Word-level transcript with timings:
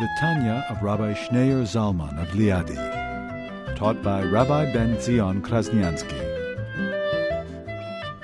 The 0.00 0.08
Tanya 0.18 0.64
of 0.70 0.82
Rabbi 0.82 1.12
Schneur 1.12 1.60
Zalman 1.64 2.22
of 2.22 2.28
Liadi, 2.28 3.76
taught 3.76 4.02
by 4.02 4.22
Rabbi 4.22 4.72
Ben 4.72 4.98
Zion 4.98 5.42
Krasniansky. 5.42 6.16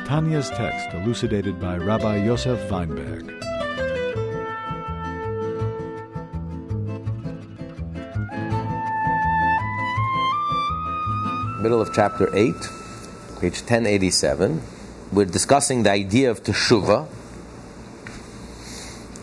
Tanya's 0.06 0.48
text 0.48 0.95
elucidated 0.95 1.60
by 1.60 1.77
Rabbi 1.77 2.24
Yosef 2.24 2.70
Weinberg. 2.70 3.27
Middle 11.61 11.83
of 11.83 11.92
chapter 11.92 12.34
8, 12.34 12.55
page 13.42 13.61
1087. 13.61 14.62
We're 15.12 15.27
discussing 15.27 15.83
the 15.83 15.91
idea 15.91 16.30
of 16.30 16.42
teshuvah. 16.42 17.06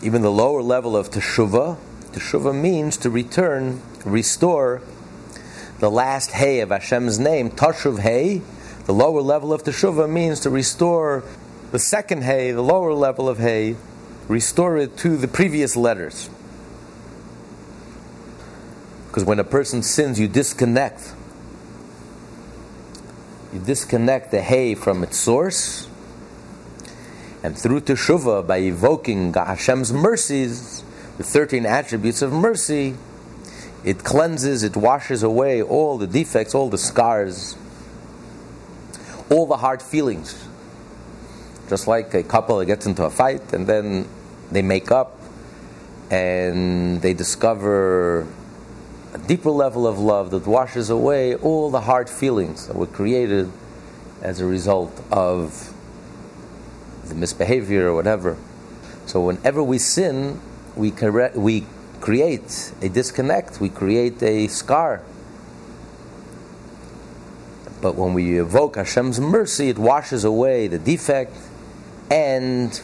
Even 0.04 0.22
the 0.22 0.30
lower 0.30 0.62
level 0.62 0.96
of 0.96 1.10
teshuvah, 1.10 1.78
teshuvah 2.14 2.58
means 2.58 2.96
to 2.98 3.10
return, 3.10 3.82
restore 4.04 4.82
the 5.80 5.90
last 5.90 6.30
hay 6.30 6.60
of 6.60 6.70
Hashem's 6.70 7.18
name, 7.18 7.50
tashuv 7.50 8.00
hay. 8.00 8.42
The 8.86 8.94
lower 8.94 9.20
level 9.20 9.52
of 9.52 9.62
teshuvah 9.64 10.10
means 10.10 10.40
to 10.40 10.50
restore 10.50 11.24
the 11.72 11.78
second 11.78 12.22
hay, 12.22 12.52
the 12.52 12.62
lower 12.62 12.94
level 12.94 13.28
of 13.28 13.38
hay, 13.38 13.76
restore 14.28 14.76
it 14.78 14.96
to 14.98 15.16
the 15.16 15.28
previous 15.28 15.76
letters. 15.76 16.30
Because 19.08 19.24
when 19.24 19.38
a 19.38 19.44
person 19.44 19.82
sins, 19.82 20.18
you 20.18 20.28
disconnect 20.28 21.14
you 23.54 23.60
disconnect 23.60 24.32
the 24.32 24.42
hay 24.42 24.74
from 24.74 25.04
its 25.04 25.16
source, 25.16 25.88
and 27.44 27.56
through 27.56 27.82
teshuvah, 27.82 28.44
by 28.44 28.58
evoking 28.58 29.32
Hashem's 29.32 29.92
mercies, 29.92 30.82
the 31.16 31.22
13 31.22 31.66
attributes 31.66 32.22
of 32.22 32.32
mercy, 32.32 32.96
it 33.84 34.02
cleanses, 34.02 34.62
it 34.62 34.76
washes 34.76 35.22
away 35.22 35.62
all 35.62 35.98
the 35.98 36.06
defects, 36.06 36.54
all 36.54 36.68
the 36.68 36.78
scars, 36.78 37.56
all 39.30 39.46
the 39.46 39.58
hard 39.58 39.82
feelings. 39.82 40.48
Just 41.68 41.86
like 41.86 42.14
a 42.14 42.22
couple 42.22 42.58
that 42.58 42.66
gets 42.66 42.86
into 42.86 43.04
a 43.04 43.10
fight 43.10 43.52
and 43.52 43.66
then 43.66 44.08
they 44.50 44.62
make 44.62 44.90
up 44.90 45.20
and 46.10 47.00
they 47.00 47.14
discover 47.14 48.26
a 49.14 49.18
deeper 49.18 49.50
level 49.50 49.86
of 49.86 49.98
love 49.98 50.30
that 50.30 50.46
washes 50.46 50.90
away 50.90 51.34
all 51.36 51.70
the 51.70 51.82
hard 51.82 52.10
feelings 52.10 52.66
that 52.66 52.76
were 52.76 52.86
created 52.86 53.50
as 54.20 54.40
a 54.40 54.46
result 54.46 55.02
of 55.10 55.72
the 57.04 57.14
misbehavior 57.14 57.88
or 57.88 57.94
whatever. 57.94 58.36
So 59.06 59.20
whenever 59.20 59.62
we 59.62 59.78
sin, 59.78 60.40
we, 60.76 60.92
we 61.34 61.66
create 62.00 62.72
a 62.82 62.88
disconnect, 62.88 63.60
we 63.60 63.68
create 63.68 64.22
a 64.22 64.48
scar. 64.48 65.02
But 67.80 67.96
when 67.96 68.14
we 68.14 68.38
evoke 68.38 68.76
Hashem's 68.76 69.20
mercy, 69.20 69.68
it 69.68 69.78
washes 69.78 70.24
away 70.24 70.68
the 70.68 70.78
defect 70.78 71.36
and 72.10 72.80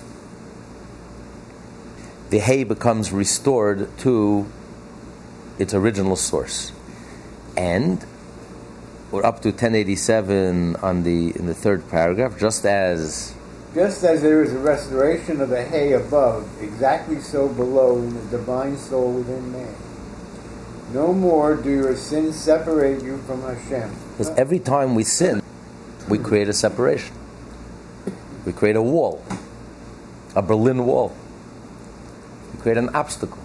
the 2.31 2.39
hay 2.39 2.65
becomes 2.65 3.13
restored 3.13 3.97
to 3.99 4.47
its 5.59 5.75
original 5.75 6.17
source. 6.17 6.73
And 7.57 8.05
we're 9.11 9.25
up 9.25 9.43
to 9.43 9.49
1087 9.51 10.77
on 10.77 11.03
the 11.03 11.37
in 11.37 11.47
the 11.47 11.55
third 11.55 11.89
paragraph, 11.91 12.39
just 12.39 12.65
as 12.65 13.35
just 13.75 14.03
as 14.05 14.23
there 14.23 14.43
is 14.43 14.53
a 14.53 14.59
restoration 14.59 15.41
of 15.41 15.49
the 15.49 15.65
hay 15.65 15.93
above, 15.93 16.49
exactly 16.61 17.21
so 17.21 17.49
below 17.49 17.99
in 17.99 18.15
the 18.15 18.37
divine 18.37 18.77
soul 18.77 19.13
within 19.13 19.53
man. 19.53 19.75
No 20.93 21.13
more 21.13 21.55
do 21.55 21.71
your 21.71 21.97
sins 21.97 22.37
separate 22.37 23.03
you 23.03 23.19
from 23.19 23.43
Hashem. 23.43 23.91
Because 24.13 24.31
every 24.31 24.59
time 24.59 24.95
we 24.95 25.05
sin, 25.05 25.41
we 26.09 26.19
create 26.19 26.49
a 26.49 26.53
separation. 26.53 27.15
We 28.45 28.53
create 28.53 28.77
a 28.77 28.83
wall, 28.83 29.25
a 30.35 30.43
Berlin 30.43 30.85
Wall. 30.87 31.15
We 32.53 32.61
create 32.61 32.79
an 32.79 32.89
obstacle 32.91 33.39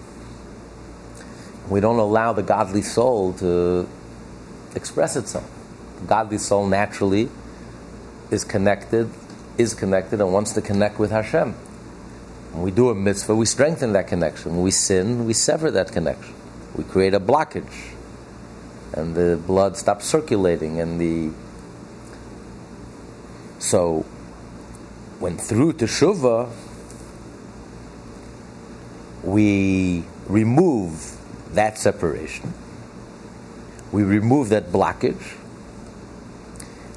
we 1.69 1.80
don't 1.80 2.00
allow 2.00 2.34
the 2.34 2.44
godly 2.44 2.81
soul 2.81 3.34
to 3.34 3.88
express 4.75 5.16
itself. 5.16 5.50
The 6.02 6.07
godly 6.07 6.38
soul 6.38 6.68
naturally 6.68 7.30
is 8.30 8.44
connected, 8.44 9.09
is 9.57 9.73
connected, 9.73 10.21
and 10.21 10.31
wants 10.33 10.53
to 10.53 10.61
connect 10.61 10.99
with 10.99 11.11
Hashem. 11.11 11.53
When 12.53 12.63
we 12.63 12.71
do 12.71 12.89
a 12.89 12.95
mitzvah, 12.95 13.35
we 13.35 13.45
strengthen 13.45 13.93
that 13.93 14.07
connection. 14.07 14.53
When 14.53 14.63
we 14.63 14.71
sin, 14.71 15.25
we 15.25 15.33
sever 15.33 15.71
that 15.71 15.91
connection. 15.91 16.33
We 16.75 16.83
create 16.83 17.13
a 17.13 17.19
blockage, 17.19 17.94
and 18.94 19.15
the 19.15 19.38
blood 19.45 19.77
stops 19.77 20.05
circulating, 20.05 20.79
and 20.79 20.99
the 20.99 21.31
so 23.59 24.05
when 25.19 25.38
through 25.38 25.73
teshuvah 25.73 26.51
we 29.23 30.03
remove 30.27 31.17
that 31.53 31.77
separation. 31.77 32.53
We 33.91 34.03
remove 34.03 34.49
that 34.49 34.71
blockage, 34.71 35.35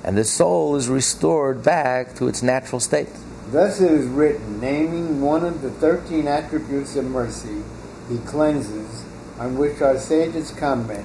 and 0.09 0.17
the 0.17 0.25
soul 0.25 0.75
is 0.75 0.89
restored 0.89 1.63
back 1.63 2.15
to 2.15 2.29
its 2.29 2.43
natural 2.43 2.81
state. 2.81 3.11
Thus 3.53 3.79
it 3.79 3.93
is 3.93 4.07
written, 4.07 4.59
naming 4.59 5.21
one 5.21 5.45
of 5.45 5.61
the 5.61 5.71
thirteen 5.71 6.27
attributes 6.27 6.97
of 6.97 7.05
mercy, 7.05 7.63
he 8.09 8.17
cleanses, 8.21 9.05
on 9.39 9.59
which 9.59 9.83
our 9.83 9.99
sages 9.99 10.51
comment, 10.53 11.05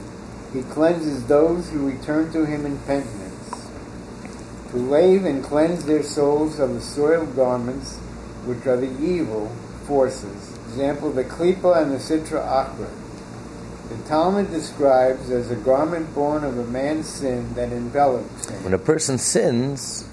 he 0.54 0.62
cleanses 0.62 1.28
those 1.28 1.70
who 1.70 1.86
return 1.86 2.32
to 2.32 2.46
him 2.46 2.66
in 2.66 2.78
penitence, 2.80 3.70
to 4.72 4.78
lave 4.78 5.26
and 5.26 5.44
cleanse 5.44 5.84
their 5.84 6.02
souls 6.02 6.58
of 6.58 6.74
the 6.74 6.80
soiled 6.80 7.36
garments, 7.36 7.98
which 8.46 8.66
are 8.66 8.78
the 8.78 8.98
evil 9.04 9.50
forces. 9.86 10.58
Example, 10.70 11.12
the 11.12 11.26
klipa 11.26 11.82
and 11.82 11.92
the 11.92 11.98
sitra 11.98 12.42
achra 12.42 13.03
the 13.98 14.10
Talmud 14.10 14.50
describes 14.52 15.30
as 15.30 15.52
a 15.52 15.56
garment 15.56 16.14
born 16.16 16.44
of 16.44 16.58
a 16.58 16.66
man's 16.66 17.08
sin 17.08 17.54
that 17.54 17.72
envelops 17.72 18.50
him. 18.50 18.64
When 18.64 18.74
a 18.74 18.78
person 18.78 19.18
sins, 19.18 20.08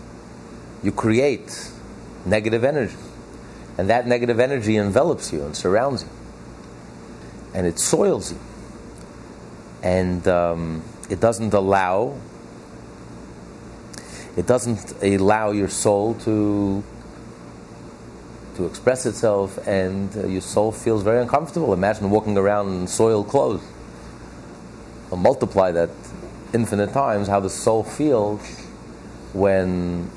you 0.82 0.92
create 0.92 1.70
negative 2.26 2.64
energy. 2.64 2.96
And 3.78 3.88
that 3.88 4.06
negative 4.06 4.41
energy 4.41 4.76
envelops 4.76 5.32
you 5.32 5.42
and 5.42 5.56
surrounds 5.56 6.02
you. 6.02 6.08
And 7.54 7.66
it 7.66 7.78
soils 7.78 8.32
you. 8.32 8.38
And 9.82 10.26
um, 10.28 10.82
it 11.08 11.20
doesn't 11.20 11.54
allow 11.54 12.16
it 14.36 14.47
doesn't 14.47 15.02
allow 15.02 15.50
your 15.50 15.68
soul 15.68 16.14
to 16.14 16.84
to 18.60 18.66
express 18.66 19.06
itself, 19.06 19.59
and 19.66 20.15
uh, 20.16 20.26
your 20.26 20.43
soul 20.43 20.71
feels 20.71 21.03
very 21.03 21.21
uncomfortable. 21.21 21.72
Imagine 21.72 22.10
walking 22.10 22.37
around 22.37 22.69
in 22.69 22.87
soiled 22.87 23.28
clothes. 23.28 23.62
Multiply 25.10 25.72
that 25.72 25.91
infinite 26.53 26.92
times, 26.92 27.27
how 27.27 27.41
the 27.41 27.51
soul 27.51 27.83
feels 27.83 28.41
when 29.33 30.10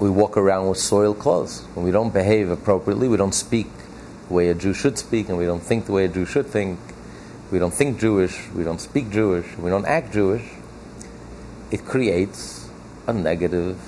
we 0.00 0.10
walk 0.10 0.36
around 0.36 0.68
with 0.68 0.78
soiled 0.78 1.18
clothes. 1.18 1.60
When 1.74 1.84
we 1.84 1.92
don't 1.92 2.12
behave 2.12 2.50
appropriately, 2.50 3.08
we 3.08 3.16
don't 3.16 3.34
speak 3.34 3.68
the 4.28 4.34
way 4.34 4.48
a 4.48 4.54
Jew 4.54 4.72
should 4.72 4.98
speak, 4.98 5.28
and 5.28 5.36
we 5.36 5.44
don't 5.44 5.62
think 5.62 5.84
the 5.84 5.92
way 5.92 6.06
a 6.06 6.08
Jew 6.08 6.24
should 6.24 6.46
think. 6.46 6.78
We 7.52 7.58
don't 7.58 7.74
think 7.74 8.00
Jewish, 8.00 8.48
we 8.50 8.64
don't 8.64 8.80
speak 8.80 9.10
Jewish, 9.10 9.56
we 9.58 9.70
don't 9.70 9.86
act 9.86 10.12
Jewish. 10.12 10.44
It 11.70 11.84
creates 11.84 12.68
a 13.06 13.12
negative, 13.12 13.78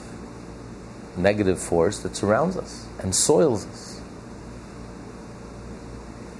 negative 1.16 1.58
force 1.58 1.98
that 2.00 2.14
surrounds 2.14 2.56
us 2.56 2.87
and 2.98 3.14
soils 3.14 3.66
us. 3.66 4.00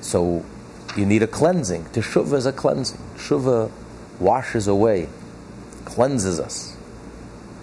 So 0.01 0.45
you 0.97 1.07
need 1.07 1.23
a 1.23 1.27
cleansing. 1.27 1.85
Teshuvah 1.87 2.35
is 2.35 2.47
a 2.47 2.53
cleansing. 2.53 2.99
Teshuvah 3.17 3.71
washes 4.19 4.67
away, 4.67 5.09
cleanses 5.85 6.41
us 6.41 6.77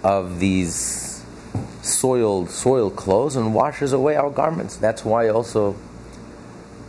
of 0.02 0.38
these 0.38 1.24
soiled, 1.82 2.50
soiled 2.50 2.96
clothes 2.96 3.36
and 3.36 3.54
washes 3.54 3.92
away 3.92 4.16
our 4.16 4.30
garments. 4.30 4.76
That's 4.76 5.04
why 5.04 5.28
also 5.28 5.76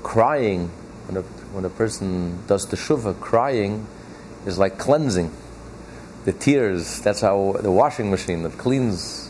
crying, 0.04 0.70
when 1.08 1.18
a, 1.18 1.22
when 1.54 1.66
a 1.66 1.70
person 1.70 2.46
does 2.48 2.66
teshuvah, 2.66 3.20
crying 3.20 3.88
is 4.46 4.58
like 4.58 4.78
cleansing. 4.78 5.32
The 6.26 6.34
tears, 6.34 7.02
that's 7.02 7.22
how 7.22 7.56
the 7.62 7.72
washing 7.72 8.12
machine 8.12 8.44
that 8.44 8.58
cleans, 8.58 9.27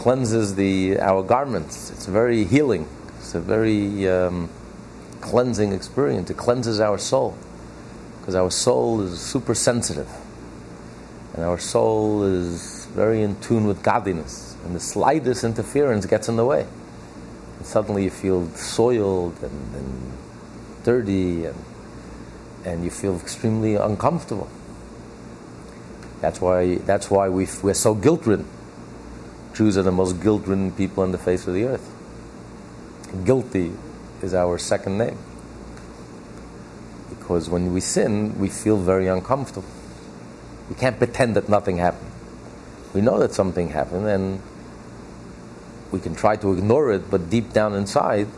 cleanses 0.00 0.54
the, 0.54 0.98
our 0.98 1.22
garments. 1.22 1.90
It's 1.90 2.06
very 2.06 2.44
healing. 2.46 2.88
It's 3.18 3.34
a 3.34 3.40
very 3.40 4.08
um, 4.08 4.48
cleansing 5.20 5.74
experience. 5.74 6.30
It 6.30 6.38
cleanses 6.38 6.80
our 6.80 6.96
soul 6.96 7.36
because 8.18 8.34
our 8.34 8.50
soul 8.50 9.02
is 9.02 9.20
super 9.20 9.54
sensitive. 9.54 10.08
And 11.34 11.44
our 11.44 11.58
soul 11.58 12.22
is 12.22 12.86
very 12.94 13.20
in 13.20 13.38
tune 13.42 13.66
with 13.66 13.82
godliness. 13.82 14.56
And 14.64 14.74
the 14.74 14.80
slightest 14.80 15.44
interference 15.44 16.06
gets 16.06 16.30
in 16.30 16.36
the 16.36 16.46
way. 16.46 16.66
And 17.58 17.66
suddenly 17.66 18.04
you 18.04 18.10
feel 18.10 18.48
soiled 18.54 19.36
and, 19.42 19.74
and 19.74 20.12
dirty 20.82 21.44
and, 21.44 21.62
and 22.64 22.84
you 22.84 22.90
feel 22.90 23.16
extremely 23.20 23.74
uncomfortable. 23.74 24.48
That's 26.22 26.40
why, 26.40 26.76
that's 26.76 27.10
why 27.10 27.28
we 27.28 27.46
we're 27.62 27.74
so 27.74 27.94
guilt 27.94 28.24
ridden. 28.26 28.48
Jews 29.60 29.76
are 29.76 29.82
the 29.82 29.92
most 29.92 30.22
guilt 30.22 30.46
ridden 30.46 30.72
people 30.72 31.02
on 31.02 31.12
the 31.12 31.18
face 31.18 31.46
of 31.46 31.52
the 31.52 31.64
earth. 31.64 31.86
Guilty 33.26 33.74
is 34.22 34.32
our 34.32 34.56
second 34.56 34.96
name. 34.96 35.18
Because 37.10 37.50
when 37.50 37.74
we 37.74 37.82
sin, 37.82 38.38
we 38.40 38.48
feel 38.48 38.78
very 38.78 39.06
uncomfortable. 39.06 39.68
We 40.70 40.76
can't 40.76 40.96
pretend 40.96 41.36
that 41.36 41.50
nothing 41.50 41.76
happened. 41.76 42.10
We 42.94 43.02
know 43.02 43.18
that 43.18 43.34
something 43.34 43.68
happened, 43.68 44.06
and 44.06 44.40
we 45.92 46.00
can 46.00 46.14
try 46.14 46.36
to 46.36 46.54
ignore 46.54 46.90
it, 46.92 47.10
but 47.10 47.28
deep 47.28 47.52
down 47.52 47.74
inside, 47.74 48.28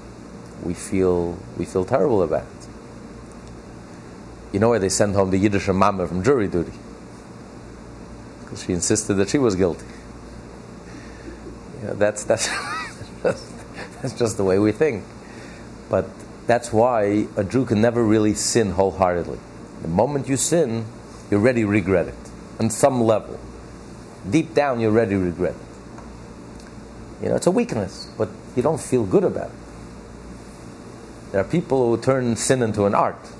we 0.64 0.74
feel 0.74 1.38
we 1.56 1.64
feel 1.64 1.84
terrible 1.84 2.24
about 2.24 2.46
it. 2.46 2.66
You 4.52 4.58
know 4.58 4.70
why 4.70 4.78
they 4.78 4.88
sent 4.88 5.14
home 5.14 5.30
the 5.30 5.38
Yiddish 5.38 5.68
mama 5.68 6.08
from 6.08 6.24
jury 6.24 6.48
duty? 6.48 6.72
Because 8.40 8.64
she 8.64 8.72
insisted 8.72 9.14
that 9.14 9.28
she 9.28 9.38
was 9.38 9.54
guilty. 9.54 9.91
That's 12.02 12.24
that's 13.22 13.52
that's 14.02 14.12
just 14.18 14.36
the 14.36 14.42
way 14.42 14.58
we 14.58 14.72
think. 14.72 15.04
But 15.88 16.08
that's 16.48 16.72
why 16.72 17.28
a 17.36 17.44
Jew 17.44 17.64
can 17.64 17.80
never 17.80 18.02
really 18.02 18.34
sin 18.34 18.72
wholeheartedly. 18.72 19.38
The 19.82 19.88
moment 19.88 20.28
you 20.28 20.36
sin, 20.36 20.84
you 21.30 21.36
already 21.38 21.64
regret 21.64 22.08
it 22.08 22.14
on 22.58 22.70
some 22.70 23.00
level. 23.00 23.38
Deep 24.28 24.52
down, 24.52 24.80
you 24.80 24.88
already 24.88 25.14
regret 25.14 25.54
it. 25.54 27.22
You 27.22 27.28
know, 27.28 27.36
it's 27.36 27.46
a 27.46 27.52
weakness, 27.52 28.10
but 28.18 28.28
you 28.56 28.62
don't 28.62 28.80
feel 28.80 29.04
good 29.04 29.22
about 29.22 29.50
it. 29.50 29.56
There 31.30 31.40
are 31.40 31.44
people 31.44 31.94
who 31.94 32.02
turn 32.02 32.34
sin 32.34 32.62
into 32.62 32.84
an 32.86 32.96
art. 32.96 33.30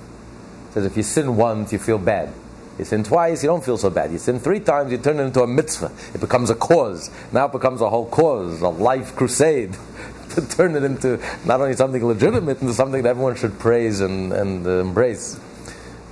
Says 0.71 0.85
if 0.85 0.95
you 0.95 1.03
sin 1.03 1.35
once, 1.35 1.73
you 1.73 1.79
feel 1.79 1.97
bad. 1.97 2.33
You 2.79 2.85
sin 2.85 3.03
twice, 3.03 3.43
you 3.43 3.49
don't 3.49 3.63
feel 3.63 3.77
so 3.77 3.89
bad. 3.89 4.11
You 4.11 4.17
sin 4.17 4.39
three 4.39 4.59
times, 4.59 4.91
you 4.91 4.97
turn 4.97 5.19
it 5.19 5.23
into 5.23 5.41
a 5.43 5.47
mitzvah. 5.47 5.91
It 6.13 6.21
becomes 6.21 6.49
a 6.49 6.55
cause. 6.55 7.11
Now 7.31 7.45
it 7.45 7.51
becomes 7.51 7.81
a 7.81 7.89
whole 7.89 8.07
cause, 8.07 8.61
a 8.61 8.69
life 8.69 9.15
crusade. 9.15 9.77
to 10.35 10.41
turn 10.47 10.75
it 10.75 10.83
into 10.83 11.19
not 11.45 11.61
only 11.61 11.75
something 11.75 12.03
legitimate, 12.05 12.61
into 12.61 12.73
something 12.73 13.03
that 13.03 13.09
everyone 13.09 13.35
should 13.35 13.57
praise 13.59 14.01
and, 14.01 14.33
and 14.33 14.65
embrace. 14.65 15.39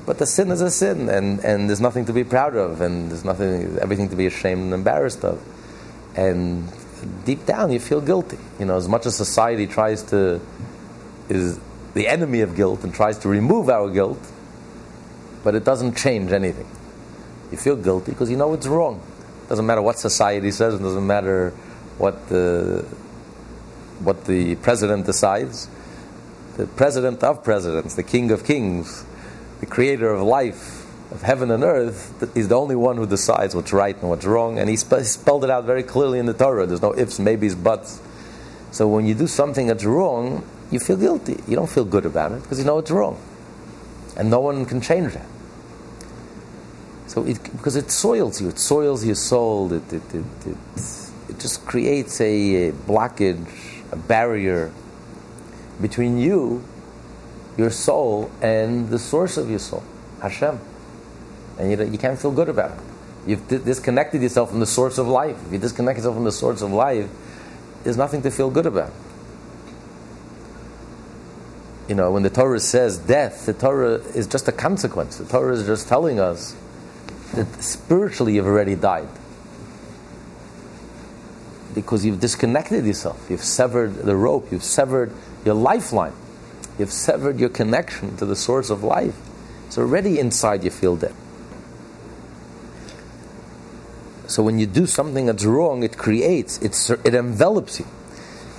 But 0.06 0.18
the 0.18 0.26
sin 0.26 0.52
is 0.52 0.62
a 0.62 0.72
sin, 0.72 1.10
and, 1.10 1.40
and 1.44 1.70
there's 1.70 1.82
nothing 1.82 2.06
to 2.06 2.14
be 2.14 2.24
proud 2.24 2.56
of, 2.56 2.82
and 2.82 3.10
there's 3.10 3.26
nothing, 3.26 3.78
everything 3.80 4.10
to 4.10 4.16
be 4.16 4.26
ashamed 4.26 4.62
and 4.64 4.74
embarrassed 4.74 5.24
of. 5.24 5.42
And 6.16 6.68
deep 7.26 7.46
down, 7.46 7.72
you 7.72 7.80
feel 7.80 8.02
guilty. 8.02 8.38
You 8.60 8.66
know, 8.66 8.78
as 8.78 8.88
much 8.88 9.06
as 9.06 9.16
society 9.16 9.68
tries 9.68 10.04
to, 10.04 10.42
is 11.30 11.60
the 11.94 12.08
enemy 12.08 12.42
of 12.42 12.56
guilt 12.56 12.84
and 12.84 12.94
tries 12.94 13.18
to 13.20 13.30
remove 13.30 13.70
our 13.70 13.90
guilt, 13.90 14.20
but 15.44 15.56
it 15.56 15.64
doesn't 15.64 15.96
change 15.96 16.32
anything. 16.32 16.68
You 17.52 17.58
feel 17.58 17.76
guilty 17.76 18.12
because 18.12 18.30
you 18.30 18.38
know 18.38 18.54
it's 18.54 18.68
wrong. 18.68 19.02
It 19.46 19.50
doesn't 19.50 19.66
matter 19.66 19.82
what 19.82 20.00
society 20.00 20.52
says, 20.52 20.76
it 20.76 20.84
doesn't 20.84 21.06
matter 21.06 21.52
what 21.98 22.30
the, 22.30 22.86
what 24.00 24.26
the 24.26 24.56
president 24.56 25.06
decides. 25.06 25.68
The 26.58 26.68
president 26.68 27.24
of 27.24 27.44
presidents, 27.44 27.96
the 27.96 28.04
king 28.04 28.32
of 28.32 28.46
kings, 28.46 29.06
the 29.60 29.66
creator 29.66 30.12
of 30.12 30.22
life, 30.22 30.80
of 31.12 31.22
heaven 31.22 31.52
and 31.52 31.64
earth, 31.64 32.36
is 32.36 32.48
the 32.48 32.56
only 32.56 32.76
one 32.76 32.98
who 32.98 33.06
decides 33.06 33.54
what's 33.54 33.74
right 33.74 33.96
and 33.96 34.10
what's 34.10 34.26
wrong. 34.26 34.60
And 34.60 34.70
he 34.70 34.78
spe- 34.78 35.02
spelled 35.02 35.44
it 35.44 35.50
out 35.50 35.66
very 35.66 35.84
clearly 35.84 36.20
in 36.20 36.26
the 36.26 36.34
Torah. 36.34 36.66
There's 36.66 36.82
no 36.82 36.98
ifs, 36.98 37.20
maybes, 37.20 37.56
buts. 37.56 38.02
So 38.72 38.88
when 38.88 39.06
you 39.06 39.14
do 39.14 39.28
something 39.28 39.68
that's 39.68 39.84
wrong, 39.84 40.48
you 40.72 40.80
feel 40.80 40.98
guilty. 40.98 41.38
You 41.48 41.56
don't 41.56 41.70
feel 41.70 41.84
good 41.84 42.06
about 42.06 42.32
it 42.32 42.42
because 42.42 42.60
you 42.60 42.66
know 42.66 42.78
it's 42.78 42.92
wrong. 42.92 43.20
And 44.18 44.30
no 44.30 44.40
one 44.40 44.66
can 44.66 44.82
change 44.82 45.14
that. 45.14 45.26
So 47.08 47.26
it, 47.26 47.44
because 47.44 47.76
it 47.76 47.92
soils 47.92 48.42
you, 48.42 48.50
it 48.50 48.60
soils 48.60 49.06
your 49.06 49.16
soul, 49.16 49.74
it, 49.74 49.92
it, 49.92 50.16
it, 50.16 50.26
it, 50.46 51.40
just 51.40 51.66
creates 51.66 52.22
a, 52.22 52.70
a 52.70 52.72
blockage, 52.72 53.46
a 53.92 53.96
barrier 53.98 54.72
between 55.82 56.18
you, 56.18 56.64
your 57.58 57.70
soul, 57.70 58.32
and 58.42 58.90
the 58.90 59.00
source 59.00 59.38
of 59.38 59.50
your 59.50 59.60
soul, 59.60 59.84
Hashem. 60.22 60.60
And 61.60 61.72
you, 61.72 61.84
you 61.92 61.98
can't 61.98 62.18
feel 62.18 62.32
good 62.32 62.48
about 62.48 62.72
it. 62.72 62.84
You've 63.28 63.48
disconnected 63.48 64.22
yourself 64.22 64.50
from 64.50 64.60
the 64.62 64.66
source 64.66 64.98
of 64.98 65.08
life. 65.08 65.38
If 65.48 65.54
you 65.54 65.60
disconnect 65.60 65.98
yourself 65.98 66.16
from 66.16 66.24
the 66.24 66.32
source 66.32 66.62
of 66.62 66.72
life, 66.72 67.10
there's 67.84 67.98
nothing 67.98 68.22
to 68.22 68.32
feel 68.32 68.50
good 68.50 68.66
about 68.66 68.92
you 71.92 71.96
know, 71.96 72.10
when 72.10 72.24
the 72.24 72.30
Torah 72.30 72.62
says 72.62 72.98
death, 72.98 73.46
the 73.46 73.52
Torah 73.52 73.96
is 74.16 74.26
just 74.26 74.48
a 74.48 74.54
consequence. 74.54 75.18
The 75.18 75.26
Torah 75.26 75.54
is 75.54 75.66
just 75.66 75.90
telling 75.90 76.22
us 76.22 76.56
that 77.34 77.62
spiritually 77.62 78.36
you've 78.36 78.46
already 78.46 78.76
died. 78.76 79.10
Because 81.76 82.06
you've 82.06 82.22
disconnected 82.22 82.86
yourself, 82.86 83.28
you've 83.30 83.44
severed 83.44 83.94
the 83.94 84.16
rope, 84.16 84.54
you've 84.54 84.64
severed 84.64 85.12
your 85.44 85.56
lifeline, 85.56 86.14
you've 86.80 86.94
severed 86.94 87.42
your 87.42 87.50
connection 87.50 88.16
to 88.16 88.26
the 88.26 88.38
source 88.38 88.70
of 88.70 88.86
life. 88.86 89.18
So 89.68 89.82
already 89.82 90.18
inside 90.18 90.64
you 90.64 90.70
feel 90.70 90.96
dead. 90.96 91.14
So 94.28 94.44
when 94.44 94.60
you 94.60 94.66
do 94.66 94.86
something 94.86 95.26
that's 95.26 95.44
wrong, 95.44 95.84
it 95.84 95.98
creates, 95.98 96.58
it's, 96.62 96.90
it 96.90 97.14
envelops 97.14 97.82
you. 97.82 97.86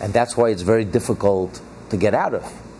And 0.02 0.12
that's 0.12 0.36
why 0.36 0.50
it's 0.50 0.60
very 0.60 0.84
difficult 0.84 1.62
to 1.88 1.96
get 1.96 2.12
out 2.12 2.34
of 2.34 2.71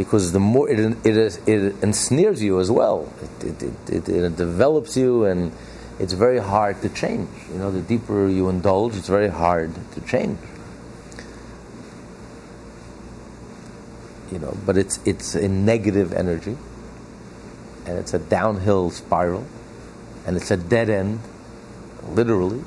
because 0.00 0.32
the 0.32 0.40
more 0.40 0.66
it, 0.66 0.78
it, 1.04 1.38
it 1.46 1.74
ensnares 1.82 2.42
you 2.42 2.58
as 2.58 2.70
well. 2.70 3.06
It, 3.42 3.62
it, 3.90 4.08
it, 4.08 4.34
develops 4.34 4.96
you, 4.96 5.26
and 5.26 5.52
it's 5.98 6.14
very 6.14 6.38
hard 6.38 6.80
to 6.80 6.88
change. 6.88 7.28
You 7.52 7.58
know, 7.58 7.70
the 7.70 7.82
deeper 7.82 8.26
you 8.26 8.48
indulge, 8.48 8.96
it's 8.96 9.08
very 9.08 9.28
hard 9.28 9.74
to 9.92 10.00
change. 10.00 10.38
You 14.32 14.38
know, 14.38 14.56
but 14.64 14.78
it's 14.78 15.00
it's 15.04 15.34
a 15.34 15.48
negative 15.48 16.14
energy, 16.14 16.56
and 17.84 17.98
it's 17.98 18.14
a 18.14 18.18
downhill 18.18 18.90
spiral, 18.90 19.44
and 20.26 20.34
it's 20.34 20.50
a 20.50 20.56
dead 20.56 20.88
end, 20.88 21.20
literally, 22.08 22.64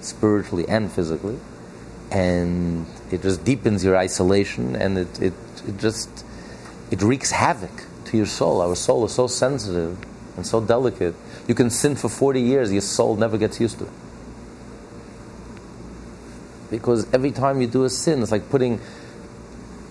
spiritually 0.00 0.66
and 0.66 0.90
physically, 0.90 1.38
and 2.10 2.84
it 3.14 3.22
just 3.22 3.44
deepens 3.44 3.84
your 3.84 3.96
isolation, 3.96 4.76
and 4.76 4.98
it, 4.98 5.20
it 5.20 5.34
it 5.66 5.78
just 5.78 6.24
it 6.90 7.02
wreaks 7.02 7.30
havoc 7.30 7.84
to 8.06 8.16
your 8.16 8.26
soul. 8.26 8.60
Our 8.60 8.76
soul 8.76 9.04
is 9.04 9.12
so 9.12 9.26
sensitive 9.26 9.98
and 10.36 10.46
so 10.46 10.60
delicate. 10.60 11.14
You 11.48 11.54
can 11.54 11.70
sin 11.70 11.96
for 11.96 12.08
40 12.08 12.40
years, 12.40 12.72
your 12.72 12.82
soul 12.82 13.16
never 13.16 13.38
gets 13.38 13.60
used 13.60 13.78
to 13.78 13.84
it. 13.84 13.90
Because 16.70 17.12
every 17.12 17.30
time 17.30 17.60
you 17.60 17.66
do 17.66 17.84
a 17.84 17.90
sin, 17.90 18.22
it's 18.22 18.32
like 18.32 18.50
putting 18.50 18.80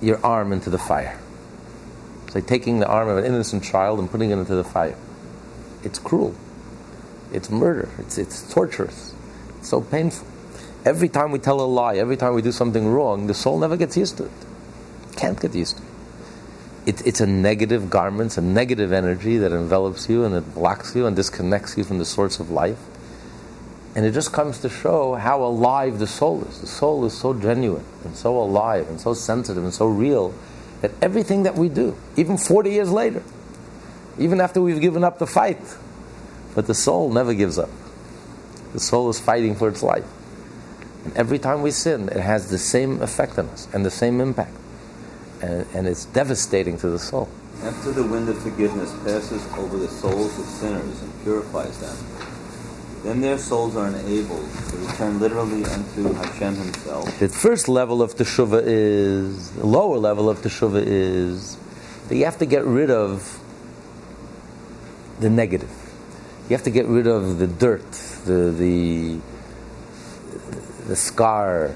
your 0.01 0.23
arm 0.25 0.51
into 0.51 0.69
the 0.69 0.77
fire. 0.77 1.17
It's 2.25 2.35
like 2.35 2.47
taking 2.47 2.79
the 2.79 2.87
arm 2.87 3.07
of 3.07 3.17
an 3.17 3.25
innocent 3.25 3.63
child 3.63 3.99
and 3.99 4.09
putting 4.09 4.31
it 4.31 4.37
into 4.37 4.55
the 4.55 4.63
fire. 4.63 4.97
It's 5.83 5.99
cruel. 5.99 6.35
It's 7.31 7.49
murder. 7.49 7.89
It's, 7.99 8.17
it's 8.17 8.51
torturous. 8.53 9.13
It's 9.59 9.69
so 9.69 9.81
painful. 9.81 10.27
Every 10.85 11.09
time 11.09 11.31
we 11.31 11.39
tell 11.39 11.61
a 11.61 11.65
lie, 11.65 11.95
every 11.95 12.17
time 12.17 12.33
we 12.33 12.41
do 12.41 12.51
something 12.51 12.87
wrong, 12.87 13.27
the 13.27 13.33
soul 13.33 13.59
never 13.59 13.77
gets 13.77 13.95
used 13.95 14.17
to 14.17 14.25
it 14.25 14.31
can't 15.23 15.39
get 15.39 15.55
used 15.55 15.77
to. 15.77 15.83
It, 16.85 17.07
it's 17.07 17.21
a 17.21 17.27
negative 17.27 17.89
garment, 17.89 18.27
it's 18.27 18.37
a 18.37 18.41
negative 18.41 18.91
energy 18.91 19.37
that 19.37 19.53
envelops 19.53 20.09
you 20.09 20.25
and 20.25 20.35
it 20.35 20.53
blocks 20.53 20.95
you 20.95 21.05
and 21.05 21.15
disconnects 21.15 21.77
you 21.77 21.85
from 21.85 21.97
the 21.97 22.05
source 22.05 22.41
of 22.41 22.49
life. 22.49 22.79
And 23.95 24.05
it 24.05 24.11
just 24.11 24.33
comes 24.33 24.59
to 24.59 24.69
show 24.69 25.13
how 25.13 25.43
alive 25.43 25.99
the 25.99 26.07
soul 26.07 26.43
is. 26.43 26.59
The 26.59 26.67
soul 26.67 27.05
is 27.05 27.17
so 27.17 27.33
genuine 27.33 27.85
and 28.03 28.17
so 28.17 28.37
alive 28.37 28.89
and 28.89 28.99
so 28.99 29.13
sensitive 29.13 29.63
and 29.63 29.73
so 29.73 29.87
real 29.87 30.33
that 30.81 30.91
everything 31.01 31.43
that 31.43 31.55
we 31.55 31.69
do, 31.69 31.95
even 32.17 32.37
40 32.37 32.71
years 32.71 32.91
later, 32.91 33.23
even 34.17 34.41
after 34.41 34.61
we've 34.61 34.81
given 34.81 35.05
up 35.05 35.19
the 35.19 35.27
fight, 35.27 35.61
but 36.53 36.67
the 36.67 36.73
soul 36.73 37.11
never 37.11 37.33
gives 37.33 37.57
up. 37.57 37.69
The 38.73 38.79
soul 38.79 39.09
is 39.09 39.19
fighting 39.19 39.55
for 39.55 39.69
its 39.69 39.83
life. 39.83 40.05
And 41.03 41.15
every 41.15 41.39
time 41.39 41.61
we 41.61 41.71
sin, 41.71 42.09
it 42.09 42.21
has 42.21 42.49
the 42.49 42.57
same 42.57 43.01
effect 43.01 43.37
on 43.37 43.47
us 43.49 43.67
and 43.73 43.85
the 43.85 43.91
same 43.91 44.21
impact 44.21 44.55
and, 45.43 45.67
and 45.73 45.87
it's 45.87 46.05
devastating 46.05 46.77
to 46.77 46.89
the 46.89 46.99
soul. 46.99 47.29
After 47.61 47.91
the 47.91 48.03
wind 48.03 48.29
of 48.29 48.41
forgiveness 48.41 48.91
passes 49.03 49.45
over 49.57 49.77
the 49.77 49.87
souls 49.87 50.37
of 50.39 50.45
sinners 50.45 51.01
and 51.01 51.23
purifies 51.23 51.77
them, 51.79 51.95
then 53.03 53.21
their 53.21 53.37
souls 53.37 53.75
are 53.75 53.87
enabled 53.87 54.49
to 54.69 54.77
return 54.77 55.19
literally 55.19 55.65
unto 55.65 56.13
Hashem 56.13 56.55
Himself. 56.55 57.19
The 57.19 57.27
first 57.27 57.67
level 57.67 58.01
of 58.01 58.15
teshuvah 58.15 58.63
is, 58.65 59.51
the 59.51 59.65
lower 59.65 59.97
level 59.97 60.29
of 60.29 60.39
teshuvah 60.39 60.83
is 60.85 61.57
that 62.07 62.15
you 62.15 62.25
have 62.25 62.37
to 62.39 62.45
get 62.45 62.63
rid 62.63 62.89
of 62.89 63.39
the 65.19 65.29
negative. 65.29 65.71
You 66.49 66.55
have 66.55 66.63
to 66.63 66.71
get 66.71 66.85
rid 66.85 67.07
of 67.07 67.39
the 67.39 67.47
dirt, 67.47 67.91
the 68.25 68.51
the 68.51 69.19
the 70.87 70.95
scar, 70.95 71.75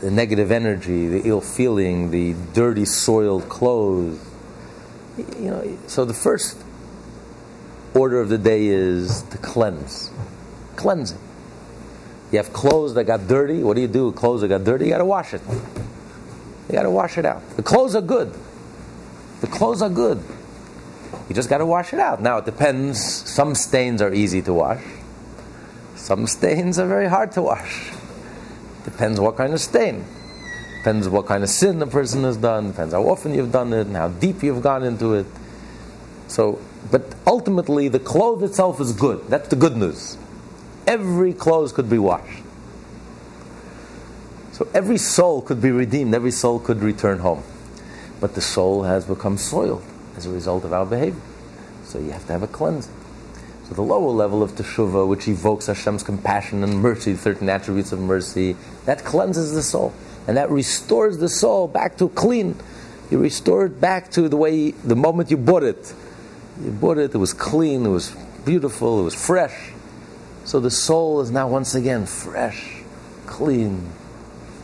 the 0.00 0.10
negative 0.10 0.50
energy, 0.50 1.08
the 1.08 1.22
ill 1.28 1.40
feeling, 1.40 2.10
the 2.10 2.34
dirty, 2.52 2.84
soiled 2.84 3.48
clothes. 3.48 4.18
You 5.16 5.50
know, 5.50 5.78
so 5.86 6.04
the 6.04 6.14
first 6.14 6.62
order 7.94 8.20
of 8.20 8.28
the 8.28 8.38
day 8.38 8.66
is 8.66 9.22
to 9.30 9.38
cleanse, 9.38 10.10
cleansing. 10.76 11.18
You 12.32 12.38
have 12.38 12.52
clothes 12.52 12.94
that 12.94 13.04
got 13.04 13.28
dirty. 13.28 13.62
What 13.62 13.76
do 13.76 13.80
you 13.80 13.88
do 13.88 14.06
with 14.06 14.16
clothes 14.16 14.40
that 14.40 14.48
got 14.48 14.64
dirty? 14.64 14.86
You 14.86 14.90
got 14.90 14.98
to 14.98 15.04
wash 15.04 15.32
it. 15.32 15.40
You 15.48 16.72
got 16.72 16.82
to 16.82 16.90
wash 16.90 17.16
it 17.18 17.24
out. 17.24 17.48
The 17.56 17.62
clothes 17.62 17.94
are 17.94 18.02
good. 18.02 18.34
The 19.40 19.46
clothes 19.46 19.80
are 19.80 19.88
good. 19.88 20.22
You 21.28 21.34
just 21.34 21.48
got 21.48 21.58
to 21.58 21.66
wash 21.66 21.92
it 21.92 22.00
out. 22.00 22.20
Now 22.20 22.38
it 22.38 22.44
depends. 22.44 23.02
Some 23.02 23.54
stains 23.54 24.02
are 24.02 24.12
easy 24.12 24.42
to 24.42 24.52
wash. 24.52 24.82
Some 26.06 26.28
stains 26.28 26.78
are 26.78 26.86
very 26.86 27.08
hard 27.08 27.32
to 27.32 27.42
wash. 27.42 27.90
Depends 28.84 29.18
what 29.18 29.36
kind 29.36 29.52
of 29.52 29.60
stain. 29.60 30.04
Depends 30.76 31.08
what 31.08 31.26
kind 31.26 31.42
of 31.42 31.48
sin 31.50 31.80
the 31.80 31.86
person 31.88 32.22
has 32.22 32.36
done. 32.36 32.68
Depends 32.68 32.94
how 32.94 33.02
often 33.08 33.34
you've 33.34 33.50
done 33.50 33.72
it 33.72 33.88
and 33.88 33.96
how 33.96 34.06
deep 34.06 34.40
you've 34.44 34.62
gone 34.62 34.84
into 34.84 35.14
it. 35.14 35.26
So, 36.28 36.60
but 36.92 37.12
ultimately, 37.26 37.88
the 37.88 37.98
clothes 37.98 38.44
itself 38.44 38.80
is 38.80 38.92
good. 38.92 39.26
That's 39.26 39.48
the 39.48 39.56
good 39.56 39.76
news. 39.76 40.16
Every 40.86 41.32
clothes 41.32 41.72
could 41.72 41.90
be 41.90 41.98
washed. 41.98 42.44
So 44.52 44.68
every 44.72 44.98
soul 44.98 45.42
could 45.42 45.60
be 45.60 45.72
redeemed. 45.72 46.14
Every 46.14 46.30
soul 46.30 46.60
could 46.60 46.84
return 46.84 47.18
home. 47.18 47.42
But 48.20 48.36
the 48.36 48.40
soul 48.40 48.84
has 48.84 49.06
become 49.06 49.38
soiled 49.38 49.82
as 50.16 50.24
a 50.24 50.30
result 50.30 50.64
of 50.64 50.72
our 50.72 50.86
behavior. 50.86 51.20
So 51.82 51.98
you 51.98 52.12
have 52.12 52.24
to 52.28 52.32
have 52.32 52.44
a 52.44 52.46
cleansing. 52.46 52.94
So 53.68 53.74
the 53.74 53.82
lower 53.82 54.10
level 54.10 54.44
of 54.44 54.52
teshuvah, 54.52 55.08
which 55.08 55.26
evokes 55.26 55.66
Hashem's 55.66 56.04
compassion 56.04 56.62
and 56.62 56.80
mercy, 56.80 57.14
13 57.14 57.48
attributes 57.48 57.90
of 57.90 57.98
mercy, 57.98 58.54
that 58.84 59.04
cleanses 59.04 59.54
the 59.54 59.62
soul. 59.62 59.92
And 60.28 60.36
that 60.36 60.50
restores 60.50 61.18
the 61.18 61.28
soul 61.28 61.66
back 61.66 61.96
to 61.98 62.08
clean. 62.10 62.54
You 63.10 63.18
restore 63.18 63.66
it 63.66 63.80
back 63.80 64.10
to 64.12 64.28
the 64.28 64.36
way, 64.36 64.70
the 64.70 64.94
moment 64.94 65.32
you 65.32 65.36
bought 65.36 65.64
it. 65.64 65.92
You 66.62 66.70
bought 66.70 66.98
it, 66.98 67.12
it 67.12 67.18
was 67.18 67.32
clean, 67.32 67.84
it 67.84 67.88
was 67.88 68.14
beautiful, 68.44 69.00
it 69.00 69.04
was 69.04 69.14
fresh. 69.16 69.72
So 70.44 70.60
the 70.60 70.70
soul 70.70 71.20
is 71.20 71.32
now 71.32 71.48
once 71.48 71.74
again 71.74 72.06
fresh, 72.06 72.82
clean, 73.26 73.90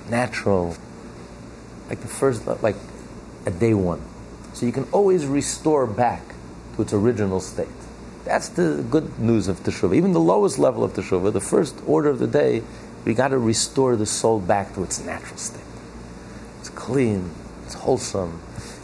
natural, 0.08 0.76
like 1.88 2.00
the 2.00 2.08
first, 2.08 2.46
like 2.62 2.76
a 3.46 3.50
day 3.50 3.74
one. 3.74 4.00
So 4.52 4.64
you 4.64 4.70
can 4.70 4.84
always 4.92 5.26
restore 5.26 5.88
back 5.88 6.22
to 6.76 6.82
its 6.82 6.92
original 6.92 7.40
state. 7.40 7.81
That's 8.24 8.48
the 8.50 8.84
good 8.88 9.18
news 9.18 9.48
of 9.48 9.60
Teshuvah. 9.60 9.96
Even 9.96 10.12
the 10.12 10.20
lowest 10.20 10.58
level 10.58 10.84
of 10.84 10.92
Teshuvah, 10.92 11.32
the 11.32 11.40
first 11.40 11.80
order 11.86 12.08
of 12.08 12.18
the 12.18 12.26
day, 12.26 12.62
we 13.04 13.14
got 13.14 13.28
to 13.28 13.38
restore 13.38 13.96
the 13.96 14.06
soul 14.06 14.38
back 14.38 14.74
to 14.74 14.84
its 14.84 15.04
natural 15.04 15.36
state. 15.36 15.64
It's 16.60 16.68
clean, 16.68 17.30
it's 17.64 17.74
wholesome, 17.74 18.40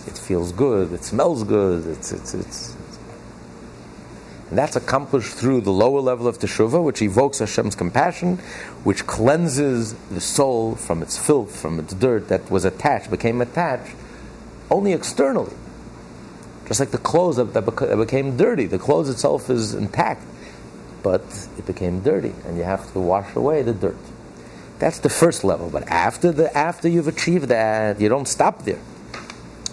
it 0.07 0.19
feels 0.19 0.51
good, 0.51 0.93
it 0.93 1.05
smells 1.05 1.45
good, 1.45 1.87
it's, 1.87 2.11
it's, 2.11 2.35
it's, 2.35 2.77
and 4.49 4.57
that's 4.57 4.77
accomplished 4.77 5.35
through 5.35 5.61
the 5.61 5.71
lower 5.71 6.01
level 6.01 6.27
of 6.27 6.39
Teshuvah, 6.39 6.83
which 6.83 7.03
evokes 7.03 7.39
Hashem's 7.39 7.75
compassion, 7.75 8.39
which 8.83 9.07
cleanses 9.07 9.95
the 10.11 10.23
soul 10.23 10.75
from 10.75 11.03
its 11.03 11.19
filth, 11.19 11.55
from 11.55 11.79
its 11.79 11.93
dirt 11.93 12.29
that 12.29 12.51
was 12.51 12.65
attached, 12.65 13.11
became 13.11 13.43
attached 13.43 13.95
only 14.71 14.95
externally. 14.95 15.53
Just 16.69 16.81
like 16.81 16.91
the 16.91 16.99
clothes 16.99 17.37
that, 17.37 17.55
that, 17.55 17.65
beca- 17.65 17.89
that 17.89 17.97
became 17.97 18.37
dirty. 18.37 18.67
The 18.67 18.79
clothes 18.79 19.09
itself 19.09 19.51
is 19.51 19.75
intact, 19.75 20.23
but 21.03 21.23
it 21.57 21.67
became 21.67 22.01
dirty, 22.01 22.35
and 22.45 22.57
you 22.57 22.63
have 22.63 22.93
to 22.93 23.01
wash 23.01 23.35
away 23.35 23.63
the 23.63 23.73
dirt. 23.73 23.97
That's 24.79 24.99
the 25.01 25.09
first 25.09 25.43
level. 25.45 25.71
But 25.71 25.89
after, 25.89 26.31
the, 26.31 26.57
after 26.57 26.87
you've 26.89 27.09
achieved 27.09 27.49
that, 27.49 28.01
you 28.01 28.09
don't 28.09 28.29
stop 28.29 28.65
there. 28.65 28.81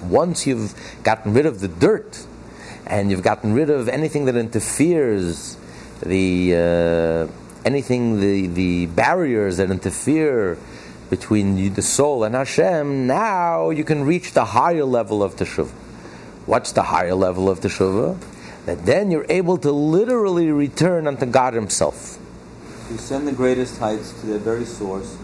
Once 0.03 0.47
you've 0.47 0.73
gotten 1.03 1.33
rid 1.33 1.45
of 1.45 1.59
the 1.59 1.67
dirt, 1.67 2.25
and 2.87 3.11
you've 3.11 3.23
gotten 3.23 3.53
rid 3.53 3.69
of 3.69 3.89
anything 3.89 4.25
that 4.25 4.35
interferes, 4.35 5.57
the 6.01 6.55
uh, 6.55 7.31
anything 7.65 8.19
the 8.19 8.47
the 8.47 8.85
barriers 8.87 9.57
that 9.57 9.71
interfere 9.71 10.57
between 11.09 11.57
you, 11.57 11.69
the 11.69 11.81
soul 11.81 12.23
and 12.23 12.35
Hashem. 12.35 13.07
Now 13.07 13.69
you 13.69 13.83
can 13.83 14.03
reach 14.03 14.33
the 14.33 14.45
higher 14.45 14.85
level 14.85 15.23
of 15.23 15.35
teshuvah. 15.35 15.84
What's 16.45 16.71
the 16.71 16.83
higher 16.83 17.15
level 17.15 17.49
of 17.49 17.59
teshuvah? 17.61 18.19
That 18.65 18.85
then 18.85 19.11
you're 19.11 19.25
able 19.29 19.57
to 19.57 19.71
literally 19.71 20.51
return 20.51 21.07
unto 21.07 21.25
God 21.25 21.53
Himself. 21.53 22.19
To 22.87 22.95
ascend 22.95 23.27
the 23.27 23.31
greatest 23.31 23.79
heights 23.79 24.11
to 24.21 24.27
their 24.27 24.37
very 24.37 24.65
source 24.65 25.17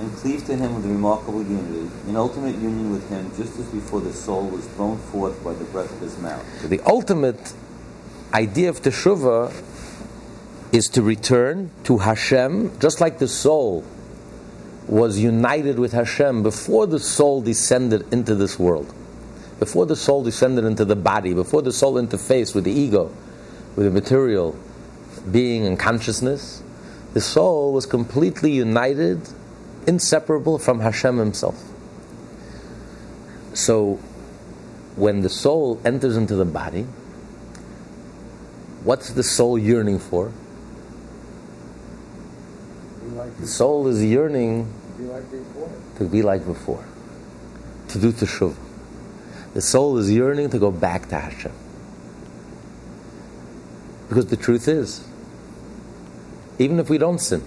and 0.00 0.12
cleave 0.16 0.44
to 0.46 0.56
Him 0.56 0.74
with 0.74 0.84
remarkable 0.84 1.42
unity, 1.42 1.90
in 2.06 2.16
ultimate 2.16 2.56
union 2.56 2.90
with 2.90 3.08
Him, 3.08 3.30
just 3.36 3.58
as 3.58 3.66
before 3.66 4.00
the 4.00 4.12
soul 4.12 4.46
was 4.48 4.66
thrown 4.68 4.98
forth 4.98 5.42
by 5.42 5.54
the 5.54 5.64
breath 5.64 5.90
of 5.90 6.00
His 6.00 6.18
mouth. 6.18 6.44
The 6.68 6.80
ultimate 6.80 7.54
idea 8.32 8.68
of 8.68 8.82
teshuvah 8.82 9.52
is 10.72 10.88
to 10.88 11.02
return 11.02 11.70
to 11.84 11.98
Hashem, 11.98 12.78
just 12.80 13.00
like 13.00 13.18
the 13.18 13.28
soul 13.28 13.84
was 14.86 15.18
united 15.18 15.78
with 15.78 15.92
Hashem 15.92 16.42
before 16.42 16.86
the 16.86 17.00
soul 17.00 17.40
descended 17.40 18.12
into 18.12 18.34
this 18.34 18.58
world, 18.58 18.92
before 19.58 19.86
the 19.86 19.96
soul 19.96 20.22
descended 20.22 20.64
into 20.64 20.84
the 20.84 20.96
body, 20.96 21.32
before 21.32 21.62
the 21.62 21.72
soul 21.72 21.94
interfaced 21.94 22.54
with 22.54 22.64
the 22.64 22.72
ego, 22.72 23.10
with 23.74 23.86
the 23.86 23.90
material 23.90 24.56
being 25.30 25.66
and 25.66 25.78
consciousness. 25.78 26.62
The 27.14 27.20
soul 27.20 27.72
was 27.72 27.86
completely 27.86 28.52
united, 28.52 29.28
inseparable 29.86 30.58
from 30.58 30.80
Hashem 30.80 31.16
Himself. 31.16 31.62
So, 33.54 33.94
when 34.96 35.22
the 35.22 35.30
soul 35.30 35.80
enters 35.84 36.16
into 36.16 36.34
the 36.34 36.44
body, 36.44 36.86
what's 38.84 39.10
the 39.12 39.22
soul 39.22 39.58
yearning 39.58 39.98
for? 39.98 40.32
The 43.40 43.46
soul 43.46 43.88
is 43.88 44.04
yearning 44.04 44.70
to 45.96 46.04
be 46.04 46.22
like 46.22 46.44
before, 46.44 46.84
to 47.88 47.98
do 47.98 48.12
teshuvah. 48.12 48.65
The 49.56 49.62
soul 49.62 49.96
is 49.96 50.12
yearning 50.12 50.50
to 50.50 50.58
go 50.58 50.70
back 50.70 51.08
to 51.08 51.18
Hashem. 51.18 51.52
Because 54.06 54.26
the 54.26 54.36
truth 54.36 54.68
is, 54.68 55.02
even 56.58 56.78
if 56.78 56.90
we 56.90 56.98
don't 56.98 57.18
sin, 57.18 57.42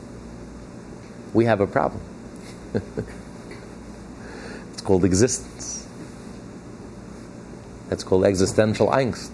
we 1.35 1.45
have 1.45 1.61
a 1.61 1.67
problem. 1.67 2.01
it's 4.73 4.81
called 4.81 5.05
existence. 5.05 5.87
That's 7.89 8.03
called 8.03 8.25
existential 8.25 8.87
angst. 8.87 9.29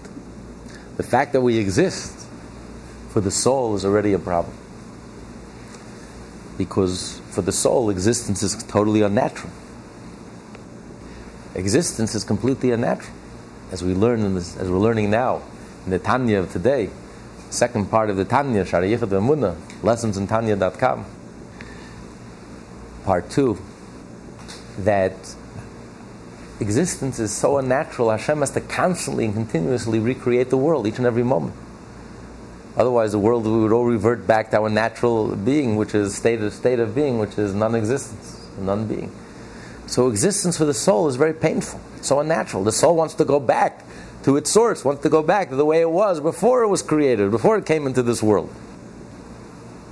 The 0.97 1.03
fact 1.03 1.31
that 1.31 1.39
we 1.39 1.57
exist 1.57 2.27
for 3.07 3.21
the 3.21 3.31
soul 3.31 3.75
is 3.75 3.85
already 3.85 4.11
a 4.11 4.19
problem 4.19 4.57
because 6.57 7.21
for 7.29 7.41
the 7.41 7.53
soul, 7.53 7.89
existence 7.89 8.43
is 8.43 8.61
totally 8.63 9.01
unnatural. 9.01 9.53
Existence 11.55 12.13
is 12.15 12.23
completely 12.25 12.71
unnatural, 12.71 13.15
as 13.71 13.81
we 13.81 13.93
learn 13.93 14.35
this, 14.35 14.57
as 14.57 14.69
we're 14.69 14.77
learning 14.77 15.09
now 15.09 15.41
in 15.85 15.91
the 15.91 15.99
Tanya 15.99 16.39
of 16.39 16.51
today, 16.51 16.89
second 17.49 17.89
part 17.89 18.09
of 18.09 18.17
the 18.17 18.25
Tanya, 18.25 18.65
Shaar 18.65 18.81
HaYichud 18.81 19.07
VehaEmunah, 19.07 19.83
lessons 19.83 20.17
in 20.17 20.27
Tanya.com, 20.27 21.05
part 23.05 23.29
two, 23.29 23.57
that 24.79 25.13
existence 26.59 27.19
is 27.19 27.33
so 27.33 27.57
unnatural, 27.57 28.11
Hashem 28.11 28.39
has 28.39 28.51
to 28.51 28.61
constantly 28.61 29.25
and 29.25 29.33
continuously 29.33 29.99
recreate 29.99 30.49
the 30.49 30.57
world 30.57 30.85
each 30.85 30.97
and 30.97 31.07
every 31.07 31.23
moment. 31.23 31.55
Otherwise, 32.75 33.13
the 33.13 33.19
world 33.19 33.45
we 33.45 33.57
would 33.57 33.71
all 33.71 33.85
revert 33.85 34.27
back 34.27 34.51
to 34.51 34.59
our 34.59 34.69
natural 34.69 35.33
being, 35.33 35.77
which 35.77 35.95
is 35.95 36.13
state 36.13 36.41
of 36.41 36.53
state 36.53 36.79
of 36.79 36.93
being, 36.93 37.17
which 37.19 37.37
is 37.37 37.53
non-existence, 37.53 38.45
non-being. 38.59 39.09
So, 39.87 40.07
existence 40.07 40.57
for 40.57 40.65
the 40.65 40.73
soul 40.73 41.07
is 41.07 41.15
very 41.15 41.33
painful. 41.33 41.79
It's 41.97 42.07
so 42.07 42.19
unnatural. 42.19 42.63
The 42.63 42.71
soul 42.71 42.95
wants 42.95 43.13
to 43.15 43.25
go 43.25 43.39
back 43.39 43.83
to 44.23 44.37
its 44.37 44.49
source, 44.49 44.83
wants 44.83 45.03
to 45.03 45.09
go 45.09 45.21
back 45.21 45.49
to 45.49 45.55
the 45.55 45.65
way 45.65 45.81
it 45.81 45.89
was 45.89 46.19
before 46.19 46.63
it 46.63 46.67
was 46.67 46.81
created, 46.81 47.29
before 47.29 47.57
it 47.57 47.65
came 47.65 47.85
into 47.85 48.01
this 48.01 48.23
world. 48.23 48.49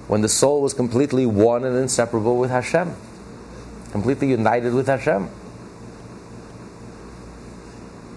When 0.08 0.22
the 0.22 0.30
soul 0.30 0.62
was 0.62 0.74
completely 0.74 1.26
one 1.28 1.64
and 1.64 1.78
inseparable 1.78 2.38
with 2.40 2.50
Hashem, 2.50 2.96
completely 3.92 4.30
united 4.30 4.74
with 4.74 4.88
Hashem. 4.88 5.30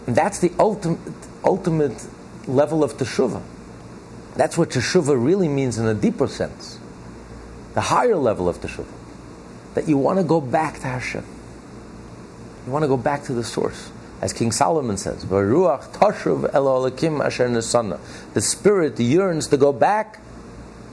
And 0.07 0.17
that's 0.17 0.39
the 0.39 0.53
ultimate, 0.59 1.01
ultimate 1.45 2.07
level 2.49 2.83
of 2.83 2.97
teshuvah. 2.97 3.43
That's 4.37 4.57
what 4.57 4.71
teshuvah 4.71 5.23
really 5.23 5.49
means 5.49 5.79
in 5.79 5.87
a 5.87 5.95
deeper 5.95 6.29
sense. 6.29 6.79
The 7.75 7.83
higher 7.83 8.17
level 8.17 8.49
of 8.49 8.59
teshuvah. 8.61 8.87
That 9.75 9.87
you 9.87 9.99
want 9.99 10.19
to 10.19 10.25
go 10.25 10.41
back 10.41 10.77
to 10.81 10.87
Hashem. 10.87 11.25
You 12.67 12.73
want 12.73 12.83
to 12.83 12.89
go 12.89 12.97
back 12.97 13.23
to 13.25 13.33
the 13.33 13.45
source. 13.45 13.91
As 14.21 14.33
King 14.33 14.51
Solomon 14.51 14.97
says, 14.97 15.25
"Varuach 15.25 15.93
tashuv 15.93 16.51
el 16.53 16.87
asher 17.23 17.49
nesana." 17.49 17.99
The 18.35 18.41
spirit 18.41 18.99
yearns 18.99 19.47
to 19.49 19.57
go 19.57 19.73
back 19.73 20.21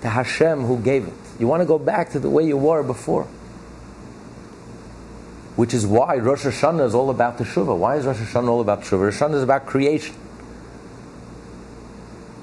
to 0.01 0.09
Hashem 0.09 0.65
who 0.65 0.77
gave 0.77 1.07
it. 1.07 1.13
You 1.39 1.47
want 1.47 1.61
to 1.61 1.65
go 1.65 1.79
back 1.79 2.11
to 2.11 2.19
the 2.19 2.29
way 2.29 2.43
you 2.43 2.57
were 2.57 2.83
before. 2.83 3.27
Which 5.55 5.73
is 5.73 5.85
why 5.85 6.17
Rosh 6.17 6.45
Hashanah 6.45 6.85
is 6.85 6.95
all 6.95 7.09
about 7.09 7.37
the. 7.37 7.45
Why 7.45 7.95
is 7.95 8.05
Rosh 8.05 8.17
Hashanah 8.17 8.47
all 8.47 8.61
about 8.61 8.81
Shuvah? 8.81 9.05
Rosh 9.05 9.21
Hashanah 9.21 9.35
is 9.35 9.43
about 9.43 9.65
creation. 9.65 10.15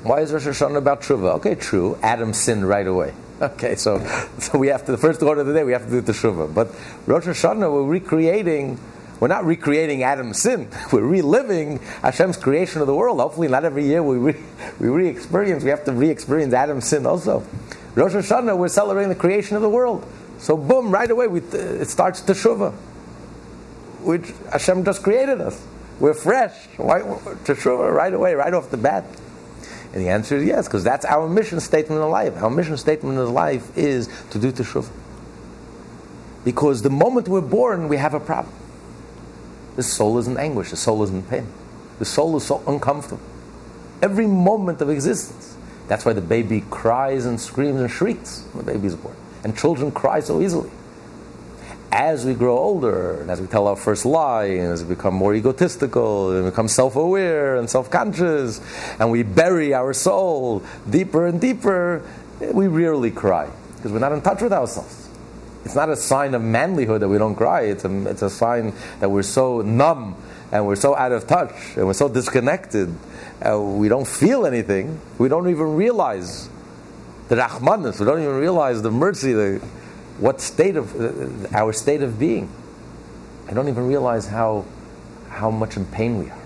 Why 0.02 0.20
is 0.20 0.32
Rosh 0.32 0.46
Hashanah 0.46 0.76
about 0.76 1.02
Shuvah? 1.02 1.34
Okay, 1.36 1.56
true. 1.56 1.98
Adam 2.02 2.32
sinned 2.32 2.68
right 2.68 2.86
away. 2.86 3.14
Okay, 3.40 3.74
so, 3.74 4.06
so 4.38 4.58
we 4.58 4.68
have 4.68 4.84
to, 4.84 4.92
the 4.92 4.98
first 4.98 5.22
order 5.22 5.40
of 5.40 5.46
the 5.46 5.54
day, 5.54 5.64
we 5.64 5.72
have 5.72 5.84
to 5.84 5.90
do 5.90 6.00
the. 6.02 6.50
But 6.54 6.74
Rosh 7.06 7.24
Hashanah, 7.24 7.72
we're 7.72 7.84
recreating 7.84 8.78
we're 9.20 9.28
not 9.28 9.44
recreating 9.44 10.02
Adam's 10.02 10.40
sin. 10.40 10.68
We're 10.92 11.04
reliving 11.04 11.78
Hashem's 12.00 12.38
creation 12.38 12.80
of 12.80 12.86
the 12.86 12.94
world. 12.94 13.20
Hopefully, 13.20 13.48
not 13.48 13.66
every 13.66 13.84
year 13.84 14.02
we 14.02 14.16
re, 14.16 14.40
we 14.80 14.88
re-experience. 14.88 15.62
We 15.62 15.68
have 15.68 15.84
to 15.84 15.92
re-experience 15.92 16.54
Adam's 16.54 16.86
sin 16.86 17.04
also. 17.04 17.46
Rosh 17.94 18.14
Hashanah, 18.14 18.56
we're 18.56 18.68
celebrating 18.68 19.10
the 19.10 19.14
creation 19.14 19.56
of 19.56 19.62
the 19.62 19.68
world. 19.68 20.06
So, 20.38 20.56
boom, 20.56 20.90
right 20.90 21.10
away, 21.10 21.28
we, 21.28 21.40
uh, 21.40 21.56
it 21.82 21.88
starts 21.88 22.22
Teshuvah, 22.22 22.72
which 24.00 24.32
Hashem 24.52 24.84
just 24.84 25.02
created 25.02 25.42
us. 25.42 25.66
We're 25.98 26.14
fresh. 26.14 26.54
Why, 26.78 27.00
teshuvah 27.00 27.94
right 27.94 28.14
away, 28.14 28.32
right 28.32 28.54
off 28.54 28.70
the 28.70 28.78
bat. 28.78 29.04
And 29.92 30.02
the 30.02 30.08
answer 30.08 30.36
is 30.36 30.44
yes, 30.44 30.66
because 30.66 30.82
that's 30.82 31.04
our 31.04 31.28
mission 31.28 31.60
statement 31.60 32.00
in 32.00 32.08
life. 32.08 32.42
Our 32.42 32.48
mission 32.48 32.78
statement 32.78 33.18
in 33.18 33.34
life 33.34 33.76
is 33.76 34.08
to 34.30 34.38
do 34.38 34.50
teshuvah. 34.50 34.88
Because 36.42 36.80
the 36.80 36.90
moment 36.90 37.28
we're 37.28 37.42
born, 37.42 37.88
we 37.88 37.98
have 37.98 38.14
a 38.14 38.20
problem. 38.20 38.54
The 39.76 39.82
soul 39.82 40.18
is 40.18 40.26
in 40.26 40.36
anguish, 40.36 40.70
the 40.70 40.76
soul 40.76 41.02
is 41.02 41.10
in 41.10 41.22
pain. 41.22 41.46
The 41.98 42.04
soul 42.04 42.36
is 42.36 42.44
so 42.44 42.62
uncomfortable. 42.66 43.22
Every 44.02 44.26
moment 44.26 44.80
of 44.80 44.88
existence. 44.88 45.56
That's 45.86 46.04
why 46.04 46.12
the 46.12 46.20
baby 46.20 46.64
cries 46.70 47.26
and 47.26 47.40
screams 47.40 47.80
and 47.80 47.90
shrieks 47.90 48.44
when 48.52 48.64
the 48.64 48.72
baby 48.72 48.86
is 48.86 48.96
born. 48.96 49.16
And 49.44 49.56
children 49.56 49.90
cry 49.90 50.20
so 50.20 50.40
easily. 50.40 50.70
As 51.92 52.24
we 52.24 52.34
grow 52.34 52.56
older, 52.56 53.20
and 53.20 53.30
as 53.30 53.40
we 53.40 53.48
tell 53.48 53.66
our 53.66 53.74
first 53.74 54.06
lie, 54.06 54.44
and 54.44 54.72
as 54.72 54.84
we 54.84 54.94
become 54.94 55.14
more 55.14 55.34
egotistical, 55.34 56.30
and 56.30 56.44
become 56.44 56.68
self 56.68 56.94
aware 56.94 57.56
and 57.56 57.68
self 57.68 57.90
conscious, 57.90 58.60
and 59.00 59.10
we 59.10 59.24
bury 59.24 59.74
our 59.74 59.92
soul 59.92 60.62
deeper 60.88 61.26
and 61.26 61.40
deeper, 61.40 62.02
we 62.52 62.68
rarely 62.68 63.10
cry 63.10 63.50
because 63.76 63.92
we're 63.92 63.98
not 63.98 64.12
in 64.12 64.22
touch 64.22 64.40
with 64.40 64.52
ourselves. 64.52 64.99
It's 65.64 65.74
not 65.74 65.88
a 65.90 65.96
sign 65.96 66.34
of 66.34 66.42
manlyhood 66.42 67.00
that 67.00 67.08
we 67.08 67.18
don't 67.18 67.34
cry. 67.34 67.62
It's 67.62 67.84
a, 67.84 68.08
it's 68.08 68.22
a 68.22 68.30
sign 68.30 68.72
that 69.00 69.10
we're 69.10 69.22
so 69.22 69.60
numb 69.60 70.16
and 70.52 70.66
we're 70.66 70.76
so 70.76 70.96
out 70.96 71.12
of 71.12 71.26
touch 71.26 71.52
and 71.76 71.86
we're 71.86 71.92
so 71.92 72.08
disconnected. 72.08 72.94
and 73.40 73.78
we 73.78 73.88
don't 73.88 74.06
feel 74.06 74.46
anything. 74.46 75.00
We 75.18 75.28
don't 75.28 75.48
even 75.48 75.74
realize 75.74 76.48
the 77.28 77.36
rahmanis. 77.36 78.00
We 78.00 78.06
don't 78.06 78.20
even 78.20 78.36
realize 78.36 78.82
the 78.82 78.90
mercy, 78.90 79.32
the, 79.32 79.58
what 80.18 80.40
state 80.40 80.76
of 80.76 81.00
uh, 81.00 81.56
our 81.56 81.72
state 81.72 82.02
of 82.02 82.18
being. 82.18 82.50
I 83.48 83.52
don't 83.52 83.68
even 83.68 83.86
realize 83.86 84.26
how 84.26 84.64
how 85.28 85.50
much 85.50 85.76
in 85.76 85.86
pain 85.86 86.18
we 86.18 86.28
are. 86.28 86.38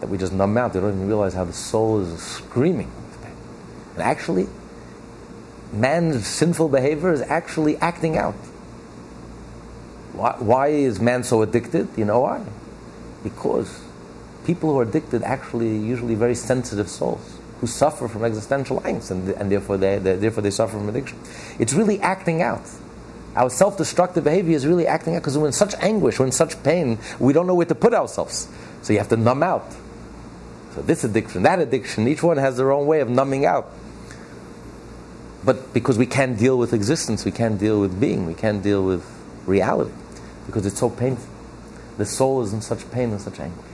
That 0.00 0.08
we 0.08 0.18
just 0.18 0.32
numb 0.32 0.56
out. 0.56 0.72
They 0.72 0.80
don't 0.80 0.94
even 0.94 1.06
realize 1.06 1.34
how 1.34 1.44
the 1.44 1.52
soul 1.52 2.00
is 2.00 2.22
screaming. 2.22 2.90
With 3.10 3.22
pain. 3.22 3.36
And 3.94 4.02
actually, 4.02 4.48
man's 5.74 6.26
sinful 6.26 6.68
behavior 6.68 7.12
is 7.12 7.22
actually 7.22 7.76
acting 7.78 8.16
out. 8.16 8.34
Why, 10.12 10.36
why 10.38 10.68
is 10.68 11.00
man 11.00 11.24
so 11.24 11.42
addicted? 11.42 11.88
You 11.96 12.04
know 12.04 12.20
why? 12.20 12.44
Because 13.22 13.82
people 14.44 14.72
who 14.72 14.78
are 14.78 14.82
addicted 14.82 15.22
actually 15.22 15.76
usually 15.76 16.14
very 16.14 16.34
sensitive 16.34 16.88
souls 16.88 17.38
who 17.60 17.66
suffer 17.66 18.08
from 18.08 18.24
existential 18.24 18.80
angst 18.82 19.10
and, 19.10 19.28
and 19.30 19.50
therefore, 19.50 19.76
they, 19.76 19.98
they, 19.98 20.16
therefore 20.16 20.42
they 20.42 20.50
suffer 20.50 20.76
from 20.76 20.88
addiction. 20.88 21.18
It's 21.58 21.72
really 21.72 22.00
acting 22.00 22.42
out. 22.42 22.62
Our 23.36 23.50
self 23.50 23.76
destructive 23.76 24.24
behavior 24.24 24.54
is 24.54 24.66
really 24.66 24.86
acting 24.86 25.16
out 25.16 25.22
because 25.22 25.36
we're 25.36 25.48
in 25.48 25.52
such 25.52 25.74
anguish, 25.76 26.20
we're 26.20 26.26
in 26.26 26.32
such 26.32 26.62
pain, 26.62 26.98
we 27.18 27.32
don't 27.32 27.46
know 27.46 27.54
where 27.54 27.66
to 27.66 27.74
put 27.74 27.92
ourselves. 27.92 28.48
So 28.82 28.92
you 28.92 28.98
have 29.00 29.08
to 29.08 29.16
numb 29.16 29.42
out. 29.42 29.74
So 30.74 30.82
this 30.82 31.04
addiction, 31.04 31.42
that 31.42 31.58
addiction, 31.58 32.06
each 32.06 32.22
one 32.22 32.36
has 32.36 32.56
their 32.56 32.70
own 32.70 32.86
way 32.86 33.00
of 33.00 33.08
numbing 33.08 33.44
out. 33.46 33.72
But 35.44 35.74
because 35.74 35.98
we 35.98 36.06
can't 36.06 36.38
deal 36.38 36.56
with 36.56 36.72
existence, 36.72 37.24
we 37.24 37.30
can't 37.30 37.58
deal 37.58 37.80
with 37.80 38.00
being, 38.00 38.26
we 38.26 38.34
can't 38.34 38.62
deal 38.62 38.84
with 38.84 39.04
reality 39.46 39.92
because 40.46 40.64
it's 40.64 40.78
so 40.78 40.88
painful. 40.88 41.28
The 41.98 42.06
soul 42.06 42.42
is 42.42 42.52
in 42.52 42.62
such 42.62 42.90
pain 42.90 43.10
and 43.10 43.20
such 43.20 43.38
anguish. 43.40 43.64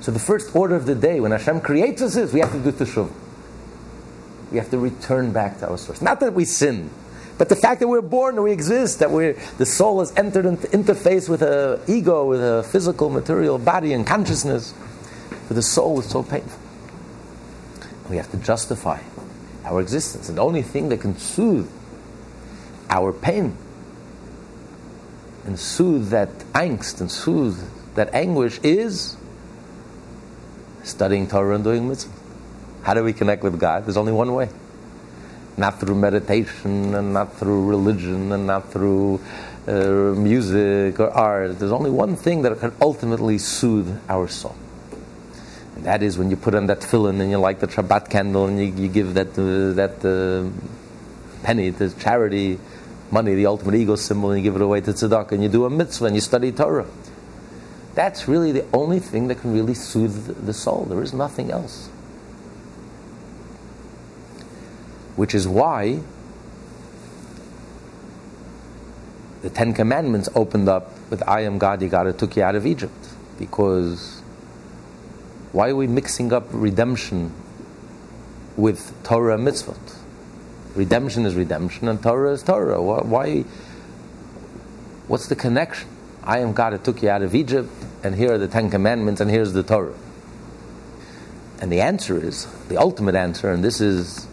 So 0.00 0.10
the 0.10 0.18
first 0.18 0.54
order 0.56 0.74
of 0.74 0.86
the 0.86 0.94
day, 0.94 1.20
when 1.20 1.32
Hashem 1.32 1.60
creates 1.60 2.00
us, 2.00 2.16
is 2.16 2.32
we 2.32 2.40
have 2.40 2.52
to 2.52 2.58
do 2.58 2.72
teshuvah. 2.72 3.12
We 4.50 4.58
have 4.58 4.70
to 4.70 4.78
return 4.78 5.32
back 5.32 5.58
to 5.58 5.68
our 5.68 5.78
source. 5.78 6.00
Not 6.00 6.20
that 6.20 6.32
we 6.32 6.44
sin, 6.44 6.90
but 7.36 7.48
the 7.48 7.56
fact 7.56 7.80
that 7.80 7.88
we're 7.88 8.00
born 8.00 8.34
and 8.34 8.44
we 8.44 8.52
exist, 8.52 8.98
that 8.98 9.10
we're, 9.10 9.34
the 9.58 9.66
soul 9.66 10.00
has 10.00 10.16
entered 10.16 10.46
into 10.46 10.66
interface 10.68 11.28
with 11.28 11.42
an 11.42 11.80
ego, 11.86 12.26
with 12.26 12.42
a 12.42 12.62
physical, 12.64 13.10
material 13.10 13.58
body 13.58 13.92
and 13.92 14.06
consciousness. 14.06 14.74
But 15.46 15.54
the 15.54 15.62
soul 15.62 16.00
is 16.00 16.06
so 16.06 16.22
painful. 16.22 16.58
We 18.08 18.16
have 18.16 18.30
to 18.32 18.38
justify 18.38 19.00
our 19.70 19.80
existence. 19.80 20.28
And 20.28 20.36
the 20.36 20.42
only 20.42 20.62
thing 20.62 20.88
that 20.88 21.00
can 21.00 21.16
soothe 21.16 21.70
our 22.90 23.12
pain 23.12 23.56
and 25.46 25.58
soothe 25.58 26.10
that 26.10 26.30
angst 26.52 27.00
and 27.00 27.10
soothe 27.10 27.58
that 27.94 28.12
anguish 28.12 28.58
is 28.62 29.16
studying 30.82 31.26
Torah 31.28 31.54
and 31.54 31.64
doing 31.64 31.88
mitzvah. 31.88 32.12
How 32.82 32.94
do 32.94 33.04
we 33.04 33.12
connect 33.12 33.42
with 33.42 33.58
God? 33.60 33.84
There's 33.84 33.96
only 33.96 34.12
one 34.12 34.34
way. 34.34 34.48
Not 35.56 35.78
through 35.78 35.94
meditation 35.94 36.94
and 36.94 37.12
not 37.12 37.36
through 37.36 37.68
religion 37.68 38.32
and 38.32 38.46
not 38.46 38.72
through 38.72 39.20
uh, 39.68 40.14
music 40.16 40.98
or 40.98 41.10
art. 41.10 41.58
There's 41.58 41.72
only 41.72 41.90
one 41.90 42.16
thing 42.16 42.42
that 42.42 42.58
can 42.58 42.72
ultimately 42.80 43.38
soothe 43.38 44.00
our 44.08 44.26
soul. 44.28 44.56
That 45.82 46.02
is 46.02 46.18
when 46.18 46.30
you 46.30 46.36
put 46.36 46.54
on 46.54 46.66
that 46.66 46.80
tefillin 46.80 47.20
and 47.20 47.30
you 47.30 47.38
light 47.38 47.60
the 47.60 47.66
Shabbat 47.66 48.10
candle 48.10 48.46
and 48.46 48.58
you, 48.58 48.66
you 48.82 48.88
give 48.88 49.14
that, 49.14 49.28
uh, 49.38 49.72
that 49.74 50.04
uh, 50.04 50.50
penny 51.42 51.72
to 51.72 51.90
charity, 51.98 52.58
money, 53.10 53.34
the 53.34 53.46
ultimate 53.46 53.74
ego 53.74 53.96
symbol, 53.96 54.30
and 54.30 54.40
you 54.40 54.44
give 54.44 54.56
it 54.56 54.62
away 54.62 54.80
to 54.82 54.92
tzedakah, 54.92 55.32
and 55.32 55.42
you 55.42 55.48
do 55.48 55.64
a 55.64 55.70
mitzvah 55.70 56.06
and 56.06 56.14
you 56.14 56.20
study 56.20 56.52
Torah. 56.52 56.86
That's 57.94 58.28
really 58.28 58.52
the 58.52 58.64
only 58.72 59.00
thing 59.00 59.28
that 59.28 59.40
can 59.40 59.52
really 59.52 59.74
soothe 59.74 60.46
the 60.46 60.52
soul. 60.52 60.84
There 60.84 61.02
is 61.02 61.12
nothing 61.12 61.50
else. 61.50 61.88
Which 65.16 65.34
is 65.34 65.48
why 65.48 66.00
the 69.42 69.50
Ten 69.50 69.74
Commandments 69.74 70.28
opened 70.34 70.68
up 70.68 70.92
with 71.10 71.26
I 71.28 71.40
am 71.40 71.58
God, 71.58 71.80
your 71.80 71.90
God 71.90 72.06
who 72.06 72.12
took 72.12 72.36
you 72.36 72.42
out 72.42 72.54
of 72.54 72.64
Egypt. 72.64 72.94
Because 73.38 74.19
why 75.52 75.70
are 75.70 75.76
we 75.76 75.86
mixing 75.86 76.32
up 76.32 76.46
redemption 76.50 77.32
with 78.56 78.94
Torah 79.02 79.34
and 79.34 79.46
mitzvot? 79.46 79.96
Redemption 80.74 81.26
is 81.26 81.34
redemption 81.34 81.88
and 81.88 82.00
Torah 82.02 82.32
is 82.32 82.42
Torah. 82.42 82.80
Why? 82.80 83.44
What's 85.08 85.26
the 85.26 85.34
connection? 85.34 85.88
I 86.22 86.38
am 86.38 86.52
God 86.52 86.72
who 86.72 86.78
took 86.78 87.02
you 87.02 87.10
out 87.10 87.22
of 87.22 87.34
Egypt, 87.34 87.70
and 88.04 88.14
here 88.14 88.34
are 88.34 88.38
the 88.38 88.46
Ten 88.46 88.70
Commandments, 88.70 89.20
and 89.20 89.28
here's 89.30 89.52
the 89.52 89.64
Torah. 89.64 89.94
And 91.60 91.72
the 91.72 91.80
answer 91.80 92.16
is 92.16 92.46
the 92.68 92.76
ultimate 92.76 93.16
answer, 93.16 93.50
and 93.50 93.64
this 93.64 93.80
is 93.80 94.28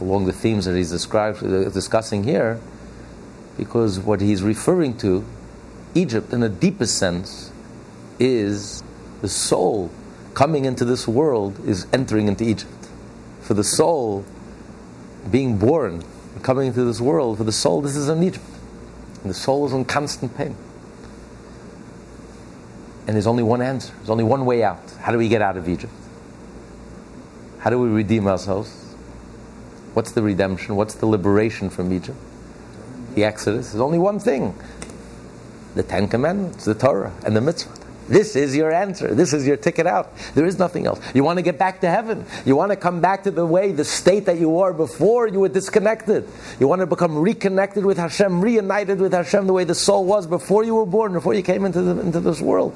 along 0.00 0.26
the 0.26 0.32
themes 0.32 0.66
that 0.66 0.76
he's 0.76 0.90
discussing 0.90 2.24
here, 2.24 2.60
because 3.56 3.98
what 3.98 4.20
he's 4.20 4.42
referring 4.42 4.98
to, 4.98 5.24
Egypt, 5.94 6.32
in 6.32 6.40
the 6.40 6.48
deepest 6.48 6.98
sense, 6.98 7.50
is 8.18 8.82
the 9.22 9.28
soul 9.28 9.90
coming 10.34 10.64
into 10.64 10.84
this 10.84 11.06
world 11.06 11.58
is 11.66 11.86
entering 11.92 12.28
into 12.28 12.44
Egypt. 12.44 12.88
For 13.40 13.54
the 13.54 13.64
soul, 13.64 14.24
being 15.30 15.58
born, 15.58 16.02
coming 16.42 16.68
into 16.68 16.84
this 16.84 17.00
world, 17.00 17.38
for 17.38 17.44
the 17.44 17.52
soul, 17.52 17.80
this 17.82 17.96
is 17.96 18.08
in 18.08 18.22
Egypt. 18.22 18.44
And 19.22 19.30
the 19.30 19.34
soul 19.34 19.66
is 19.66 19.72
in 19.72 19.84
constant 19.84 20.36
pain. 20.36 20.56
And 23.06 23.16
there's 23.16 23.26
only 23.26 23.42
one 23.42 23.62
answer, 23.62 23.92
there's 23.96 24.10
only 24.10 24.24
one 24.24 24.46
way 24.46 24.62
out. 24.62 24.90
How 25.00 25.12
do 25.12 25.18
we 25.18 25.28
get 25.28 25.42
out 25.42 25.56
of 25.56 25.68
Egypt? 25.68 25.92
How 27.58 27.70
do 27.70 27.78
we 27.78 27.88
redeem 27.88 28.26
ourselves? 28.26 28.70
What's 29.94 30.12
the 30.12 30.22
redemption? 30.22 30.76
What's 30.76 30.94
the 30.94 31.06
liberation 31.06 31.68
from 31.68 31.92
Egypt? 31.92 32.18
The 33.14 33.24
Exodus. 33.24 33.72
There's 33.72 33.80
only 33.80 33.98
one 33.98 34.18
thing 34.18 34.54
the 35.74 35.82
Ten 35.82 36.06
Commandments, 36.08 36.64
the 36.64 36.74
Torah, 36.74 37.12
and 37.24 37.36
the 37.36 37.40
Mitzvah. 37.40 37.81
This 38.08 38.36
is 38.36 38.56
your 38.56 38.72
answer. 38.72 39.14
This 39.14 39.32
is 39.32 39.46
your 39.46 39.56
ticket 39.56 39.86
out. 39.86 40.12
There 40.34 40.44
is 40.44 40.58
nothing 40.58 40.86
else. 40.86 41.00
You 41.14 41.24
want 41.24 41.38
to 41.38 41.42
get 41.42 41.58
back 41.58 41.80
to 41.82 41.88
heaven. 41.88 42.26
You 42.44 42.56
want 42.56 42.70
to 42.70 42.76
come 42.76 43.00
back 43.00 43.24
to 43.24 43.30
the 43.30 43.46
way, 43.46 43.72
the 43.72 43.84
state 43.84 44.26
that 44.26 44.38
you 44.38 44.50
were 44.50 44.72
before 44.72 45.28
you 45.28 45.40
were 45.40 45.48
disconnected. 45.48 46.28
You 46.58 46.68
want 46.68 46.80
to 46.80 46.86
become 46.86 47.16
reconnected 47.16 47.84
with 47.84 47.98
Hashem, 47.98 48.40
reunited 48.40 49.00
with 49.00 49.12
Hashem 49.12 49.46
the 49.46 49.52
way 49.52 49.64
the 49.64 49.74
soul 49.74 50.04
was 50.04 50.26
before 50.26 50.64
you 50.64 50.74
were 50.74 50.86
born, 50.86 51.12
before 51.12 51.34
you 51.34 51.42
came 51.42 51.64
into, 51.64 51.82
the, 51.82 52.00
into 52.00 52.20
this 52.20 52.40
world. 52.40 52.74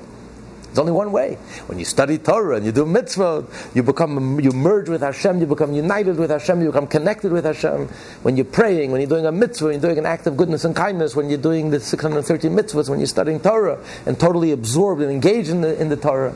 There's 0.77 0.83
only 0.83 0.93
one 0.93 1.11
way. 1.11 1.37
When 1.69 1.79
you 1.79 1.87
study 1.87 2.19
Torah 2.19 2.57
and 2.57 2.67
you 2.67 2.71
do 2.71 2.85
mitzvah, 2.85 3.47
you 3.75 3.83
become 3.83 4.39
you 4.39 4.51
merge 4.51 4.91
with 4.91 5.01
Hashem, 5.01 5.41
you 5.41 5.47
become 5.47 5.73
united 5.73 6.19
with 6.19 6.29
Hashem, 6.29 6.61
you 6.61 6.67
become 6.67 6.87
connected 6.87 7.33
with 7.33 7.47
Hashem. 7.47 7.89
When 8.23 8.37
you're 8.37 8.45
praying, 8.45 8.91
when 8.91 9.01
you're 9.01 9.09
doing 9.09 9.25
a 9.25 9.33
mitzvah, 9.33 9.69
when 9.69 9.75
you're 9.77 9.81
doing 9.81 9.97
an 9.97 10.05
act 10.05 10.27
of 10.27 10.37
goodness 10.37 10.67
and 10.67 10.77
kindness, 10.77 11.17
when 11.17 11.31
you're 11.31 11.39
doing 11.39 11.71
the 11.71 11.81
613 11.81 12.51
mitzvahs, 12.51 12.91
when 12.91 12.99
you're 12.99 13.07
studying 13.07 13.41
Torah 13.41 13.83
and 14.05 14.21
totally 14.21 14.53
absorbed 14.53 15.01
and 15.01 15.11
engaged 15.11 15.49
in 15.49 15.63
the, 15.63 15.81
in 15.81 15.89
the 15.89 15.97
Torah, 15.97 16.35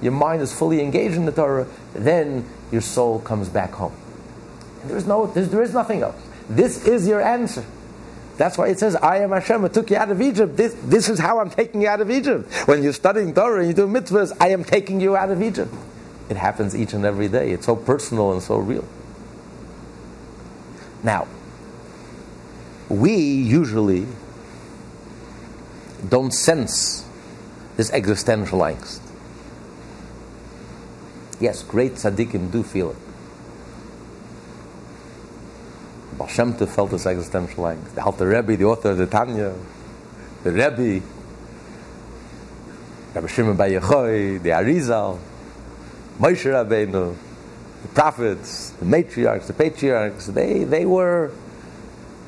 your 0.00 0.12
mind 0.12 0.40
is 0.40 0.54
fully 0.54 0.80
engaged 0.80 1.16
in 1.16 1.26
the 1.26 1.32
Torah, 1.32 1.66
then 1.92 2.48
your 2.70 2.80
soul 2.80 3.20
comes 3.20 3.50
back 3.50 3.72
home. 3.72 3.94
And 4.80 4.88
there 4.88 4.96
is 4.96 5.06
no, 5.06 5.26
there 5.26 5.62
is 5.62 5.74
nothing 5.74 6.00
else. 6.00 6.16
This 6.48 6.86
is 6.86 7.06
your 7.06 7.20
answer. 7.20 7.62
That's 8.36 8.56
why 8.56 8.68
it 8.68 8.78
says, 8.78 8.96
I 8.96 9.18
am 9.18 9.30
Hashem, 9.30 9.64
I 9.64 9.68
took 9.68 9.90
you 9.90 9.96
out 9.96 10.10
of 10.10 10.20
Egypt. 10.20 10.56
This, 10.56 10.74
this 10.84 11.08
is 11.08 11.18
how 11.18 11.38
I'm 11.38 11.50
taking 11.50 11.82
you 11.82 11.88
out 11.88 12.00
of 12.00 12.10
Egypt. 12.10 12.52
When 12.66 12.82
you're 12.82 12.92
studying 12.92 13.34
Torah 13.34 13.60
and 13.60 13.68
you 13.68 13.74
do 13.74 13.86
mitzvahs, 13.86 14.36
I 14.40 14.48
am 14.48 14.64
taking 14.64 15.00
you 15.00 15.16
out 15.16 15.30
of 15.30 15.42
Egypt. 15.42 15.72
It 16.28 16.36
happens 16.36 16.74
each 16.74 16.94
and 16.94 17.04
every 17.04 17.28
day. 17.28 17.50
It's 17.50 17.66
so 17.66 17.76
personal 17.76 18.32
and 18.32 18.42
so 18.42 18.56
real. 18.56 18.86
Now, 21.02 21.26
we 22.88 23.14
usually 23.16 24.06
don't 26.08 26.32
sense 26.32 27.06
this 27.76 27.92
existential 27.92 28.60
angst. 28.60 29.00
Yes, 31.40 31.62
great 31.62 31.94
tzaddikim 31.94 32.50
do 32.52 32.62
feel 32.62 32.90
it. 32.90 32.96
Baal 36.26 36.66
felt 36.66 36.90
this 36.90 37.06
existential 37.06 37.64
angst. 37.64 37.94
The 37.94 38.04
Alter 38.04 38.28
Rebbe, 38.28 38.56
the 38.56 38.64
author 38.64 38.90
of 38.90 38.98
the 38.98 39.06
Tanya, 39.06 39.54
the 40.42 40.52
Rebbe, 40.52 41.04
Rabbi 43.14 43.26
Shimon 43.26 43.56
Bar 43.56 43.68
Yochai, 43.68 44.42
the 44.42 44.50
Arizal, 44.50 45.18
Moshe 46.18 46.44
Rabbeinu, 46.44 47.16
the 47.82 47.88
prophets, 47.88 48.70
the 48.70 48.84
matriarchs, 48.84 49.46
the 49.46 49.52
patriarchs, 49.52 50.26
they, 50.26 50.64
they 50.64 50.86
were 50.86 51.32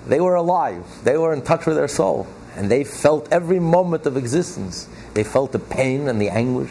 they 0.06 0.20
were 0.20 0.34
alive. 0.34 0.84
They 1.02 1.16
were 1.16 1.32
in 1.32 1.42
touch 1.42 1.66
with 1.66 1.76
their 1.76 1.88
soul. 1.88 2.26
And 2.56 2.70
they 2.70 2.84
felt 2.84 3.28
every 3.32 3.58
moment 3.58 4.06
of 4.06 4.16
existence. 4.16 4.88
They 5.14 5.24
felt 5.24 5.52
the 5.52 5.58
pain 5.58 6.08
and 6.08 6.20
the 6.20 6.28
anguish 6.28 6.70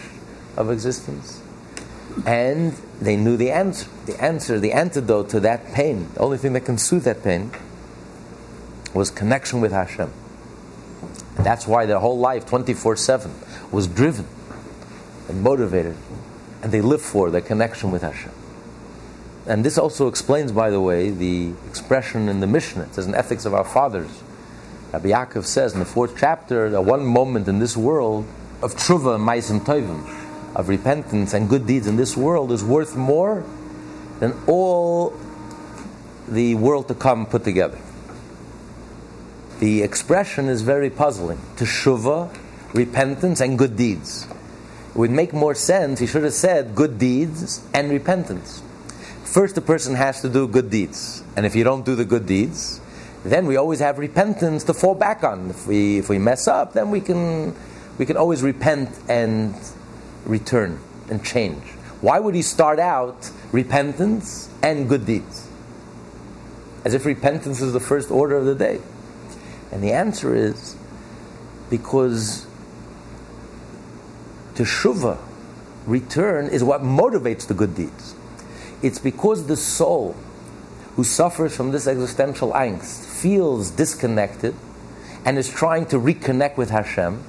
of 0.55 0.69
existence. 0.69 1.41
And 2.25 2.73
they 3.01 3.17
knew 3.17 3.37
the 3.37 3.51
answer. 3.51 3.89
The 4.05 4.21
answer, 4.21 4.59
the 4.59 4.71
antidote 4.71 5.29
to 5.29 5.39
that 5.41 5.73
pain, 5.73 6.09
the 6.13 6.19
only 6.19 6.37
thing 6.37 6.53
that 6.53 6.61
can 6.61 6.77
soothe 6.77 7.03
that 7.03 7.23
pain, 7.23 7.51
was 8.93 9.09
connection 9.09 9.61
with 9.61 9.71
Hashem. 9.71 10.11
And 11.37 11.45
that's 11.45 11.67
why 11.67 11.85
their 11.85 11.99
whole 11.99 12.19
life, 12.19 12.45
24 12.45 12.95
7, 12.95 13.31
was 13.71 13.87
driven 13.87 14.27
and 15.27 15.41
motivated. 15.41 15.95
And 16.61 16.71
they 16.71 16.81
lived 16.81 17.03
for 17.03 17.31
their 17.31 17.41
connection 17.41 17.91
with 17.91 18.03
Hashem. 18.03 18.31
And 19.45 19.65
this 19.65 19.77
also 19.77 20.07
explains, 20.07 20.51
by 20.51 20.69
the 20.69 20.79
way, 20.79 21.09
the 21.09 21.53
expression 21.67 22.29
in 22.29 22.39
the 22.39 22.47
Mishnah. 22.47 22.83
It 22.83 22.95
says 22.95 23.07
in 23.07 23.15
Ethics 23.15 23.45
of 23.45 23.53
Our 23.53 23.65
Fathers. 23.65 24.23
Rabbi 24.93 25.09
Yaakov 25.09 25.45
says 25.45 25.73
in 25.73 25.79
the 25.79 25.85
fourth 25.85 26.15
chapter 26.17 26.69
that 26.69 26.81
one 26.83 27.03
moment 27.03 27.47
in 27.47 27.59
this 27.59 27.75
world 27.75 28.25
of 28.61 28.75
tshuva 28.75 29.15
and 29.15 29.27
maisim 29.27 29.59
tovim, 29.59 30.22
of 30.55 30.69
repentance 30.69 31.33
and 31.33 31.49
good 31.49 31.65
deeds 31.65 31.87
in 31.87 31.95
this 31.95 32.15
world 32.15 32.51
is 32.51 32.63
worth 32.63 32.95
more 32.95 33.43
than 34.19 34.33
all 34.47 35.13
the 36.27 36.55
world 36.55 36.87
to 36.87 36.95
come 36.95 37.25
put 37.25 37.43
together. 37.43 37.77
The 39.59 39.81
expression 39.81 40.49
is 40.49 40.61
very 40.61 40.89
puzzling. 40.89 41.39
Teshuvah, 41.55 42.35
repentance, 42.73 43.39
and 43.39 43.57
good 43.57 43.75
deeds. 43.75 44.27
It 44.89 44.95
would 44.95 45.11
make 45.11 45.33
more 45.33 45.55
sense, 45.55 45.99
he 45.99 46.07
should 46.07 46.23
have 46.23 46.33
said 46.33 46.75
good 46.75 46.99
deeds 46.99 47.65
and 47.73 47.89
repentance. 47.89 48.61
First, 49.23 49.55
the 49.55 49.61
person 49.61 49.95
has 49.95 50.21
to 50.21 50.29
do 50.29 50.47
good 50.47 50.69
deeds. 50.69 51.23
And 51.35 51.45
if 51.45 51.55
you 51.55 51.63
don't 51.63 51.83
do 51.83 51.95
the 51.95 52.05
good 52.05 52.27
deeds, 52.27 52.79
then 53.25 53.47
we 53.47 53.55
always 53.55 53.79
have 53.79 53.97
repentance 53.97 54.63
to 54.65 54.73
fall 54.73 54.93
back 54.93 55.23
on. 55.23 55.49
If 55.49 55.65
we, 55.65 55.97
if 55.97 56.09
we 56.09 56.19
mess 56.19 56.47
up, 56.47 56.73
then 56.73 56.91
we 56.91 57.01
can, 57.01 57.55
we 57.97 58.05
can 58.05 58.17
always 58.17 58.43
repent 58.43 58.89
and 59.09 59.55
return 60.25 60.79
and 61.09 61.23
change. 61.23 61.63
Why 62.01 62.19
would 62.19 62.35
he 62.35 62.41
start 62.41 62.79
out 62.79 63.31
repentance 63.51 64.49
and 64.61 64.89
good 64.89 65.05
deeds? 65.05 65.47
As 66.83 66.93
if 66.93 67.05
repentance 67.05 67.61
is 67.61 67.73
the 67.73 67.79
first 67.79 68.11
order 68.11 68.35
of 68.35 68.45
the 68.45 68.55
day. 68.55 68.81
And 69.71 69.83
the 69.83 69.91
answer 69.91 70.35
is 70.35 70.75
because 71.69 72.45
teshuva, 74.53 75.17
return, 75.85 76.47
is 76.47 76.63
what 76.63 76.81
motivates 76.81 77.47
the 77.47 77.53
good 77.53 77.75
deeds. 77.75 78.15
It's 78.81 78.99
because 78.99 79.47
the 79.47 79.55
soul 79.55 80.15
who 80.95 81.03
suffers 81.03 81.55
from 81.55 81.71
this 81.71 81.87
existential 81.87 82.51
angst 82.51 83.05
feels 83.05 83.71
disconnected 83.71 84.53
and 85.25 85.37
is 85.37 85.49
trying 85.49 85.85
to 85.87 85.97
reconnect 85.97 86.57
with 86.57 86.69
Hashem 86.69 87.23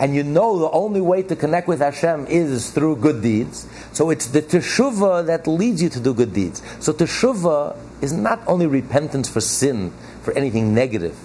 and 0.00 0.14
you 0.14 0.22
know 0.24 0.58
the 0.58 0.70
only 0.70 1.02
way 1.02 1.22
to 1.22 1.36
connect 1.36 1.68
with 1.68 1.80
Hashem 1.80 2.26
is 2.26 2.70
through 2.70 2.96
good 2.96 3.22
deeds. 3.22 3.68
So 3.92 4.08
it's 4.08 4.28
the 4.28 4.40
teshuvah 4.40 5.26
that 5.26 5.46
leads 5.46 5.82
you 5.82 5.90
to 5.90 6.00
do 6.00 6.14
good 6.14 6.32
deeds. 6.32 6.62
So 6.80 6.94
teshuvah 6.94 7.76
is 8.00 8.10
not 8.10 8.40
only 8.46 8.66
repentance 8.66 9.28
for 9.28 9.42
sin, 9.42 9.92
for 10.22 10.32
anything 10.32 10.74
negative. 10.74 11.18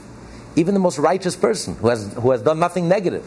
Even 0.57 0.73
the 0.73 0.81
most 0.81 0.99
righteous 0.99 1.37
person 1.37 1.75
who 1.75 1.87
has, 1.87 2.13
who 2.15 2.31
has 2.31 2.41
done 2.41 2.59
nothing 2.59 2.89
negative. 2.89 3.25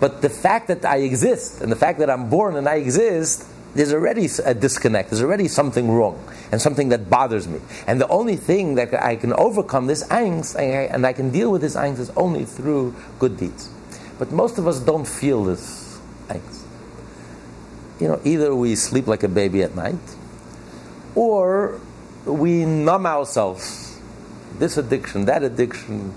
But 0.00 0.22
the 0.22 0.30
fact 0.30 0.68
that 0.68 0.82
I 0.82 0.98
exist 0.98 1.60
and 1.60 1.70
the 1.70 1.76
fact 1.76 1.98
that 1.98 2.08
I'm 2.08 2.30
born 2.30 2.56
and 2.56 2.66
I 2.66 2.76
exist, 2.76 3.46
there's 3.74 3.92
already 3.92 4.28
a 4.46 4.54
disconnect. 4.54 5.10
There's 5.10 5.22
already 5.22 5.48
something 5.48 5.90
wrong 5.90 6.24
and 6.50 6.62
something 6.62 6.88
that 6.88 7.10
bothers 7.10 7.46
me. 7.46 7.60
And 7.86 8.00
the 8.00 8.08
only 8.08 8.36
thing 8.36 8.76
that 8.76 8.94
I 8.94 9.16
can 9.16 9.34
overcome 9.34 9.88
this 9.88 10.04
angst 10.04 10.58
and 10.58 11.06
I 11.06 11.12
can 11.12 11.28
deal 11.28 11.52
with 11.52 11.60
this 11.60 11.76
angst 11.76 11.98
is 11.98 12.10
only 12.16 12.46
through 12.46 12.94
good 13.18 13.36
deeds. 13.36 13.68
But 14.18 14.32
most 14.32 14.58
of 14.58 14.66
us 14.66 14.80
don't 14.80 15.06
feel 15.06 15.44
this 15.44 15.98
angst. 16.28 16.64
You 18.00 18.08
know, 18.08 18.20
either 18.24 18.54
we 18.54 18.74
sleep 18.74 19.06
like 19.06 19.22
a 19.22 19.28
baby 19.28 19.62
at 19.62 19.74
night, 19.74 19.96
or 21.14 21.80
we 22.24 22.64
numb 22.64 23.06
ourselves. 23.06 24.00
This 24.58 24.76
addiction, 24.76 25.24
that 25.26 25.42
addiction, 25.42 26.14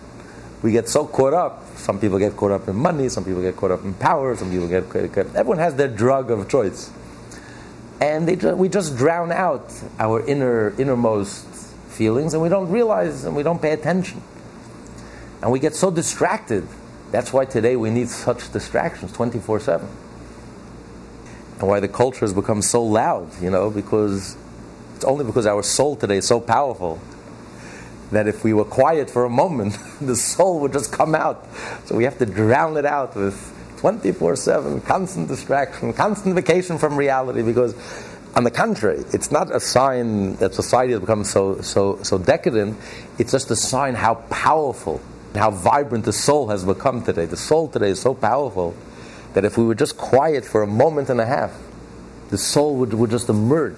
we 0.62 0.72
get 0.72 0.90
so 0.90 1.06
caught 1.06 1.34
up. 1.34 1.66
Some 1.78 2.00
people 2.00 2.20
get 2.20 2.36
caught 2.36 2.52
up 2.52 2.68
in 2.68 2.76
money, 2.76 3.10
some 3.10 3.24
people 3.24 3.42
get 3.42 3.56
caught 3.56 3.72
up 3.72 3.84
in 3.84 3.94
power, 3.96 4.36
some 4.36 4.52
people 4.52 4.68
get 4.68 4.90
caught 4.90 5.06
up. 5.06 5.36
Everyone 5.36 5.58
has 5.58 5.76
their 5.76 5.88
drug 5.88 6.30
of 6.32 6.48
choice. 6.50 6.92
And 8.00 8.28
they, 8.28 8.36
we 8.54 8.68
just 8.68 8.98
drown 8.98 9.32
out 9.32 9.72
our 10.00 10.26
inner, 10.26 10.74
innermost 10.80 11.46
feelings, 11.90 12.34
and 12.34 12.42
we 12.42 12.50
don't 12.50 12.70
realize 12.70 13.26
and 13.26 13.36
we 13.36 13.44
don't 13.44 13.62
pay 13.62 13.72
attention. 13.72 14.22
And 15.42 15.52
we 15.52 15.60
get 15.60 15.76
so 15.76 15.92
distracted 15.92 16.68
that's 17.12 17.34
why 17.34 17.46
today 17.46 17.76
we 17.76 17.90
need 17.90 18.08
such 18.10 18.52
distractions 18.52 19.12
24 19.12 19.60
7. 19.60 19.88
And 21.60 21.68
why 21.68 21.80
the 21.80 21.88
culture 21.88 22.22
has 22.22 22.34
become 22.34 22.62
so 22.62 22.82
loud, 22.84 23.30
you 23.42 23.50
know, 23.50 23.70
because 23.70 24.38
it's 24.96 25.06
only 25.06 25.26
because 25.26 25.46
our 25.46 25.62
soul 25.62 25.96
today 25.96 26.18
is 26.18 26.28
so 26.28 26.40
powerful 26.40 27.00
that 28.12 28.28
if 28.28 28.44
we 28.44 28.54
were 28.54 28.66
quiet 28.66 29.10
for 29.10 29.26
a 29.26 29.30
moment, 29.30 29.78
the 30.02 30.16
soul 30.16 30.60
would 30.62 30.74
just 30.74 30.92
come 30.92 31.14
out. 31.14 31.46
So 31.86 31.96
we 31.96 32.06
have 32.06 32.18
to 32.20 32.26
drown 32.26 32.78
it 32.78 32.86
out 32.86 33.16
with 33.16 33.58
24 33.78 34.36
7, 34.36 34.82
constant 34.82 35.28
distraction, 35.28 35.94
constant 35.94 36.36
vacation 36.36 36.78
from 36.78 36.96
reality, 36.96 37.42
because 37.42 37.76
on 38.36 38.46
the 38.46 38.52
contrary, 38.52 39.04
it's 39.12 39.32
not 39.32 39.54
a 39.54 39.60
sign 39.60 40.36
that 40.38 40.54
society 40.54 40.94
has 40.94 41.02
become 41.02 41.26
so, 41.26 41.60
so, 41.62 42.02
so 42.04 42.18
decadent, 42.18 42.78
it's 43.18 43.32
just 43.32 43.52
a 43.52 43.56
sign 43.56 43.96
how 43.96 44.16
powerful 44.16 45.02
how 45.36 45.52
vibrant 45.52 46.06
the 46.06 46.14
soul 46.14 46.50
has 46.50 46.66
become 46.66 47.04
today. 47.04 47.26
The 47.26 47.38
soul 47.38 47.68
today 47.68 47.90
is 47.90 48.02
so 48.02 48.14
powerful 48.14 48.76
that 49.34 49.46
if 49.46 49.58
we 49.58 49.64
were 49.64 49.76
just 49.76 49.98
quiet 49.98 50.44
for 50.44 50.62
a 50.62 50.68
moment 50.68 51.10
and 51.10 51.22
a 51.22 51.26
half, 51.26 51.58
the 52.30 52.38
soul 52.38 52.78
would, 52.78 52.94
would 52.94 53.10
just 53.10 53.30
emerge. 53.30 53.78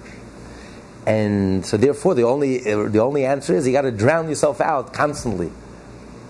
And 1.06 1.64
so, 1.66 1.76
therefore, 1.76 2.14
the 2.14 2.22
only, 2.22 2.58
the 2.58 3.00
only 3.00 3.26
answer 3.26 3.54
is 3.54 3.66
you 3.66 3.72
got 3.72 3.82
to 3.82 3.92
drown 3.92 4.28
yourself 4.28 4.60
out 4.60 4.92
constantly, 4.92 5.52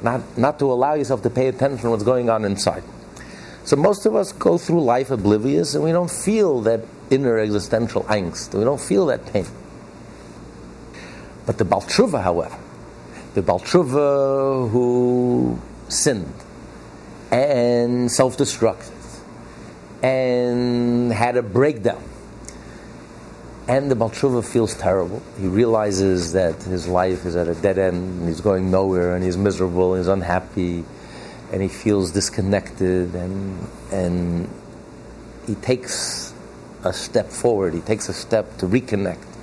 not, 0.02 0.36
not 0.36 0.58
to 0.58 0.70
allow 0.72 0.94
yourself 0.94 1.22
to 1.22 1.30
pay 1.30 1.46
attention 1.46 1.84
to 1.84 1.90
what's 1.90 2.02
going 2.02 2.28
on 2.28 2.44
inside. 2.44 2.82
So, 3.64 3.76
most 3.76 4.04
of 4.04 4.16
us 4.16 4.32
go 4.32 4.58
through 4.58 4.82
life 4.82 5.10
oblivious 5.10 5.74
and 5.74 5.84
we 5.84 5.92
don't 5.92 6.10
feel 6.10 6.60
that 6.62 6.80
inner 7.10 7.38
existential 7.38 8.02
angst, 8.04 8.54
we 8.54 8.64
don't 8.64 8.80
feel 8.80 9.06
that 9.06 9.26
pain. 9.26 9.46
But 11.46 11.58
the 11.58 11.64
Baal 11.64 11.82
Teshuva, 11.82 12.22
however, 12.22 12.58
the 13.34 13.42
Baal 13.42 13.60
Teshuva 13.60 14.70
who 14.70 15.60
sinned 15.88 16.32
and 17.30 18.10
self-destructed 18.10 18.92
and 20.02 21.12
had 21.12 21.36
a 21.36 21.42
breakdown. 21.42 22.02
And 23.66 23.90
the 23.90 23.94
Balshuva 23.94 24.44
feels 24.44 24.74
terrible. 24.74 25.22
He 25.40 25.46
realizes 25.46 26.34
that 26.34 26.62
his 26.64 26.86
life 26.86 27.24
is 27.24 27.34
at 27.34 27.48
a 27.48 27.54
dead 27.54 27.78
end 27.78 28.20
and 28.20 28.28
he's 28.28 28.42
going 28.42 28.70
nowhere 28.70 29.14
and 29.14 29.24
he's 29.24 29.38
miserable 29.38 29.94
and 29.94 30.00
he's 30.02 30.08
unhappy 30.08 30.84
and 31.50 31.62
he 31.62 31.68
feels 31.68 32.12
disconnected 32.12 33.14
and, 33.14 33.66
and 33.90 34.50
he 35.46 35.54
takes 35.54 36.34
a 36.84 36.92
step 36.92 37.28
forward, 37.28 37.72
he 37.72 37.80
takes 37.80 38.10
a 38.10 38.12
step 38.12 38.58
to 38.58 38.66
reconnect. 38.66 39.33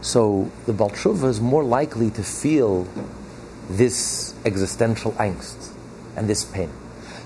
So 0.00 0.50
the 0.66 0.72
Balshuva 0.72 1.28
is 1.28 1.40
more 1.40 1.62
likely 1.62 2.10
to 2.10 2.22
feel 2.22 2.88
this 3.68 4.34
existential 4.44 5.12
angst 5.12 5.72
and 6.16 6.28
this 6.28 6.44
pain. 6.44 6.70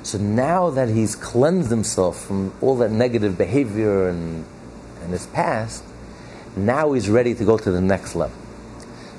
So 0.02 0.18
now 0.18 0.70
that 0.70 0.88
he's 0.88 1.16
cleansed 1.16 1.70
himself 1.70 2.26
from 2.26 2.52
all 2.60 2.76
that 2.76 2.90
negative 2.90 3.38
behavior 3.38 4.08
and, 4.08 4.44
and 5.02 5.12
his 5.12 5.26
past, 5.28 5.82
now 6.56 6.92
he's 6.92 7.08
ready 7.08 7.34
to 7.34 7.44
go 7.44 7.56
to 7.56 7.70
the 7.70 7.80
next 7.80 8.14
level. 8.14 8.36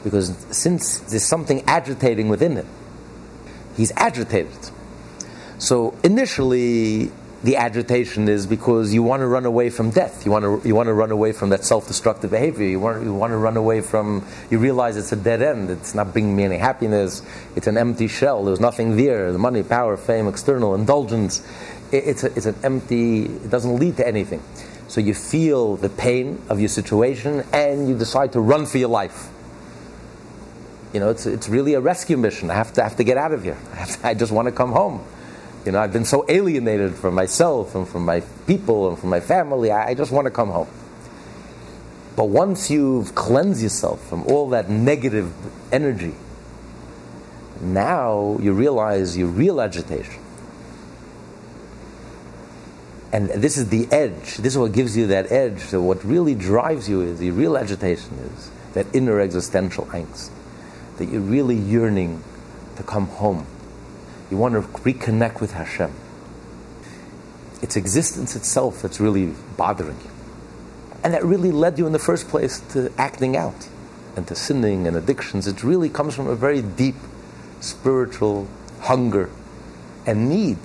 Because 0.04 0.36
since 0.52 1.00
there's 1.00 1.26
something 1.26 1.64
agitating 1.66 2.30
within 2.30 2.58
him, 2.58 2.68
he's 3.76 3.92
agitated. 3.96 4.70
So 5.58 5.98
initially, 6.04 7.12
the 7.46 7.58
agitation 7.58 8.28
is 8.28 8.48
because 8.48 8.92
you 8.92 9.04
want 9.04 9.22
to 9.22 9.28
run 9.28 9.46
away 9.46 9.70
from 9.70 9.92
death. 9.92 10.26
You 10.26 10.32
want 10.32 10.64
to, 10.64 10.68
you 10.68 10.74
want 10.74 10.88
to 10.88 10.94
run 10.94 11.12
away 11.12 11.32
from 11.32 11.50
that 11.50 11.64
self 11.64 11.88
destructive 11.88 12.32
behavior. 12.32 12.66
You 12.66 12.80
want, 12.80 13.04
you 13.04 13.14
want 13.14 13.32
to 13.32 13.38
run 13.38 13.56
away 13.56 13.82
from, 13.82 14.26
you 14.50 14.58
realize 14.58 14.98
it's 14.98 15.12
a 15.12 15.16
dead 15.16 15.44
end. 15.44 15.70
It's 15.70 15.94
not 15.94 16.12
bringing 16.12 16.36
me 16.36 16.44
any 16.44 16.58
happiness. 16.58 17.22
It's 17.56 17.68
an 17.68 17.78
empty 17.78 18.08
shell. 18.08 18.46
There's 18.46 18.60
nothing 18.60 18.96
there. 18.98 19.32
The 19.32 19.38
money, 19.38 19.62
power, 19.62 19.96
fame, 19.96 20.28
external, 20.28 20.74
indulgence. 20.74 21.46
It, 21.92 22.08
it's, 22.08 22.24
a, 22.24 22.36
it's 22.36 22.48
an 22.48 22.56
empty, 22.64 23.26
it 23.26 23.52
doesn't 23.52 23.78
lead 23.78 23.98
to 23.98 24.08
anything. 24.08 24.42
So 24.88 25.00
you 25.00 25.14
feel 25.14 25.76
the 25.76 25.90
pain 25.90 26.42
of 26.50 26.60
your 26.60 26.70
situation 26.70 27.46
and 27.54 27.88
you 27.88 27.96
decide 27.96 28.34
to 28.34 28.42
run 28.42 28.66
for 28.66 28.80
your 28.80 28.90
life. 28.90 29.30
You 30.94 31.00
know, 31.00 31.12
it's, 31.12 31.28
it's 31.28 31.48
really 31.48 31.76
a 31.76 31.80
rescue 31.80 32.18
mission. 32.18 32.50
I 32.50 32.56
have 32.56 32.74
to, 32.74 32.82
I 32.82 32.88
have 32.88 32.98
to 32.98 33.04
get 33.04 33.18
out 33.18 33.34
of 33.34 33.44
here. 33.44 33.58
I, 33.76 33.86
to, 33.86 34.08
I 34.08 34.14
just 34.16 34.32
want 34.32 34.48
to 34.48 34.52
come 34.52 34.72
home. 34.72 35.06
You 35.66 35.72
know, 35.72 35.80
I've 35.80 35.92
been 35.92 36.06
so 36.06 36.26
alienated 36.30 36.94
from 36.94 37.16
myself 37.16 37.74
and 37.74 37.88
from 37.88 38.06
my 38.06 38.20
people 38.46 38.88
and 38.88 39.00
from 39.00 39.10
my 39.10 39.20
family. 39.20 39.72
I, 39.72 39.90
I 39.90 39.94
just 39.96 40.12
want 40.12 40.26
to 40.26 40.32
come 40.32 40.50
home. 40.50 40.68
But 42.16 42.26
once 42.26 42.70
you've 42.70 43.16
cleansed 43.16 43.64
yourself 43.64 44.08
from 44.08 44.24
all 44.28 44.50
that 44.50 44.70
negative 44.70 45.34
energy, 45.74 46.14
now 47.60 48.38
you 48.40 48.54
realize 48.54 49.18
your 49.18 49.28
real 49.28 49.60
agitation. 49.60 50.22
And 53.12 53.30
this 53.30 53.58
is 53.58 53.70
the 53.70 53.88
edge. 53.92 54.38
This 54.38 54.54
is 54.54 54.58
what 54.58 54.72
gives 54.72 54.96
you 54.96 55.08
that 55.08 55.32
edge. 55.32 55.60
So 55.62 55.82
what 55.82 56.04
really 56.04 56.36
drives 56.36 56.88
you 56.88 57.02
is 57.02 57.18
the 57.18 57.32
real 57.32 57.58
agitation 57.58 58.14
is 58.20 58.52
that 58.74 58.86
inner 58.94 59.20
existential 59.20 59.86
angst. 59.88 60.30
That 60.98 61.06
you're 61.06 61.22
really 61.22 61.56
yearning 61.56 62.24
to 62.76 62.84
come 62.84 63.08
home 63.08 63.48
you 64.30 64.38
want 64.38 64.54
to 64.56 64.62
reconnect 64.80 65.42
with 65.42 65.54
Hashem. 65.54 65.92
It's 67.62 67.76
existence 67.76 68.36
itself 68.36 68.82
that's 68.82 69.00
really 69.00 69.34
bothering 69.58 69.98
you. 69.98 70.12
And 71.04 71.14
that 71.14 71.24
really 71.24 71.52
led 71.52 71.78
you 71.78 71.86
in 71.86 71.94
the 71.94 72.00
first 72.00 72.28
place 72.28 72.60
to 72.72 72.92
acting 72.98 73.38
out 73.38 73.68
and 74.16 74.28
to 74.28 74.36
sinning 74.36 74.88
and 74.88 74.98
addictions. 74.98 75.48
It 75.48 75.64
really 75.64 75.90
comes 75.90 76.16
from 76.16 76.28
a 76.28 76.36
very 76.36 76.62
deep 76.62 76.96
spiritual 77.60 78.48
hunger 78.82 79.30
and 80.06 80.30
need 80.30 80.58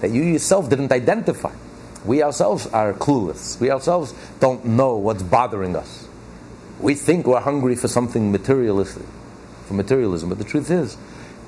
that 0.00 0.10
you 0.10 0.22
yourself 0.22 0.68
didn't 0.68 0.92
identify. 0.92 1.54
We 2.04 2.22
ourselves 2.22 2.66
are 2.68 2.92
clueless. 2.92 3.60
We 3.60 3.70
ourselves 3.70 4.14
don't 4.40 4.64
know 4.64 4.96
what's 4.96 5.22
bothering 5.22 5.76
us. 5.76 6.08
We 6.80 6.94
think 6.94 7.26
we're 7.26 7.40
hungry 7.40 7.76
for 7.76 7.88
something 7.88 8.32
materialistic, 8.32 9.06
for 9.66 9.74
materialism, 9.74 10.28
but 10.28 10.38
the 10.38 10.44
truth 10.44 10.70
is, 10.70 10.96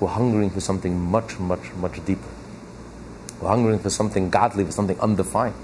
we're 0.00 0.08
hungering 0.08 0.50
for 0.50 0.60
something 0.60 0.98
much, 0.98 1.38
much, 1.38 1.72
much 1.74 2.04
deeper. 2.04 2.28
We're 3.40 3.48
hungering 3.48 3.78
for 3.78 3.90
something 3.90 4.30
godly, 4.30 4.64
for 4.64 4.72
something 4.72 4.98
undefined. 5.00 5.54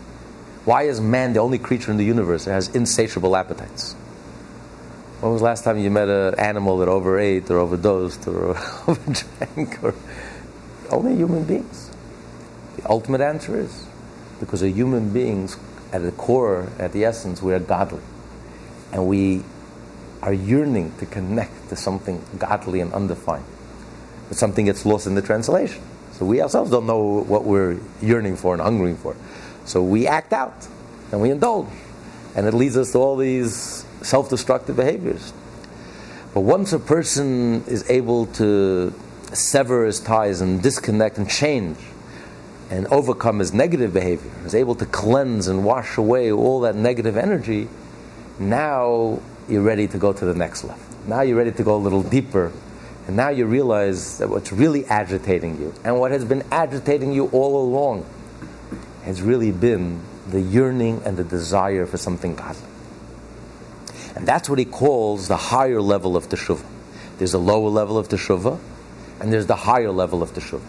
Why 0.64 0.82
is 0.82 1.00
man 1.00 1.32
the 1.32 1.40
only 1.40 1.58
creature 1.58 1.90
in 1.90 1.96
the 1.96 2.04
universe 2.04 2.44
that 2.44 2.52
has 2.52 2.68
insatiable 2.74 3.36
appetites? 3.36 3.94
When 5.20 5.32
was 5.32 5.40
the 5.40 5.46
last 5.46 5.64
time 5.64 5.78
you 5.78 5.90
met 5.90 6.08
an 6.08 6.38
animal 6.38 6.78
that 6.78 6.88
overate 6.88 7.50
or 7.50 7.58
overdosed 7.58 8.26
or 8.26 8.54
overdrank? 8.86 9.82
Or 9.82 9.94
only 10.90 11.16
human 11.16 11.44
beings. 11.44 11.90
The 12.76 12.88
ultimate 12.88 13.20
answer 13.20 13.58
is 13.58 13.86
because 14.38 14.62
a 14.62 14.70
human 14.70 15.12
beings, 15.12 15.56
at 15.92 16.02
the 16.02 16.12
core, 16.12 16.68
at 16.78 16.92
the 16.92 17.04
essence, 17.04 17.42
we 17.42 17.52
are 17.52 17.58
godly, 17.58 18.02
and 18.92 19.06
we 19.06 19.42
are 20.22 20.32
yearning 20.32 20.92
to 20.98 21.06
connect 21.06 21.68
to 21.68 21.76
something 21.76 22.22
godly 22.38 22.80
and 22.80 22.92
undefined 22.92 23.44
but 24.30 24.38
something 24.38 24.66
gets 24.66 24.86
lost 24.86 25.08
in 25.08 25.16
the 25.16 25.22
translation. 25.22 25.82
So 26.12 26.24
we 26.24 26.40
ourselves 26.40 26.70
don't 26.70 26.86
know 26.86 27.24
what 27.24 27.44
we're 27.44 27.80
yearning 28.00 28.36
for 28.36 28.54
and 28.54 28.62
hungering 28.62 28.96
for. 28.96 29.16
So 29.64 29.82
we 29.82 30.06
act 30.06 30.32
out 30.32 30.68
and 31.10 31.20
we 31.20 31.30
indulge. 31.30 31.66
And 32.36 32.46
it 32.46 32.54
leads 32.54 32.76
us 32.76 32.92
to 32.92 32.98
all 32.98 33.16
these 33.16 33.84
self 34.02 34.30
destructive 34.30 34.76
behaviors. 34.76 35.32
But 36.32 36.42
once 36.42 36.72
a 36.72 36.78
person 36.78 37.64
is 37.66 37.90
able 37.90 38.26
to 38.34 38.94
sever 39.32 39.84
his 39.84 39.98
ties 39.98 40.40
and 40.40 40.62
disconnect 40.62 41.18
and 41.18 41.28
change 41.28 41.78
and 42.70 42.86
overcome 42.86 43.40
his 43.40 43.52
negative 43.52 43.92
behavior, 43.92 44.30
is 44.44 44.54
able 44.54 44.76
to 44.76 44.86
cleanse 44.86 45.48
and 45.48 45.64
wash 45.64 45.96
away 45.98 46.30
all 46.30 46.60
that 46.60 46.76
negative 46.76 47.16
energy, 47.16 47.68
now 48.38 49.20
you're 49.48 49.62
ready 49.62 49.88
to 49.88 49.98
go 49.98 50.12
to 50.12 50.24
the 50.24 50.34
next 50.34 50.62
level. 50.62 50.84
Now 51.08 51.22
you're 51.22 51.36
ready 51.36 51.50
to 51.50 51.64
go 51.64 51.74
a 51.74 51.82
little 51.82 52.04
deeper 52.04 52.52
and 53.10 53.16
now 53.16 53.28
you 53.28 53.44
realize 53.44 54.18
that 54.18 54.28
what's 54.28 54.52
really 54.52 54.86
agitating 54.86 55.60
you, 55.60 55.74
and 55.82 55.98
what 55.98 56.12
has 56.12 56.24
been 56.24 56.44
agitating 56.52 57.12
you 57.12 57.26
all 57.30 57.60
along, 57.60 58.06
has 59.02 59.20
really 59.20 59.50
been 59.50 60.00
the 60.28 60.40
yearning 60.40 61.02
and 61.04 61.16
the 61.16 61.24
desire 61.24 61.86
for 61.86 61.96
something 61.96 62.36
godly. 62.36 62.68
And 64.14 64.28
that's 64.28 64.48
what 64.48 64.60
he 64.60 64.64
calls 64.64 65.26
the 65.26 65.36
higher 65.36 65.82
level 65.82 66.16
of 66.16 66.28
teshuvah. 66.28 66.64
There's 67.18 67.34
a 67.34 67.38
lower 67.38 67.68
level 67.68 67.98
of 67.98 68.06
teshuvah, 68.06 68.60
and 69.18 69.32
there's 69.32 69.46
the 69.46 69.56
higher 69.56 69.90
level 69.90 70.22
of 70.22 70.32
teshuvah. 70.32 70.62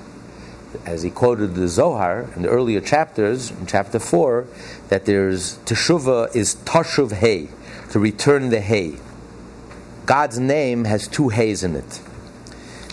As 0.83 1.03
he 1.03 1.11
quoted 1.11 1.53
the 1.53 1.67
Zohar 1.67 2.27
in 2.35 2.41
the 2.41 2.49
earlier 2.49 2.81
chapters, 2.81 3.51
in 3.51 3.67
chapter 3.67 3.99
4, 3.99 4.47
that 4.89 5.05
there's 5.05 5.59
teshuvah 5.59 6.35
is 6.35 6.55
tashuv 6.55 7.11
hay, 7.11 7.49
to 7.91 7.99
return 7.99 8.49
the 8.49 8.61
hay. 8.61 8.95
God's 10.07 10.39
name 10.39 10.85
has 10.85 11.07
two 11.07 11.29
hays 11.29 11.63
in 11.63 11.75
it. 11.75 12.01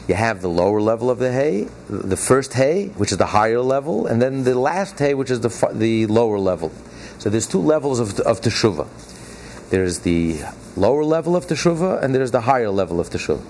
You 0.09 0.15
have 0.15 0.41
the 0.41 0.49
lower 0.49 0.81
level 0.81 1.11
of 1.11 1.19
the 1.19 1.31
hay, 1.31 1.69
the 1.89 2.17
first 2.17 2.55
hay, 2.55 2.89
which 2.97 3.13
is 3.13 3.19
the 3.19 3.27
higher 3.27 3.61
level, 3.61 4.07
and 4.07 4.21
then 4.21 4.45
the 4.45 4.59
last 4.59 4.99
hay, 4.99 5.13
which 5.13 5.31
is 5.31 5.41
the, 5.41 5.71
the 5.73 6.07
lower 6.07 6.39
level. 6.39 6.73
So 7.19 7.29
there's 7.29 7.47
two 7.47 7.61
levels 7.61 8.01
of, 8.01 8.19
of 8.21 8.41
teshuvah. 8.41 8.89
There's 9.69 10.01
the 10.01 10.41
lower 10.77 11.05
level 11.05 11.37
of 11.37 11.47
teshuvah, 11.47 12.03
and 12.03 12.15
there's 12.15 12.31
the 12.31 12.41
higher 12.41 12.71
level 12.71 13.01
of 13.01 13.11
teshuvah. 13.11 13.45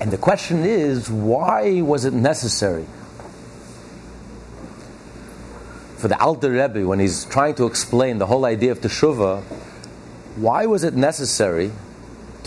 And 0.00 0.10
the 0.10 0.16
question 0.16 0.64
is, 0.64 1.10
why 1.10 1.82
was 1.82 2.06
it 2.06 2.14
necessary 2.14 2.86
for 5.98 6.06
the 6.06 6.18
Alter 6.20 6.52
Rebbe, 6.52 6.86
when 6.86 7.00
he's 7.00 7.24
trying 7.24 7.56
to 7.56 7.66
explain 7.66 8.18
the 8.18 8.26
whole 8.26 8.44
idea 8.44 8.70
of 8.70 8.80
teshuvah, 8.80 9.42
why 10.36 10.64
was 10.64 10.84
it 10.84 10.94
necessary 10.94 11.72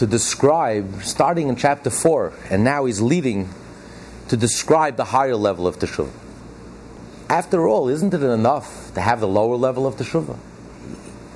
to 0.02 0.08
describe, 0.08 1.04
starting 1.04 1.48
in 1.48 1.56
chapter 1.56 1.92
4, 1.92 2.34
and 2.50 2.64
now 2.64 2.86
he's 2.86 3.02
leading 3.02 3.48
to 4.30 4.36
describe 4.36 4.96
the 4.98 5.04
higher 5.04 5.36
level 5.36 5.68
of 5.68 5.78
Teshuvah. 5.78 6.10
After 7.30 7.68
all, 7.68 7.88
isn't 7.88 8.12
it 8.12 8.24
enough 8.24 8.92
to 8.96 9.02
have 9.02 9.20
the 9.20 9.28
lower 9.28 9.58
level 9.58 9.86
of 9.86 9.98
Teshuvah? 9.98 10.40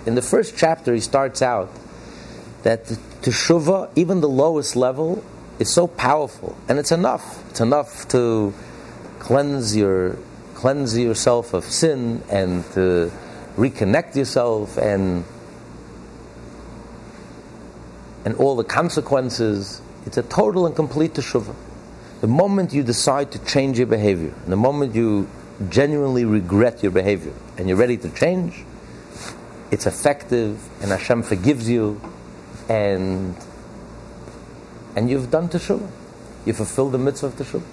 In 0.08 0.16
the 0.16 0.24
first 0.24 0.58
chapter, 0.58 0.96
he 0.96 1.00
starts 1.00 1.44
out 1.44 1.70
that 2.64 2.86
Teshuvah, 3.22 3.92
even 3.96 4.22
the 4.22 4.30
lowest 4.30 4.76
level, 4.76 5.24
is 5.60 5.72
so 5.72 5.86
powerful, 5.86 6.58
and 6.68 6.80
it's 6.80 6.92
enough. 6.92 7.48
It's 7.52 7.62
enough 7.62 8.08
to 8.08 8.52
cleanse 9.20 9.78
your 9.78 10.18
cleanse 10.56 10.98
yourself 10.98 11.54
of 11.54 11.66
sin 11.66 12.24
and 12.32 12.64
to 12.72 13.12
reconnect 13.58 14.16
yourself 14.16 14.78
and 14.78 15.24
and 18.26 18.36
all 18.36 18.56
the 18.56 18.64
consequences. 18.64 19.82
It's 20.06 20.18
a 20.18 20.24
total 20.24 20.66
and 20.66 20.76
complete 20.76 21.14
teshuvah. 21.14 21.56
The 22.22 22.28
moment 22.28 22.74
you 22.74 22.84
decide 22.84 23.32
to 23.32 23.46
change 23.46 23.78
your 23.78 23.88
behavior, 23.88 24.34
the 24.48 24.56
moment 24.56 24.96
you 24.96 25.30
genuinely 25.70 26.26
regret 26.26 26.84
your 26.84 26.92
behavior, 26.92 27.34
and 27.58 27.70
you're 27.70 27.78
ready 27.78 27.98
to 27.98 28.10
change, 28.10 28.66
it's 29.72 29.86
effective, 29.86 30.60
and 30.82 30.92
Hashem 30.92 31.24
forgives 31.24 31.70
you, 31.70 32.02
and 32.68 33.36
and 34.96 35.10
you've 35.10 35.30
done 35.30 35.50
teshuvah. 35.50 35.90
You 36.46 36.54
fulfilled 36.54 36.94
the 36.94 36.98
mitzvah 36.98 37.28
of 37.28 37.36
teshuvah. 37.36 37.64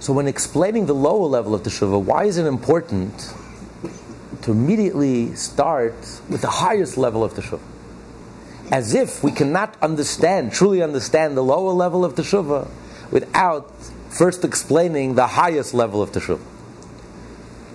So 0.00 0.14
when 0.14 0.26
explaining 0.26 0.86
the 0.86 0.94
lower 0.94 1.26
level 1.26 1.54
of 1.54 1.62
teshuvah, 1.62 2.02
why 2.02 2.24
is 2.24 2.38
it 2.38 2.46
important 2.46 3.34
to 4.42 4.52
immediately 4.52 5.34
start 5.34 5.94
with 6.30 6.40
the 6.40 6.48
highest 6.48 6.96
level 6.96 7.22
of 7.22 7.34
teshuvah? 7.34 7.60
As 8.70 8.94
if 8.94 9.24
we 9.24 9.32
cannot 9.32 9.76
understand, 9.82 10.52
truly 10.52 10.80
understand 10.80 11.36
the 11.36 11.42
lower 11.42 11.72
level 11.72 12.04
of 12.04 12.14
teshuvah 12.14 12.68
without 13.10 13.68
first 14.10 14.44
explaining 14.44 15.16
the 15.16 15.26
highest 15.26 15.74
level 15.74 16.00
of 16.00 16.12
teshuvah. 16.12 16.44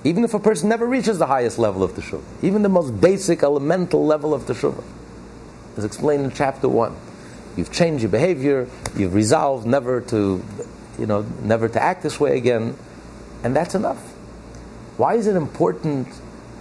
Even 0.06 0.24
if 0.24 0.34
a 0.34 0.40
person 0.40 0.70
never 0.70 0.86
reaches 0.86 1.18
the 1.18 1.26
highest 1.26 1.60
level 1.60 1.84
of 1.84 1.92
teshuvah, 1.92 2.24
even 2.42 2.62
the 2.62 2.70
most 2.70 3.02
basic, 3.02 3.44
elemental 3.44 4.06
level 4.06 4.34
of 4.34 4.44
teshuvah, 4.44 4.84
as 5.76 5.84
explained 5.84 6.24
in 6.24 6.32
chapter 6.32 6.70
one, 6.70 6.96
you've 7.58 7.72
changed 7.72 8.02
your 8.02 8.12
behavior, 8.12 8.70
you've 8.96 9.14
resolved 9.14 9.66
never 9.66 10.00
to, 10.00 10.42
you 10.98 11.06
know, 11.06 11.24
never 11.42 11.68
to 11.68 11.82
act 11.82 12.04
this 12.04 12.22
way 12.22 12.38
again, 12.38 12.78
and 13.44 13.54
that's 13.54 13.76
enough. 13.76 14.14
Why 14.96 15.16
is 15.16 15.28
it 15.28 15.36
important 15.36 16.08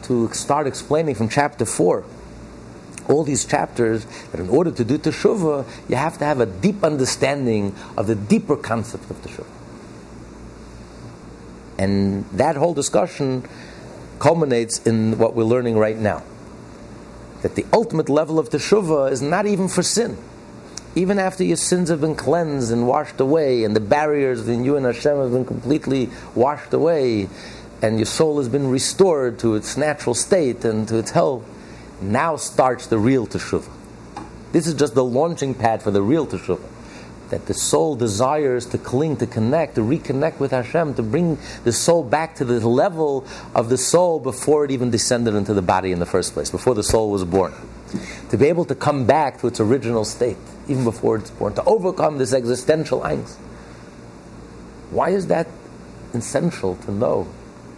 to 0.04 0.28
start 0.32 0.66
explaining 0.66 1.14
from 1.14 1.28
chapter 1.28 1.64
four? 1.64 2.04
All 3.08 3.24
these 3.24 3.44
chapters 3.44 4.06
that 4.32 4.40
in 4.40 4.48
order 4.48 4.70
to 4.70 4.84
do 4.84 4.98
teshuvah, 4.98 5.66
you 5.88 5.96
have 5.96 6.18
to 6.18 6.24
have 6.24 6.40
a 6.40 6.46
deep 6.46 6.82
understanding 6.82 7.74
of 7.96 8.06
the 8.06 8.14
deeper 8.14 8.56
concept 8.56 9.10
of 9.10 9.22
teshuvah. 9.22 9.46
And 11.78 12.24
that 12.30 12.56
whole 12.56 12.74
discussion 12.74 13.46
culminates 14.18 14.86
in 14.86 15.18
what 15.18 15.34
we're 15.34 15.44
learning 15.44 15.76
right 15.76 15.98
now. 15.98 16.22
That 17.42 17.56
the 17.56 17.66
ultimate 17.72 18.08
level 18.08 18.38
of 18.38 18.48
teshuvah 18.48 19.10
is 19.10 19.20
not 19.20 19.46
even 19.46 19.68
for 19.68 19.82
sin. 19.82 20.16
Even 20.94 21.18
after 21.18 21.42
your 21.42 21.56
sins 21.56 21.90
have 21.90 22.00
been 22.00 22.14
cleansed 22.14 22.72
and 22.72 22.86
washed 22.86 23.18
away, 23.20 23.64
and 23.64 23.74
the 23.74 23.80
barriers 23.80 24.42
between 24.42 24.64
you 24.64 24.76
and 24.76 24.86
Hashem 24.86 25.18
have 25.18 25.32
been 25.32 25.44
completely 25.44 26.08
washed 26.34 26.72
away, 26.72 27.28
and 27.82 27.98
your 27.98 28.06
soul 28.06 28.38
has 28.38 28.48
been 28.48 28.70
restored 28.70 29.40
to 29.40 29.56
its 29.56 29.76
natural 29.76 30.14
state 30.14 30.64
and 30.64 30.86
to 30.88 30.96
its 30.96 31.10
health, 31.10 31.44
now 32.12 32.36
starts 32.36 32.86
the 32.86 32.98
real 32.98 33.26
teshuvah. 33.26 33.70
This 34.52 34.66
is 34.66 34.74
just 34.74 34.94
the 34.94 35.04
launching 35.04 35.54
pad 35.54 35.82
for 35.82 35.90
the 35.90 36.02
real 36.02 36.26
teshuvah 36.26 36.70
that 37.30 37.46
the 37.46 37.54
soul 37.54 37.96
desires 37.96 38.66
to 38.66 38.78
cling, 38.78 39.16
to 39.16 39.26
connect, 39.26 39.74
to 39.74 39.80
reconnect 39.80 40.38
with 40.38 40.50
Hashem, 40.50 40.94
to 40.94 41.02
bring 41.02 41.38
the 41.64 41.72
soul 41.72 42.04
back 42.04 42.36
to 42.36 42.44
the 42.44 42.66
level 42.68 43.26
of 43.54 43.70
the 43.70 43.78
soul 43.78 44.20
before 44.20 44.64
it 44.64 44.70
even 44.70 44.90
descended 44.90 45.34
into 45.34 45.54
the 45.54 45.62
body 45.62 45.90
in 45.90 45.98
the 45.98 46.06
first 46.06 46.34
place, 46.34 46.50
before 46.50 46.74
the 46.74 46.82
soul 46.82 47.10
was 47.10 47.24
born. 47.24 47.52
To 48.30 48.36
be 48.36 48.46
able 48.46 48.64
to 48.66 48.74
come 48.74 49.06
back 49.06 49.40
to 49.40 49.46
its 49.46 49.58
original 49.58 50.04
state, 50.04 50.36
even 50.68 50.84
before 50.84 51.16
it's 51.16 51.30
born, 51.30 51.54
to 51.54 51.64
overcome 51.64 52.18
this 52.18 52.32
existential 52.32 53.00
angst. 53.00 53.36
Why 54.90 55.10
is 55.10 55.26
that 55.28 55.48
essential 56.12 56.76
to 56.76 56.92
know 56.92 57.26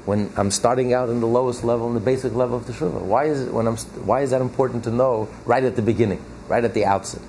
when 0.07 0.33
I'm 0.37 0.53
starting 0.53 0.95
out 0.95 1.09
in 1.09 1.21
the 1.21 1.27
lowest 1.27 1.64
level, 1.64 1.88
in 1.88 1.95
the 1.95 2.01
basic 2.01 2.33
level 2.33 2.57
of 2.57 2.66
the? 2.66 2.73
Why 2.87 3.25
is, 3.25 3.42
it 3.42 3.53
when 3.53 3.66
I'm, 3.66 3.77
why 3.77 4.23
is 4.23 4.31
that 4.31 4.40
important 4.40 4.85
to 4.85 4.90
know 4.90 5.29
right 5.45 5.62
at 5.62 5.75
the 5.77 5.83
beginning, 5.83 6.25
right 6.49 6.64
at 6.64 6.75
the 6.75 6.85
outset? 6.85 7.21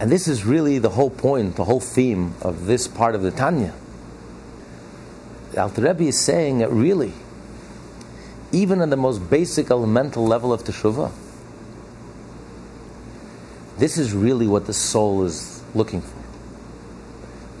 And 0.00 0.10
this 0.10 0.26
is 0.26 0.44
really 0.44 0.80
the 0.80 0.90
whole 0.90 1.10
point, 1.10 1.54
the 1.54 1.64
whole 1.64 1.78
theme 1.78 2.34
of 2.42 2.66
this 2.66 2.88
part 2.88 3.14
of 3.14 3.22
the 3.22 3.30
Tanya. 3.30 3.72
Alter 5.56 5.82
Rebbe 5.82 6.04
is 6.04 6.20
saying 6.20 6.58
that 6.58 6.70
really, 6.70 7.12
even 8.50 8.80
on 8.80 8.90
the 8.90 8.96
most 8.96 9.30
basic 9.30 9.70
elemental 9.70 10.26
level 10.26 10.52
of 10.52 10.64
Teshuvah, 10.64 11.12
this 13.78 13.96
is 13.96 14.12
really 14.12 14.48
what 14.48 14.66
the 14.66 14.74
soul 14.74 15.22
is 15.22 15.62
looking 15.72 16.00
for. 16.00 16.18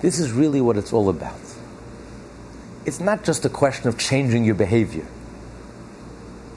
This 0.00 0.18
is 0.18 0.32
really 0.32 0.60
what 0.60 0.76
it's 0.76 0.92
all 0.92 1.08
about. 1.08 1.51
It's 2.84 3.00
not 3.00 3.22
just 3.22 3.44
a 3.44 3.48
question 3.48 3.88
of 3.88 3.98
changing 3.98 4.44
your 4.44 4.56
behavior. 4.56 5.06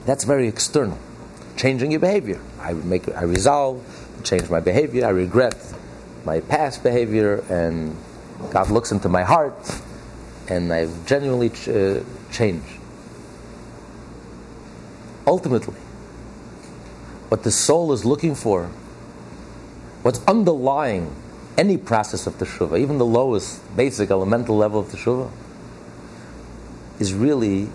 That's 0.05 0.23
very 0.23 0.47
external. 0.47 0.97
Changing 1.55 1.91
your 1.91 1.99
behavior. 1.99 2.39
I 2.59 2.73
make 2.73 3.07
I 3.15 3.23
resolve, 3.23 3.83
change 4.23 4.49
my 4.49 4.59
behavior, 4.59 5.05
I 5.05 5.09
regret 5.09 5.55
my 6.25 6.39
past 6.39 6.83
behavior, 6.83 7.43
and 7.49 7.95
God 8.49 8.71
looks 8.71 8.91
into 8.91 9.07
my 9.07 9.21
heart, 9.23 9.53
and 10.49 10.73
I've 10.73 11.05
genuinely 11.05 11.51
ch- 11.51 11.69
uh, 11.69 11.99
changed. 12.31 12.65
Ultimately, 15.27 15.75
what 17.29 17.43
the 17.43 17.51
soul 17.51 17.93
is 17.93 18.03
looking 18.03 18.35
for, 18.35 18.69
what's 20.01 20.21
underlying 20.27 21.15
any 21.57 21.77
process 21.77 22.27
of 22.27 22.37
teshuvah, 22.37 22.79
even 22.79 22.97
the 22.97 23.05
lowest, 23.05 23.61
basic, 23.75 24.09
elemental 24.11 24.57
level 24.57 24.79
of 24.79 24.87
teshuvah, 24.87 25.31
is 26.99 27.13
really 27.13 27.69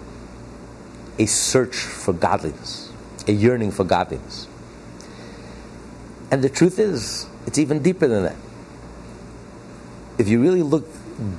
a 1.19 1.27
search 1.27 1.77
for 1.77 2.13
godliness, 2.13 2.93
a 3.27 3.33
yearning 3.33 3.71
for 3.71 3.85
godliness. 3.85 4.47
And 6.31 6.43
the 6.43 6.49
truth 6.49 6.79
is, 6.79 7.27
it's 7.47 7.59
even 7.59 7.83
deeper 7.83 8.07
than 8.07 8.23
that. 8.23 8.37
If 10.19 10.29
you 10.29 10.41
really 10.41 10.63
look 10.63 10.87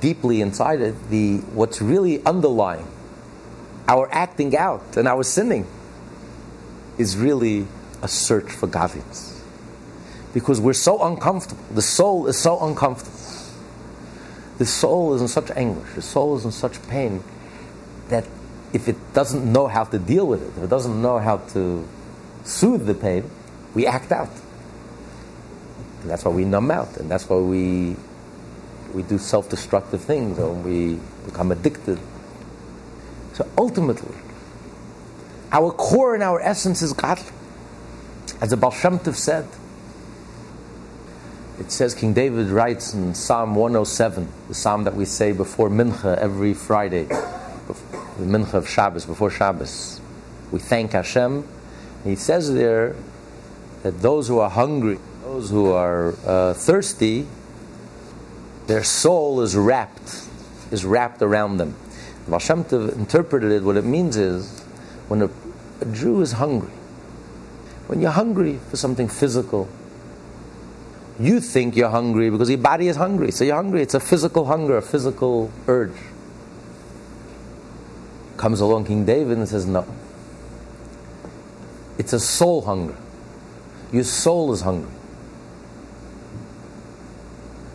deeply 0.00 0.40
inside 0.40 0.80
it, 0.80 0.94
the 1.10 1.38
what's 1.38 1.80
really 1.80 2.24
underlying 2.24 2.86
our 3.88 4.08
acting 4.12 4.56
out 4.56 4.96
and 4.96 5.08
our 5.08 5.24
sinning 5.24 5.66
is 6.98 7.16
really 7.16 7.66
a 8.02 8.08
search 8.08 8.50
for 8.50 8.66
godliness. 8.66 9.42
Because 10.32 10.60
we're 10.60 10.72
so 10.72 11.02
uncomfortable. 11.02 11.62
The 11.74 11.82
soul 11.82 12.26
is 12.26 12.38
so 12.38 12.64
uncomfortable. 12.64 13.18
The 14.58 14.66
soul 14.66 15.14
is 15.14 15.22
in 15.22 15.28
such 15.28 15.50
anguish. 15.50 15.94
The 15.94 16.02
soul 16.02 16.36
is 16.36 16.44
in 16.44 16.52
such 16.52 16.80
pain 16.88 17.24
that 18.08 18.26
if 18.72 18.88
it 18.88 18.96
doesn't 19.12 19.50
know 19.50 19.66
how 19.66 19.84
to 19.84 19.98
deal 19.98 20.26
with 20.26 20.42
it, 20.42 20.58
if 20.58 20.64
it 20.64 20.70
doesn't 20.70 21.00
know 21.00 21.18
how 21.18 21.38
to 21.38 21.86
soothe 22.44 22.86
the 22.86 22.94
pain, 22.94 23.30
we 23.74 23.86
act 23.86 24.12
out. 24.12 24.30
And 26.00 26.10
that's 26.10 26.24
why 26.24 26.32
we 26.32 26.44
numb 26.44 26.70
out, 26.70 26.96
and 26.96 27.10
that's 27.10 27.28
why 27.28 27.36
we 27.36 27.96
we 28.92 29.02
do 29.02 29.18
self-destructive 29.18 30.02
things, 30.02 30.38
or 30.38 30.52
we 30.52 30.98
become 31.24 31.50
addicted. 31.50 31.98
So 33.32 33.48
ultimately, 33.56 34.14
our 35.50 35.70
core 35.70 36.14
and 36.14 36.22
our 36.22 36.40
essence 36.40 36.82
is 36.82 36.92
godly. 36.92 37.32
As 38.40 38.50
the 38.50 38.56
Baal 38.56 38.70
Shem 38.70 38.98
Tov 38.98 39.14
said, 39.14 39.46
it 41.58 41.70
says 41.70 41.94
King 41.94 42.12
David 42.12 42.48
writes 42.48 42.92
in 42.92 43.14
Psalm 43.14 43.54
107, 43.54 44.28
the 44.48 44.54
psalm 44.54 44.84
that 44.84 44.94
we 44.94 45.04
say 45.04 45.32
before 45.32 45.70
Mincha 45.70 46.18
every 46.18 46.54
Friday, 46.54 47.06
the 48.18 48.24
Mincha 48.24 48.54
of 48.54 48.68
Shabbos, 48.68 49.04
before 49.04 49.30
Shabbos. 49.30 50.00
We 50.50 50.58
thank 50.58 50.92
Hashem. 50.92 51.46
He 52.04 52.16
says 52.16 52.52
there 52.52 52.96
that 53.82 54.00
those 54.00 54.28
who 54.28 54.38
are 54.38 54.50
hungry, 54.50 54.98
those 55.22 55.50
who 55.50 55.72
are 55.72 56.14
uh, 56.26 56.54
thirsty, 56.54 57.26
their 58.66 58.84
soul 58.84 59.40
is 59.40 59.56
wrapped, 59.56 60.28
is 60.70 60.84
wrapped 60.84 61.22
around 61.22 61.56
them. 61.56 61.74
Baal 62.28 62.38
Shem 62.38 62.64
Tov 62.64 62.94
interpreted 62.96 63.50
it, 63.50 63.62
what 63.62 63.76
it 63.76 63.84
means 63.84 64.16
is, 64.16 64.60
when 65.08 65.22
a, 65.22 65.30
a 65.80 65.86
Jew 65.86 66.20
is 66.20 66.32
hungry, 66.32 66.72
when 67.86 68.00
you're 68.00 68.12
hungry 68.12 68.60
for 68.70 68.76
something 68.76 69.08
physical, 69.08 69.68
you 71.18 71.40
think 71.40 71.76
you're 71.76 71.90
hungry 71.90 72.30
because 72.30 72.48
your 72.48 72.58
body 72.58 72.88
is 72.88 72.96
hungry. 72.96 73.30
So 73.30 73.44
you're 73.44 73.56
hungry. 73.56 73.82
It's 73.82 73.94
a 73.94 74.00
physical 74.00 74.46
hunger, 74.46 74.76
a 74.76 74.82
physical 74.82 75.50
urge. 75.66 75.92
Comes 78.42 78.58
along 78.58 78.86
King 78.86 79.04
David 79.04 79.38
and 79.38 79.48
says, 79.48 79.66
No. 79.66 79.86
It's 81.96 82.12
a 82.12 82.18
soul 82.18 82.62
hunger. 82.62 82.96
Your 83.92 84.02
soul 84.02 84.52
is 84.52 84.62
hungry. 84.62 84.90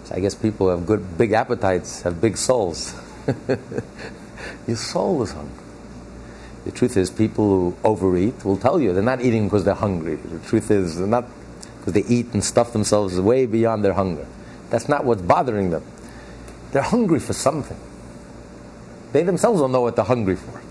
So 0.04 0.16
I 0.16 0.20
guess 0.20 0.36
people 0.36 0.70
have 0.70 0.86
good, 0.86 1.18
big 1.18 1.32
appetites 1.32 2.02
have 2.02 2.20
big 2.20 2.36
souls. 2.36 2.94
Your 4.68 4.76
soul 4.76 5.24
is 5.24 5.32
hungry. 5.32 5.63
The 6.65 6.72
truth 6.72 6.98
is, 6.98 7.10
people 7.12 7.48
who 7.48 7.78
overeat 7.86 8.44
will 8.44 8.58
tell 8.58 8.82
you 8.82 8.92
they're 8.92 9.02
not 9.02 9.22
eating 9.22 9.46
because 9.46 9.63
they're 9.63 9.74
hungry. 9.74 10.15
The 10.15 10.40
truth 10.40 10.70
is, 10.70 10.98
they're 10.98 11.08
not 11.08 11.30
because 11.80 11.94
they 11.94 12.04
eat 12.13 12.34
and 12.34 12.44
stuff 12.44 12.74
themselves 12.74 13.18
way 13.22 13.46
beyond 13.46 13.86
their 13.86 13.94
hunger. 13.94 14.28
That's 14.70 14.90
not 14.90 15.06
what's 15.06 15.22
bothering 15.22 15.70
them. 15.70 15.86
They're 16.74 16.82
hungry 16.82 17.22
for 17.22 17.32
something. 17.32 17.80
They 19.12 19.24
themselves 19.24 19.60
don't 19.60 19.72
know 19.72 19.82
what 19.82 19.96
they're 19.96 20.06
hungry 20.06 20.36
for. 20.36 20.62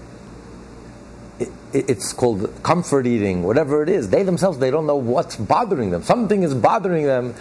It, 1.38 1.48
it, 1.72 1.90
it's 1.90 2.12
called 2.12 2.50
comfort 2.62 3.06
eating, 3.06 3.42
whatever 3.42 3.82
it 3.82 3.88
is. 3.88 4.10
They 4.10 4.22
themselves, 4.22 4.58
they 4.58 4.70
don't 4.70 4.86
know 4.86 4.96
what's 4.96 5.36
bothering 5.36 5.90
them. 5.90 6.02
Something 6.02 6.42
is 6.42 6.54
bothering 6.54 7.06
them, 7.06 7.34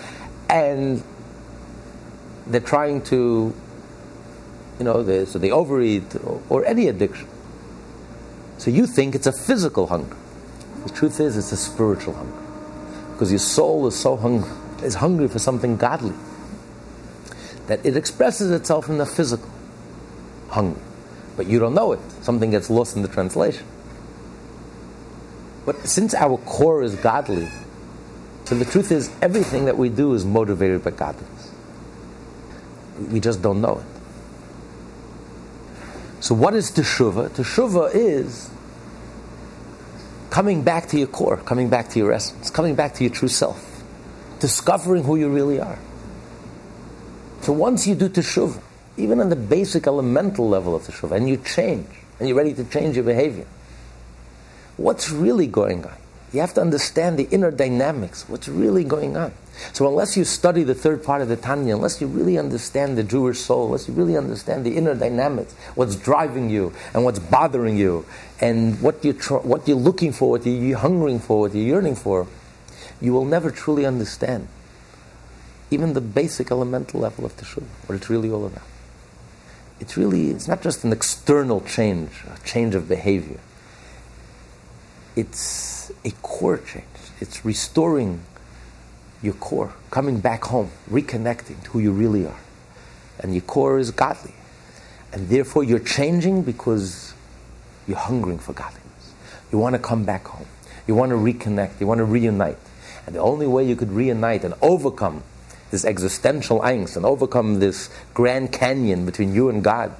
and 0.49 1.03
they're 2.47 2.61
trying 2.61 3.01
to, 3.03 3.53
you 4.79 4.85
know, 4.85 5.03
they, 5.03 5.25
so 5.25 5.39
they 5.39 5.51
overeat 5.51 6.15
or, 6.23 6.41
or 6.49 6.65
any 6.65 6.87
addiction. 6.87 7.27
So 8.57 8.71
you 8.71 8.87
think 8.87 9.15
it's 9.15 9.27
a 9.27 9.33
physical 9.33 9.87
hunger. 9.87 10.15
The 10.85 10.91
truth 10.91 11.19
is, 11.19 11.37
it's 11.37 11.51
a 11.51 11.57
spiritual 11.57 12.13
hunger. 12.13 12.41
Because 13.11 13.31
your 13.31 13.39
soul 13.39 13.87
is 13.87 13.95
so 13.95 14.15
hungry, 14.15 14.49
is 14.83 14.95
hungry 14.95 15.27
for 15.27 15.39
something 15.39 15.77
godly. 15.77 16.15
that 17.67 17.85
it 17.85 17.97
expresses 17.97 18.51
itself 18.51 18.89
in 18.89 18.97
the 18.97 19.05
physical 19.05 19.49
hunger. 20.55 20.79
But 21.37 21.47
you 21.47 21.59
don't 21.59 21.75
know 21.75 21.91
it. 21.91 21.99
Something 22.21 22.49
gets 22.49 22.69
lost 22.69 22.95
in 22.95 23.01
the 23.01 23.07
translation. 23.07 23.65
But 25.65 25.87
since 25.87 26.13
our 26.13 26.37
core 26.37 26.81
is 26.81 26.95
godly, 26.95 27.49
so 28.45 28.55
the 28.55 28.65
truth 28.65 28.91
is 28.91 29.11
everything 29.21 29.65
that 29.65 29.77
we 29.77 29.89
do 29.89 30.13
is 30.13 30.25
motivated 30.25 30.83
by 30.83 30.91
godliness. 30.91 31.51
We 33.11 33.19
just 33.19 33.41
don't 33.41 33.61
know 33.61 33.79
it. 33.79 33.85
So 36.23 36.33
what 36.33 36.55
is 36.55 36.71
teshuva? 36.71 37.29
Teshuva 37.29 37.91
is 37.93 38.49
coming 40.29 40.63
back 40.63 40.87
to 40.89 40.97
your 40.97 41.07
core, 41.07 41.37
coming 41.37 41.69
back 41.69 41.89
to 41.89 41.99
your 41.99 42.11
essence, 42.13 42.49
coming 42.49 42.75
back 42.75 42.93
to 42.95 43.03
your 43.03 43.13
true 43.13 43.27
self, 43.27 43.83
discovering 44.39 45.03
who 45.03 45.17
you 45.17 45.29
really 45.29 45.59
are. 45.59 45.79
So 47.41 47.53
once 47.53 47.85
you 47.85 47.95
do 47.95 48.09
teshuva, 48.09 48.61
even 48.97 49.19
on 49.19 49.29
the 49.29 49.35
basic 49.35 49.87
elemental 49.87 50.47
level 50.47 50.75
of 50.75 50.83
teshuva, 50.83 51.15
and 51.15 51.27
you 51.27 51.37
change, 51.37 51.87
and 52.19 52.27
you're 52.27 52.37
ready 52.37 52.53
to 52.53 52.63
change 52.63 52.95
your 52.95 53.05
behavior, 53.05 53.45
what's 54.77 55.11
really 55.11 55.47
going 55.47 55.85
on? 55.85 55.95
You 56.31 56.41
have 56.41 56.53
to 56.55 56.61
understand 56.61 57.17
the 57.17 57.27
inner 57.31 57.51
dynamics, 57.51 58.27
what's 58.27 58.47
really 58.47 58.83
going 58.83 59.15
on. 59.15 59.33
So 59.71 59.87
unless 59.87 60.17
you 60.17 60.25
study 60.25 60.63
the 60.63 60.75
third 60.75 61.01
part 61.01 61.21
of 61.21 61.29
the 61.29 61.37
Tanya, 61.37 61.75
unless 61.75 62.01
you 62.01 62.07
really 62.07 62.37
understand 62.37 62.97
the 62.97 63.03
Jewish 63.03 63.39
soul, 63.39 63.67
unless 63.67 63.87
you 63.87 63.93
really 63.93 64.17
understand 64.17 64.65
the 64.65 64.75
inner 64.75 64.95
dynamics, 64.95 65.53
what's 65.75 65.95
driving 65.95 66.49
you 66.49 66.73
and 66.93 67.05
what's 67.05 67.19
bothering 67.19 67.77
you, 67.77 68.05
and 68.41 68.81
what 68.81 69.03
you're, 69.05 69.13
tr- 69.13 69.35
what 69.35 69.65
you're 69.65 69.77
looking 69.77 70.11
for, 70.11 70.29
what 70.29 70.45
you're 70.45 70.77
hungering 70.77 71.19
for, 71.19 71.39
what 71.39 71.55
you're 71.55 71.63
yearning 71.63 71.95
for, 71.95 72.27
you 72.99 73.13
will 73.13 73.23
never 73.23 73.49
truly 73.49 73.85
understand 73.85 74.49
even 75.71 75.93
the 75.93 76.01
basic 76.01 76.51
elemental 76.51 76.99
level 76.99 77.25
of 77.25 77.35
Teshuvah, 77.37 77.63
what 77.87 77.95
it's 77.95 78.09
really 78.09 78.29
all 78.29 78.45
about. 78.45 78.63
It's 79.85 79.97
really, 79.97 80.31
it's 80.31 80.47
not 80.47 80.63
just 80.63 80.83
an 80.83 80.91
external 80.91 81.61
change, 81.61 82.09
a 82.25 82.39
change 82.43 82.73
of 82.73 82.89
behavior. 82.89 83.39
It's 85.15 85.91
a 86.03 86.09
core 86.23 86.57
change. 86.57 86.85
It's 87.21 87.45
restoring 87.45 88.21
your 89.21 89.35
core, 89.35 89.73
coming 89.91 90.21
back 90.21 90.45
home, 90.45 90.71
reconnecting 90.89 91.63
to 91.65 91.69
who 91.69 91.79
you 91.79 91.91
really 91.91 92.25
are. 92.25 92.39
And 93.19 93.35
your 93.35 93.43
core 93.43 93.77
is 93.77 93.91
godly. 93.91 94.33
And 95.13 95.29
therefore 95.29 95.63
you're 95.63 95.77
changing 95.77 96.41
because 96.41 97.13
you're 97.87 97.95
hungering 97.95 98.39
for 98.39 98.53
godliness. 98.53 99.13
You 99.51 99.59
want 99.59 99.75
to 99.75 99.79
come 99.79 100.03
back 100.03 100.25
home. 100.25 100.47
You 100.87 100.95
want 100.95 101.11
to 101.11 101.15
reconnect. 101.15 101.79
You 101.79 101.85
want 101.85 101.99
to 101.99 102.05
reunite. 102.05 102.57
And 103.05 103.13
the 103.13 103.19
only 103.19 103.45
way 103.45 103.63
you 103.63 103.75
could 103.75 103.91
reunite 103.91 104.43
and 104.43 104.55
overcome 104.63 105.21
this 105.71 105.85
existential 105.85 106.59
angst 106.61 106.95
and 106.95 107.05
overcome 107.05 107.59
this 107.59 107.89
grand 108.13 108.51
canyon 108.51 109.05
between 109.05 109.33
you 109.33 109.49
and 109.49 109.63
God, 109.63 109.95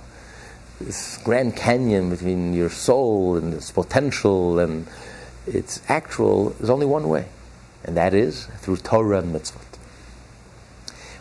this 0.80 1.18
grand 1.24 1.56
canyon 1.56 2.10
between 2.10 2.54
your 2.54 2.70
soul 2.70 3.38
and 3.38 3.54
its 3.54 3.72
potential 3.72 4.60
and 4.60 4.88
its 5.48 5.82
actual, 5.88 6.50
there's 6.52 6.70
only 6.70 6.86
one 6.86 7.10
way 7.10 7.26
and 7.86 7.96
that 7.96 8.14
is 8.14 8.46
through 8.58 8.78
Torah 8.78 9.20
and 9.20 9.34
mitzvot, 9.34 9.78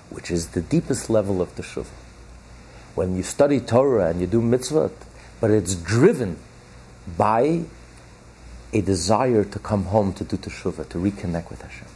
which 0.09 0.31
is 0.31 0.49
the 0.49 0.63
deepest 0.63 1.11
level 1.11 1.43
of 1.43 1.55
teshuvah. 1.55 1.87
When 2.95 3.17
you 3.17 3.23
study 3.23 3.61
Torah 3.61 4.09
and 4.09 4.21
you 4.21 4.27
do 4.27 4.41
mitzvot, 4.41 4.93
but 5.41 5.51
it's 5.51 5.75
driven 5.75 6.39
by 7.19 7.65
a 8.73 8.81
desire 8.81 9.45
to 9.45 9.59
come 9.59 9.85
home 9.85 10.15
to 10.15 10.25
do 10.25 10.39
teshuvah, 10.39 10.89
to 10.89 10.99
reconnect 10.99 11.51
with 11.51 11.61
Hashem. 11.61 11.89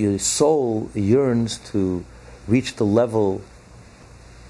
Your 0.00 0.18
soul 0.18 0.90
yearns 0.94 1.58
to 1.72 2.06
reach 2.48 2.76
the 2.76 2.86
level 2.86 3.42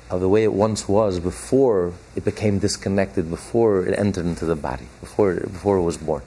of 0.09 0.20
the 0.20 0.28
way 0.28 0.44
it 0.44 0.53
once 0.53 0.88
was 0.88 1.18
before 1.18 1.92
it 2.14 2.24
became 2.24 2.61
disconnected, 2.61 3.28
before 3.28 3.84
it 3.84 3.98
entered 3.98 4.26
into 4.26 4.44
the 4.44 4.55
body, 4.55 4.86
before, 5.01 5.34
before 5.34 5.78
it 5.78 5.82
was 5.82 5.96
born. 5.96 6.22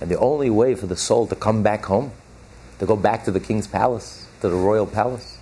And 0.00 0.08
the 0.08 0.18
only 0.20 0.50
way 0.50 0.76
for 0.76 0.86
the 0.86 0.96
soul 0.96 1.26
to 1.26 1.34
come 1.34 1.64
back 1.64 1.86
home, 1.86 2.12
to 2.78 2.86
go 2.86 2.94
back 2.94 3.24
to 3.24 3.32
the 3.32 3.40
king's 3.40 3.66
palace, 3.66 4.28
to 4.40 4.50
the 4.50 4.54
royal 4.54 4.86
palace, 4.86 5.38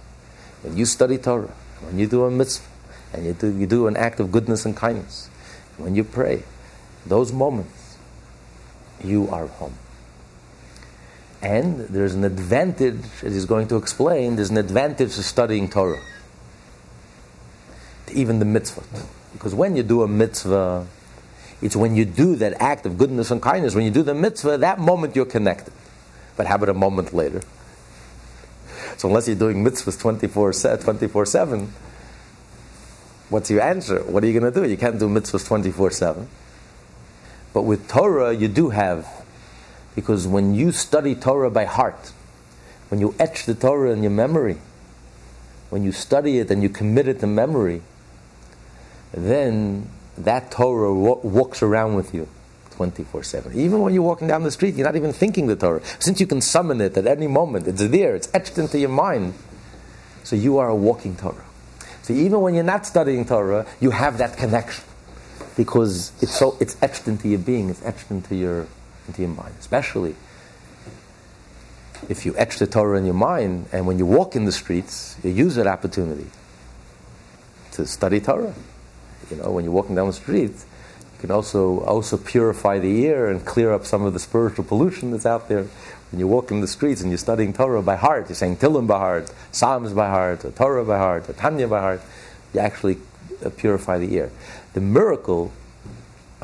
when 0.62 0.74
you 0.78 0.86
study 0.86 1.18
Torah, 1.18 1.52
when 1.82 1.98
you 1.98 2.06
do 2.06 2.24
a 2.24 2.30
mitzvah, 2.30 2.66
and 3.12 3.26
you 3.26 3.34
do, 3.34 3.54
you 3.54 3.66
do 3.66 3.88
an 3.88 3.96
act 3.98 4.20
of 4.20 4.32
goodness 4.32 4.64
and 4.64 4.74
kindness, 4.74 5.28
when 5.76 5.94
you 5.94 6.02
pray, 6.02 6.44
those 7.04 7.30
moments, 7.30 7.98
you 9.04 9.28
are 9.28 9.48
home. 9.48 9.74
And 11.45 11.80
there's 11.80 12.14
an 12.14 12.24
advantage, 12.24 13.05
as 13.22 13.34
he's 13.34 13.45
going 13.45 13.68
to 13.68 13.76
explain, 13.76 14.36
there's 14.36 14.51
an 14.51 14.57
advantage 14.57 15.14
to 15.16 15.22
studying 15.22 15.68
Torah, 15.68 16.01
to 18.07 18.14
even 18.14 18.38
the 18.38 18.47
mitzvah. 18.47 18.82
Because 19.34 19.55
when 19.55 19.76
you 19.76 19.82
do 19.82 20.03
a 20.03 20.09
mitzvah, 20.09 20.86
it's 21.61 21.76
when 21.76 21.97
you 21.97 22.07
do 22.07 22.34
that 22.36 22.55
act 22.61 22.86
of 22.86 22.97
goodness 22.97 23.30
and 23.30 23.42
kindness, 23.42 23.74
when 23.74 23.84
you 23.84 23.90
do 23.90 24.03
the 24.03 24.14
mitzvah, 24.14 24.57
that 24.59 24.78
moment 24.78 25.14
you're 25.14 25.26
connected. 25.26 25.74
But 26.36 26.47
how 26.47 26.55
about 26.55 26.70
a 26.70 26.74
moment 26.74 27.12
later? 27.12 27.42
So 28.97 29.09
unless 29.09 29.26
you're 29.26 29.36
doing 29.36 29.62
mitzvahs 29.62 30.01
24 30.01 31.26
7, 31.26 31.72
what's 33.28 33.51
your 33.51 33.61
answer? 33.61 34.03
What 34.05 34.24
are 34.24 34.26
you 34.26 34.38
going 34.38 34.53
to 34.53 34.61
do? 34.61 34.68
You 34.68 34.76
can't 34.76 34.99
do 34.99 35.09
mitzvahs 35.09 35.47
24 35.47 35.90
7. 35.90 36.28
But 37.53 37.62
with 37.62 37.88
Torah, 37.88 38.32
you 38.34 38.49
do 38.49 38.70
have, 38.70 39.23
because 39.95 40.26
when 40.26 40.55
you 40.55 40.72
study 40.72 41.14
Torah 41.14 41.51
by 41.51 41.64
heart, 41.64 42.12
when 42.88 43.01
you 43.01 43.14
etch 43.18 43.47
the 43.47 43.55
Torah 43.55 43.92
in 43.92 44.03
your 44.03 44.11
memory, 44.11 44.59
when 45.70 45.82
you 45.84 45.92
study 45.92 46.38
it 46.38 46.51
and 46.51 46.62
you 46.62 46.68
commit 46.68 47.09
it 47.09 47.20
to 47.20 47.26
memory, 47.26 47.82
then 49.12 49.88
that 50.18 50.51
Torah 50.51 50.92
walks 50.92 51.62
around 51.62 51.95
with 51.95 52.14
you 52.14 52.28
24 52.72 53.22
7. 53.22 53.59
Even 53.59 53.80
when 53.80 53.95
you're 53.95 54.03
walking 54.03 54.28
down 54.28 54.42
the 54.42 54.51
street, 54.51 54.74
you're 54.74 54.86
not 54.86 54.97
even 54.97 55.12
thinking 55.12 55.47
the 55.47 55.57
Torah. 55.57 55.82
Since 55.99 56.20
you 56.20 56.26
can 56.26 56.40
summon 56.40 56.80
it 56.80 56.97
at 56.97 57.07
any 57.07 57.26
moment, 57.26 57.66
it's 57.66 57.86
there, 57.88 58.14
it's 58.14 58.28
etched 58.34 58.59
into 58.59 58.78
your 58.78 58.90
mind. 58.90 59.34
So 60.24 60.36
you 60.36 60.59
are 60.59 60.68
a 60.68 60.74
walking 60.74 61.16
Torah. 61.16 61.45
So 62.03 62.12
even 62.12 62.40
when 62.40 62.55
you're 62.55 62.64
not 62.64 62.86
studying 62.86 63.24
Torah, 63.24 63.66
you 63.80 63.90
have 63.90 64.18
that 64.18 64.36
connection 64.36 64.84
because 65.57 66.12
it's 66.20 66.36
so 66.36 66.57
it's 66.61 66.76
etched 66.82 67.09
into 67.09 67.28
your 67.28 67.38
being, 67.38 67.70
it's 67.70 67.84
etched 67.84 68.11
into 68.11 68.34
your 68.34 68.66
into 69.07 69.22
your 69.22 69.30
mind. 69.30 69.55
Especially 69.59 70.14
if 72.09 72.26
you 72.26 72.36
etch 72.36 72.59
the 72.59 72.66
Torah 72.66 72.98
in 72.98 73.05
your 73.05 73.14
mind, 73.14 73.66
and 73.72 73.86
when 73.86 73.98
you 73.98 74.07
walk 74.07 74.36
in 74.36 74.44
the 74.44 74.52
streets, 74.52 75.16
you 75.22 75.30
use 75.30 75.55
that 75.55 75.66
opportunity 75.66 76.26
to 77.72 77.86
study 77.86 78.20
Torah 78.20 78.55
you 79.30 79.36
know, 79.36 79.50
when 79.50 79.64
you're 79.64 79.72
walking 79.72 79.94
down 79.94 80.07
the 80.07 80.12
street, 80.12 80.50
you 80.50 81.20
can 81.20 81.30
also 81.30 81.80
also 81.80 82.16
purify 82.16 82.78
the 82.78 83.07
air 83.07 83.30
and 83.30 83.44
clear 83.44 83.72
up 83.72 83.86
some 83.86 84.05
of 84.05 84.12
the 84.12 84.18
spiritual 84.18 84.64
pollution 84.64 85.11
that's 85.11 85.26
out 85.26 85.48
there. 85.48 85.66
When 86.11 86.20
you 86.20 86.28
walk 86.28 86.50
in 86.50 86.61
the 86.61 86.68
streets 86.68 87.00
and 87.00 87.11
you're 87.11 87.18
studying 87.18 87.52
Torah 87.52 87.82
by 87.82 87.96
heart, 87.96 88.28
you're 88.28 88.36
saying 88.36 88.59
Tillim 88.59 88.86
by 88.86 88.98
heart, 88.98 89.32
Psalms 89.50 89.92
by 89.92 90.09
heart, 90.09 90.44
Torah 90.55 90.84
by 90.84 90.98
heart, 90.98 91.36
Tanya 91.36 91.66
by 91.66 91.80
heart, 91.80 92.02
you 92.52 92.61
actually 92.61 92.98
purify 93.57 93.98
the 93.98 94.18
air. 94.18 94.30
The 94.74 94.80
miracle 94.80 95.52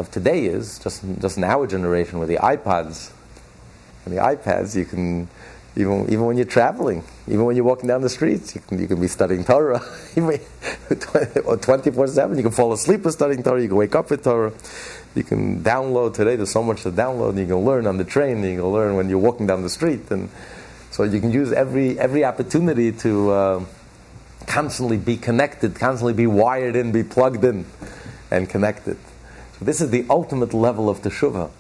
of 0.01 0.11
today 0.11 0.46
is 0.46 0.78
just 0.78 1.05
just 1.20 1.36
in 1.36 1.44
our 1.44 1.66
generation 1.66 2.18
with 2.18 2.28
the 2.28 2.36
iPods 2.36 3.12
and 4.05 4.16
the 4.16 4.20
iPads, 4.20 4.74
you 4.74 4.84
can 4.84 5.28
even, 5.76 6.05
even 6.11 6.24
when 6.26 6.36
you're 6.36 6.46
traveling, 6.46 7.05
even 7.28 7.44
when 7.44 7.55
you're 7.55 7.64
walking 7.64 7.86
down 7.86 8.01
the 8.03 8.09
streets, 8.09 8.55
you 8.55 8.61
can, 8.61 8.80
you 8.80 8.88
can 8.88 9.01
be 9.01 9.07
studying 9.07 9.44
Torah. 9.44 9.80
24 10.16 12.09
7, 12.09 12.36
you 12.36 12.42
can 12.42 12.53
fall 12.53 12.72
asleep 12.72 13.03
with 13.03 13.14
studying 13.14 13.42
Torah, 13.42 13.62
you 13.62 13.68
can 13.68 13.76
wake 13.76 13.94
up 13.94 14.11
with 14.11 14.24
Torah. 14.24 14.53
You 15.14 15.22
can 15.24 15.62
download 15.62 16.14
today, 16.14 16.36
there's 16.36 16.51
so 16.51 16.62
much 16.62 16.82
to 16.82 16.90
download, 16.90 17.38
you 17.38 17.46
can 17.46 17.57
learn 17.57 17.86
on 17.86 17.98
the 17.98 18.05
train, 18.05 18.42
you 18.42 18.57
can 18.57 18.66
learn 18.66 18.96
when 18.96 19.09
you're 19.09 19.18
walking 19.18 19.46
down 19.46 19.62
the 19.62 19.70
street. 19.70 20.11
And 20.11 20.28
so 20.90 21.05
you 21.05 21.20
can 21.20 21.30
use 21.30 21.53
every, 21.53 21.98
every 21.98 22.24
opportunity 22.24 22.92
to 22.92 23.30
uh, 23.30 23.64
constantly 24.46 24.96
be 24.96 25.16
connected, 25.16 25.76
constantly 25.76 26.14
be 26.14 26.26
wired 26.26 26.74
in, 26.74 26.90
be 26.90 27.05
plugged 27.05 27.44
in, 27.44 27.64
and 28.30 28.48
connected. 28.48 28.96
This 29.61 29.82
is 29.82 29.90
the 29.90 30.06
ultimate 30.08 30.54
level 30.54 30.88
of 30.88 31.02
teshuvah 31.02 31.50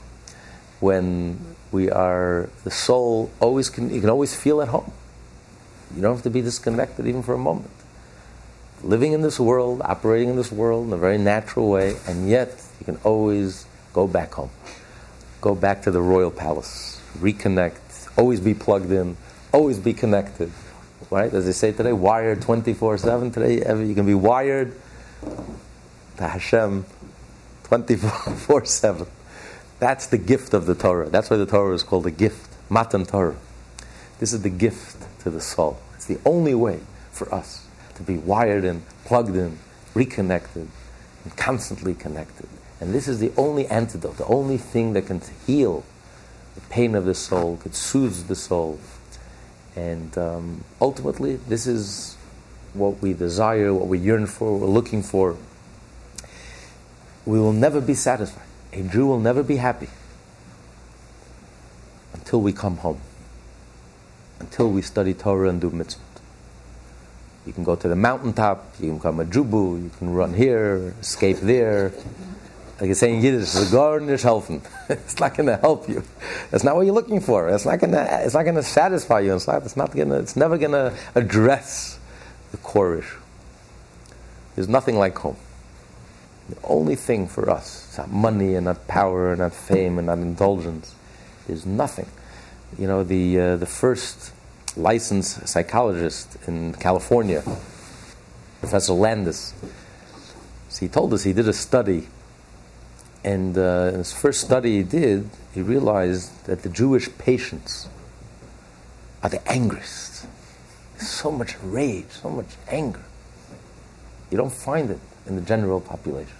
when 0.80 1.54
we 1.70 1.90
are 1.90 2.48
the 2.64 2.70
soul 2.70 3.30
always 3.40 3.68
can 3.68 3.92
you 3.92 4.00
can 4.00 4.08
always 4.08 4.34
feel 4.34 4.62
at 4.62 4.68
home. 4.68 4.90
You 5.94 6.00
don't 6.00 6.14
have 6.14 6.22
to 6.22 6.30
be 6.30 6.40
disconnected 6.40 7.06
even 7.06 7.22
for 7.22 7.34
a 7.34 7.38
moment. 7.38 7.70
Living 8.82 9.12
in 9.12 9.20
this 9.20 9.38
world 9.38 9.82
operating 9.84 10.30
in 10.30 10.36
this 10.36 10.50
world 10.50 10.86
in 10.86 10.94
a 10.94 10.96
very 10.96 11.18
natural 11.18 11.68
way 11.68 11.96
and 12.06 12.26
yet 12.26 12.48
you 12.78 12.86
can 12.86 12.96
always 13.04 13.66
go 13.92 14.06
back 14.06 14.32
home. 14.32 14.50
Go 15.42 15.54
back 15.54 15.82
to 15.82 15.90
the 15.90 16.00
royal 16.00 16.30
palace. 16.30 17.02
Reconnect. 17.18 18.08
Always 18.16 18.40
be 18.40 18.54
plugged 18.54 18.90
in. 18.90 19.18
Always 19.52 19.78
be 19.78 19.92
connected. 19.92 20.50
Right? 21.10 21.34
As 21.34 21.44
they 21.44 21.52
say 21.52 21.72
today 21.72 21.92
wired 21.92 22.40
24-7 22.40 23.34
today 23.34 23.56
you 23.84 23.94
can 23.94 24.06
be 24.06 24.14
wired 24.14 24.74
to 26.16 26.28
hashem 26.28 26.86
24-7 27.70 29.06
that's 29.80 30.06
the 30.08 30.18
gift 30.18 30.52
of 30.52 30.66
the 30.66 30.74
Torah. 30.74 31.08
That's 31.08 31.30
why 31.30 31.38
the 31.38 31.46
Torah 31.46 31.74
is 31.74 31.82
called 31.82 32.06
a 32.06 32.10
gift, 32.10 32.54
Matan 32.68 33.06
Torah. 33.06 33.36
This 34.18 34.34
is 34.34 34.42
the 34.42 34.50
gift 34.50 35.06
to 35.20 35.30
the 35.30 35.40
soul. 35.40 35.80
It's 35.94 36.04
the 36.04 36.20
only 36.26 36.54
way 36.54 36.80
for 37.10 37.34
us 37.34 37.66
to 37.94 38.02
be 38.02 38.18
wired 38.18 38.64
in, 38.64 38.82
plugged 39.06 39.34
in, 39.34 39.58
reconnected, 39.94 40.68
and 41.24 41.36
constantly 41.36 41.94
connected. 41.94 42.46
And 42.78 42.94
this 42.94 43.08
is 43.08 43.20
the 43.20 43.32
only 43.38 43.66
antidote, 43.66 44.18
the 44.18 44.26
only 44.26 44.58
thing 44.58 44.92
that 44.92 45.06
can 45.06 45.22
heal 45.46 45.82
the 46.54 46.60
pain 46.62 46.94
of 46.94 47.06
the 47.06 47.14
soul, 47.14 47.56
could 47.56 47.74
soothe 47.74 48.28
the 48.28 48.36
soul. 48.36 48.78
And 49.76 50.16
um, 50.18 50.64
ultimately, 50.78 51.36
this 51.36 51.66
is 51.66 52.16
what 52.74 53.00
we 53.00 53.14
desire, 53.14 53.72
what 53.72 53.86
we 53.86 53.98
yearn 53.98 54.26
for, 54.26 54.58
we're 54.58 54.66
looking 54.66 55.02
for. 55.02 55.38
We 57.26 57.38
will 57.38 57.52
never 57.52 57.80
be 57.80 57.94
satisfied. 57.94 58.46
A 58.72 58.82
Jew 58.82 59.06
will 59.06 59.20
never 59.20 59.42
be 59.42 59.56
happy 59.56 59.88
until 62.14 62.40
we 62.40 62.52
come 62.52 62.76
home, 62.78 63.00
until 64.38 64.70
we 64.70 64.82
study 64.82 65.14
Torah 65.14 65.48
and 65.48 65.60
do 65.60 65.70
mitzvot. 65.70 65.98
You 67.46 67.52
can 67.52 67.64
go 67.64 67.74
to 67.74 67.88
the 67.88 67.96
mountaintop, 67.96 68.74
you 68.78 68.88
can 68.88 68.96
become 68.98 69.20
a 69.20 69.24
Jubu, 69.24 69.82
you 69.82 69.90
can 69.98 70.10
run 70.10 70.34
here, 70.34 70.94
escape 71.00 71.38
there. 71.38 71.92
Like 72.80 72.90
I 72.90 72.92
say 72.92 73.14
in 73.14 73.22
Yiddish, 73.22 73.52
the 73.52 73.68
garden 73.70 74.08
is 74.08 74.22
helping. 74.22 74.62
It's 74.88 75.18
not 75.20 75.36
going 75.36 75.48
to 75.48 75.56
help 75.56 75.88
you. 75.88 76.02
That's 76.50 76.64
not 76.64 76.76
what 76.76 76.86
you're 76.86 76.94
looking 76.94 77.20
for. 77.20 77.48
It's 77.48 77.66
not 77.66 77.78
going 77.78 77.92
to. 77.92 78.24
It's 78.24 78.34
not 78.34 78.44
going 78.44 78.54
to 78.54 78.62
satisfy 78.62 79.20
you. 79.20 79.34
It's 79.34 79.46
not. 79.46 79.62
It's 79.64 79.76
not 79.76 79.94
going 79.94 80.08
to. 80.08 80.16
It's 80.16 80.36
never 80.36 80.56
going 80.56 80.72
to 80.72 80.94
address 81.14 81.98
the 82.52 82.56
core 82.56 82.98
issue. 82.98 83.18
There's 84.54 84.68
nothing 84.68 84.96
like 84.96 85.16
home. 85.18 85.36
The 86.50 86.58
only 86.64 86.96
thing 86.96 87.26
for 87.26 87.48
us, 87.48 87.86
it's 87.88 87.98
not 87.98 88.10
money 88.10 88.54
and 88.54 88.66
not 88.66 88.86
power 88.88 89.30
and 89.30 89.40
not 89.40 89.54
fame 89.54 89.98
and 89.98 90.06
not 90.06 90.18
indulgence. 90.18 90.94
There's 91.46 91.64
nothing. 91.64 92.06
You 92.78 92.86
know, 92.86 93.04
the, 93.04 93.40
uh, 93.40 93.56
the 93.56 93.66
first 93.66 94.32
licensed 94.76 95.46
psychologist 95.48 96.36
in 96.46 96.74
California, 96.74 97.42
Professor 98.60 98.92
Landis, 98.92 99.54
so 100.70 100.86
he 100.86 100.88
told 100.88 101.12
us 101.12 101.24
he 101.24 101.32
did 101.32 101.48
a 101.48 101.52
study. 101.52 102.08
And 103.22 103.58
uh, 103.58 103.90
in 103.92 103.98
his 103.98 104.12
first 104.12 104.40
study 104.40 104.78
he 104.78 104.82
did, 104.82 105.28
he 105.52 105.62
realized 105.62 106.46
that 106.46 106.62
the 106.62 106.68
Jewish 106.68 107.08
patients 107.18 107.88
are 109.22 109.28
the 109.28 109.46
angriest. 109.50 110.26
So 110.96 111.30
much 111.30 111.56
rage, 111.62 112.06
so 112.08 112.30
much 112.30 112.56
anger. 112.68 113.02
You 114.30 114.38
don't 114.38 114.52
find 114.52 114.90
it 114.90 115.00
in 115.26 115.34
the 115.34 115.42
general 115.42 115.80
population. 115.80 116.36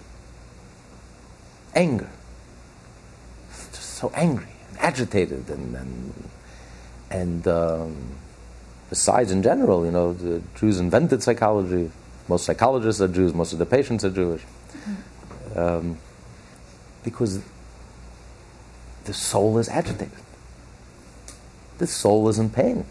Anger. 1.75 2.09
Just 3.49 3.95
so 3.95 4.11
angry 4.13 4.47
and 4.69 4.79
agitated 4.79 5.49
and 5.49 5.75
and, 5.75 6.29
and 7.09 7.47
um, 7.47 7.95
besides 8.89 9.31
in 9.31 9.41
general, 9.41 9.85
you 9.85 9.91
know, 9.91 10.13
the 10.13 10.41
Jews 10.55 10.79
invented 10.79 11.23
psychology. 11.23 11.91
Most 12.27 12.45
psychologists 12.45 13.01
are 13.01 13.07
Jews, 13.07 13.33
most 13.33 13.53
of 13.53 13.59
the 13.59 13.65
patients 13.65 14.05
are 14.05 14.09
Jewish. 14.09 14.43
Um, 15.55 15.97
because 17.03 17.41
the 19.05 19.13
soul 19.13 19.57
is 19.57 19.67
agitated. 19.69 20.11
The 21.79 21.87
soul 21.87 22.29
is 22.29 22.37
in 22.37 22.49
pain. 22.49 22.85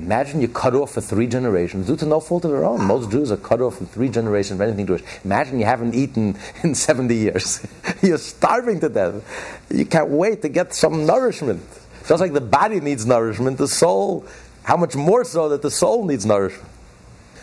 Imagine 0.00 0.40
you 0.40 0.48
cut 0.48 0.74
off 0.74 0.92
for 0.94 1.02
three 1.02 1.26
generations, 1.26 1.86
due 1.86 1.96
to 1.96 2.06
no 2.06 2.20
fault 2.20 2.46
of 2.46 2.50
their 2.52 2.64
own. 2.64 2.82
Most 2.84 3.10
Jews 3.10 3.30
are 3.30 3.36
cut 3.36 3.60
off 3.60 3.76
for 3.76 3.84
three 3.84 4.08
generations 4.08 4.58
of 4.58 4.66
anything 4.66 4.86
Jewish. 4.86 5.02
Imagine 5.24 5.58
you 5.58 5.66
haven't 5.66 5.94
eaten 5.94 6.38
in 6.62 6.74
70 6.74 7.14
years. 7.14 7.66
You're 8.02 8.16
starving 8.16 8.80
to 8.80 8.88
death. 8.88 9.22
You 9.70 9.84
can't 9.84 10.08
wait 10.08 10.40
to 10.42 10.48
get 10.48 10.72
some 10.72 11.04
nourishment. 11.04 11.62
Just 12.08 12.20
like 12.20 12.32
the 12.32 12.40
body 12.40 12.80
needs 12.80 13.04
nourishment, 13.04 13.58
the 13.58 13.68
soul, 13.68 14.24
how 14.62 14.78
much 14.78 14.96
more 14.96 15.22
so 15.22 15.50
that 15.50 15.60
the 15.60 15.70
soul 15.70 16.06
needs 16.06 16.24
nourishment. 16.24 16.68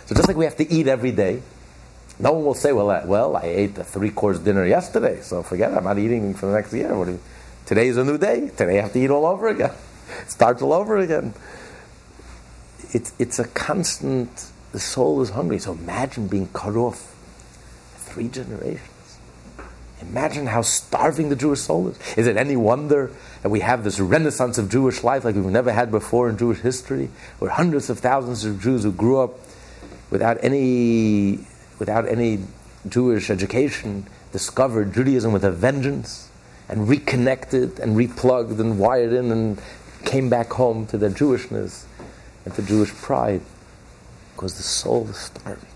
So 0.07 0.15
just 0.15 0.27
like 0.27 0.35
we 0.35 0.45
have 0.45 0.57
to 0.57 0.71
eat 0.71 0.87
every 0.87 1.11
day, 1.11 1.43
no 2.19 2.31
one 2.33 2.43
will 2.43 2.55
say, 2.55 2.73
well, 2.73 2.89
I, 2.89 3.05
well, 3.05 3.37
I 3.37 3.43
ate 3.43 3.77
a 3.77 3.83
three-course 3.83 4.39
dinner 4.39 4.65
yesterday, 4.65 5.21
so 5.21 5.43
forget 5.43 5.71
it. 5.71 5.77
I'm 5.77 5.83
not 5.83 5.99
eating 5.99 6.33
for 6.33 6.47
the 6.47 6.53
next 6.53 6.73
year. 6.73 7.19
Today 7.67 7.87
is 7.87 7.97
a 7.97 8.03
new 8.03 8.17
day. 8.17 8.49
Today 8.49 8.79
I 8.79 8.81
have 8.81 8.93
to 8.93 8.99
eat 8.99 9.11
all 9.11 9.27
over 9.27 9.47
again. 9.47 9.73
Starts 10.27 10.63
all 10.63 10.73
over 10.73 10.97
again 10.97 11.35
it's, 12.93 13.13
it's 13.19 13.39
a 13.39 13.47
constant, 13.47 14.51
the 14.71 14.79
soul 14.79 15.21
is 15.21 15.31
hungry. 15.31 15.59
So 15.59 15.73
imagine 15.73 16.27
being 16.27 16.47
cut 16.53 16.75
off 16.75 17.15
three 17.95 18.27
generations. 18.27 18.81
Imagine 20.01 20.45
how 20.45 20.61
starving 20.61 21.29
the 21.29 21.35
Jewish 21.35 21.61
soul 21.61 21.87
is. 21.89 21.99
Is 22.17 22.27
it 22.27 22.37
any 22.37 22.55
wonder 22.55 23.11
that 23.41 23.49
we 23.49 23.61
have 23.61 23.83
this 23.83 23.99
renaissance 23.99 24.57
of 24.57 24.69
Jewish 24.69 25.03
life 25.03 25.25
like 25.25 25.35
we've 25.35 25.45
never 25.45 25.71
had 25.71 25.89
before 25.89 26.29
in 26.29 26.37
Jewish 26.37 26.59
history, 26.59 27.09
where 27.39 27.49
hundreds 27.49 27.89
of 27.89 27.99
thousands 27.99 28.45
of 28.45 28.61
Jews 28.61 28.83
who 28.83 28.91
grew 28.91 29.19
up 29.19 29.39
without 30.11 30.37
any, 30.43 31.39
without 31.79 32.07
any 32.07 32.39
Jewish 32.87 33.31
education 33.31 34.07
discovered 34.31 34.93
Judaism 34.93 35.33
with 35.33 35.43
a 35.43 35.51
vengeance 35.51 36.29
and 36.69 36.87
reconnected 36.87 37.79
and 37.79 37.97
replugged 37.97 38.59
and 38.59 38.77
wired 38.77 39.13
in 39.13 39.31
and 39.31 39.59
came 40.05 40.29
back 40.29 40.51
home 40.51 40.85
to 40.87 40.97
their 40.97 41.09
Jewishness 41.09 41.86
and 42.47 42.55
to 42.55 42.61
Jewish 42.61 42.93
pride 42.93 43.41
because 44.33 44.55
the 44.55 44.63
soul 44.63 45.05
is 45.09 45.17
starving. 45.17 45.67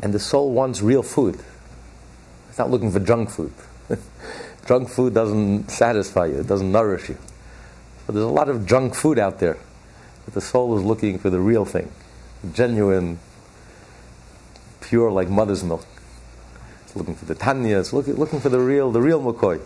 And 0.00 0.14
the 0.14 0.18
soul 0.18 0.50
wants 0.52 0.80
real 0.80 1.02
food. 1.02 1.38
It's 2.48 2.56
not 2.56 2.70
looking 2.70 2.90
for 2.90 2.98
junk 2.98 3.28
food. 3.28 3.52
junk 4.66 4.88
food 4.88 5.12
doesn't 5.12 5.70
satisfy 5.70 6.24
you, 6.24 6.40
it 6.40 6.46
doesn't 6.46 6.72
nourish 6.72 7.10
you. 7.10 7.18
But 8.06 8.14
there's 8.14 8.24
a 8.24 8.30
lot 8.30 8.48
of 8.48 8.64
junk 8.64 8.94
food 8.94 9.18
out 9.18 9.40
there. 9.40 9.58
But 10.24 10.32
the 10.32 10.40
soul 10.40 10.74
is 10.78 10.82
looking 10.82 11.18
for 11.18 11.28
the 11.28 11.40
real 11.40 11.66
thing, 11.66 11.92
genuine, 12.54 13.18
pure 14.80 15.10
like 15.10 15.28
mother's 15.28 15.62
milk. 15.62 15.84
It's 16.86 16.96
looking 16.96 17.14
for 17.14 17.26
the 17.26 17.34
Tanya, 17.34 17.78
it's 17.78 17.92
looking, 17.92 18.14
looking 18.14 18.40
for 18.40 18.48
the 18.48 18.60
real, 18.60 18.90
the 18.90 19.02
real 19.02 19.20
McCoy. 19.20 19.60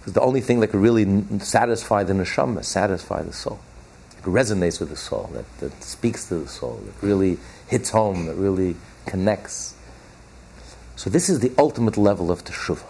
Because 0.00 0.14
the 0.14 0.20
only 0.20 0.40
thing 0.40 0.58
that 0.60 0.68
can 0.68 0.80
really 0.80 1.38
satisfy 1.38 2.02
the 2.02 2.12
neshama, 2.12 2.64
satisfy 2.64 3.22
the 3.22 3.32
soul 3.32 3.60
resonates 4.26 4.80
with 4.80 4.90
the 4.90 4.96
soul, 4.96 5.30
that, 5.32 5.44
that 5.58 5.82
speaks 5.82 6.28
to 6.28 6.36
the 6.36 6.48
soul, 6.48 6.80
that 6.84 7.06
really 7.06 7.38
hits 7.68 7.90
home, 7.90 8.26
that 8.26 8.34
really 8.34 8.76
connects. 9.06 9.74
So 10.96 11.10
this 11.10 11.28
is 11.28 11.40
the 11.40 11.52
ultimate 11.58 11.96
level 11.96 12.30
of 12.30 12.44
teshuvah. 12.44 12.84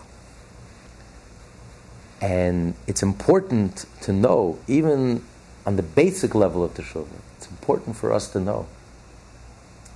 And 2.21 2.75
it's 2.87 3.03
important 3.03 3.87
to 4.03 4.13
know, 4.13 4.59
even 4.67 5.23
on 5.67 5.77
the 5.77 5.83
basic 5.83 6.35
level 6.35 6.65
of 6.65 6.75
teshuvah, 6.75 7.21
it's 7.37 7.51
important 7.51 7.97
for 7.97 8.13
us 8.13 8.29
to 8.33 8.41
know, 8.41 8.67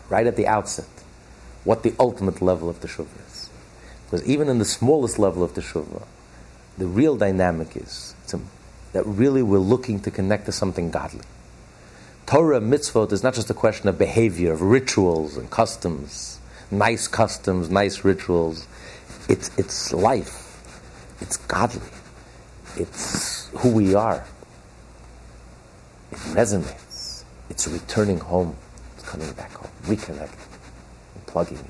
right 0.09 0.27
at 0.27 0.37
the 0.37 0.47
outset, 0.47 0.89
what 1.65 1.83
the 1.83 1.95
ultimate 1.99 2.43
level 2.43 2.69
of 2.69 2.81
teshuvah 2.81 3.27
is. 3.29 3.51
Because 4.05 4.27
even 4.27 4.49
in 4.49 4.59
the 4.59 4.65
smallest 4.65 5.19
level 5.19 5.43
of 5.43 5.55
teshuvah, 5.55 6.05
the 6.77 6.87
real 6.87 7.17
dynamic 7.17 7.77
is 7.77 8.15
that 8.93 9.05
really 9.07 9.43
we're 9.43 9.59
looking 9.59 10.01
to 10.01 10.11
connect 10.11 10.47
to 10.47 10.53
something 10.53 10.91
godly. 10.91 11.25
Torah 12.27 12.61
mitzvot 12.61 13.13
is 13.13 13.23
not 13.23 13.35
just 13.35 13.51
a 13.51 13.55
question 13.55 13.89
of 13.89 13.99
behavior, 13.99 14.53
of 14.53 14.63
rituals 14.63 15.37
and 15.37 15.51
customs, 15.51 16.39
nice 16.71 17.09
customs, 17.09 17.71
nice 17.71 18.05
rituals. 18.05 18.67
It's, 19.29 19.51
it's 19.59 19.93
life. 19.93 20.47
It's 21.21 21.37
godly. 21.37 21.91
It's 22.77 23.49
who 23.59 23.73
we 23.73 23.95
are. 23.95 24.25
It 26.13 26.19
resonates. 26.19 27.25
It's 27.49 27.67
returning 27.67 28.19
home. 28.19 28.57
It's 28.97 29.09
coming 29.09 29.33
back 29.33 29.53
home, 29.53 29.71
reconnecting, 29.83 30.47
plugging 31.27 31.59
in. 31.59 31.65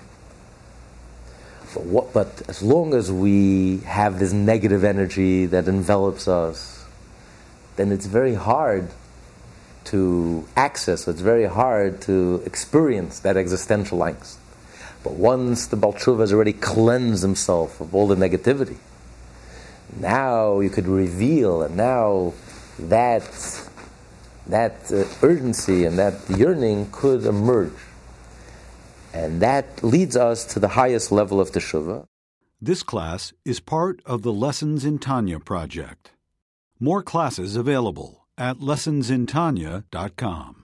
But, 1.74 1.84
what, 1.84 2.12
but 2.12 2.42
as 2.48 2.62
long 2.62 2.94
as 2.94 3.10
we 3.10 3.78
have 3.78 4.18
this 4.18 4.32
negative 4.32 4.84
energy 4.84 5.46
that 5.46 5.68
envelops 5.68 6.28
us, 6.28 6.79
then 7.80 7.92
it's 7.92 8.04
very 8.04 8.34
hard 8.34 8.90
to 9.84 10.46
access, 10.54 11.08
it's 11.08 11.22
very 11.22 11.46
hard 11.46 12.02
to 12.02 12.42
experience 12.44 13.20
that 13.20 13.38
existential 13.38 14.00
angst. 14.00 14.36
But 15.02 15.14
once 15.14 15.66
the 15.66 15.76
Baal 15.76 15.94
Teshuvah 15.94 16.20
has 16.20 16.32
already 16.34 16.52
cleansed 16.52 17.22
himself 17.22 17.80
of 17.80 17.94
all 17.94 18.06
the 18.06 18.16
negativity, 18.16 18.76
now 19.98 20.60
you 20.60 20.68
could 20.68 20.86
reveal, 20.86 21.62
and 21.62 21.74
now 21.74 22.34
that, 22.78 23.24
that 24.46 24.92
uh, 24.92 25.04
urgency 25.22 25.86
and 25.86 25.98
that 25.98 26.14
yearning 26.28 26.90
could 26.92 27.24
emerge. 27.24 27.72
And 29.14 29.40
that 29.40 29.82
leads 29.82 30.16
us 30.16 30.44
to 30.52 30.60
the 30.60 30.68
highest 30.68 31.10
level 31.10 31.40
of 31.40 31.50
Teshuvah. 31.50 32.04
This 32.60 32.82
class 32.82 33.32
is 33.46 33.58
part 33.58 34.02
of 34.04 34.20
the 34.20 34.32
Lessons 34.34 34.84
in 34.84 34.98
Tanya 34.98 35.40
project. 35.40 36.12
More 36.82 37.02
classes 37.02 37.56
available 37.56 38.26
at 38.38 38.56
lessonsintanya.com. 38.56 40.59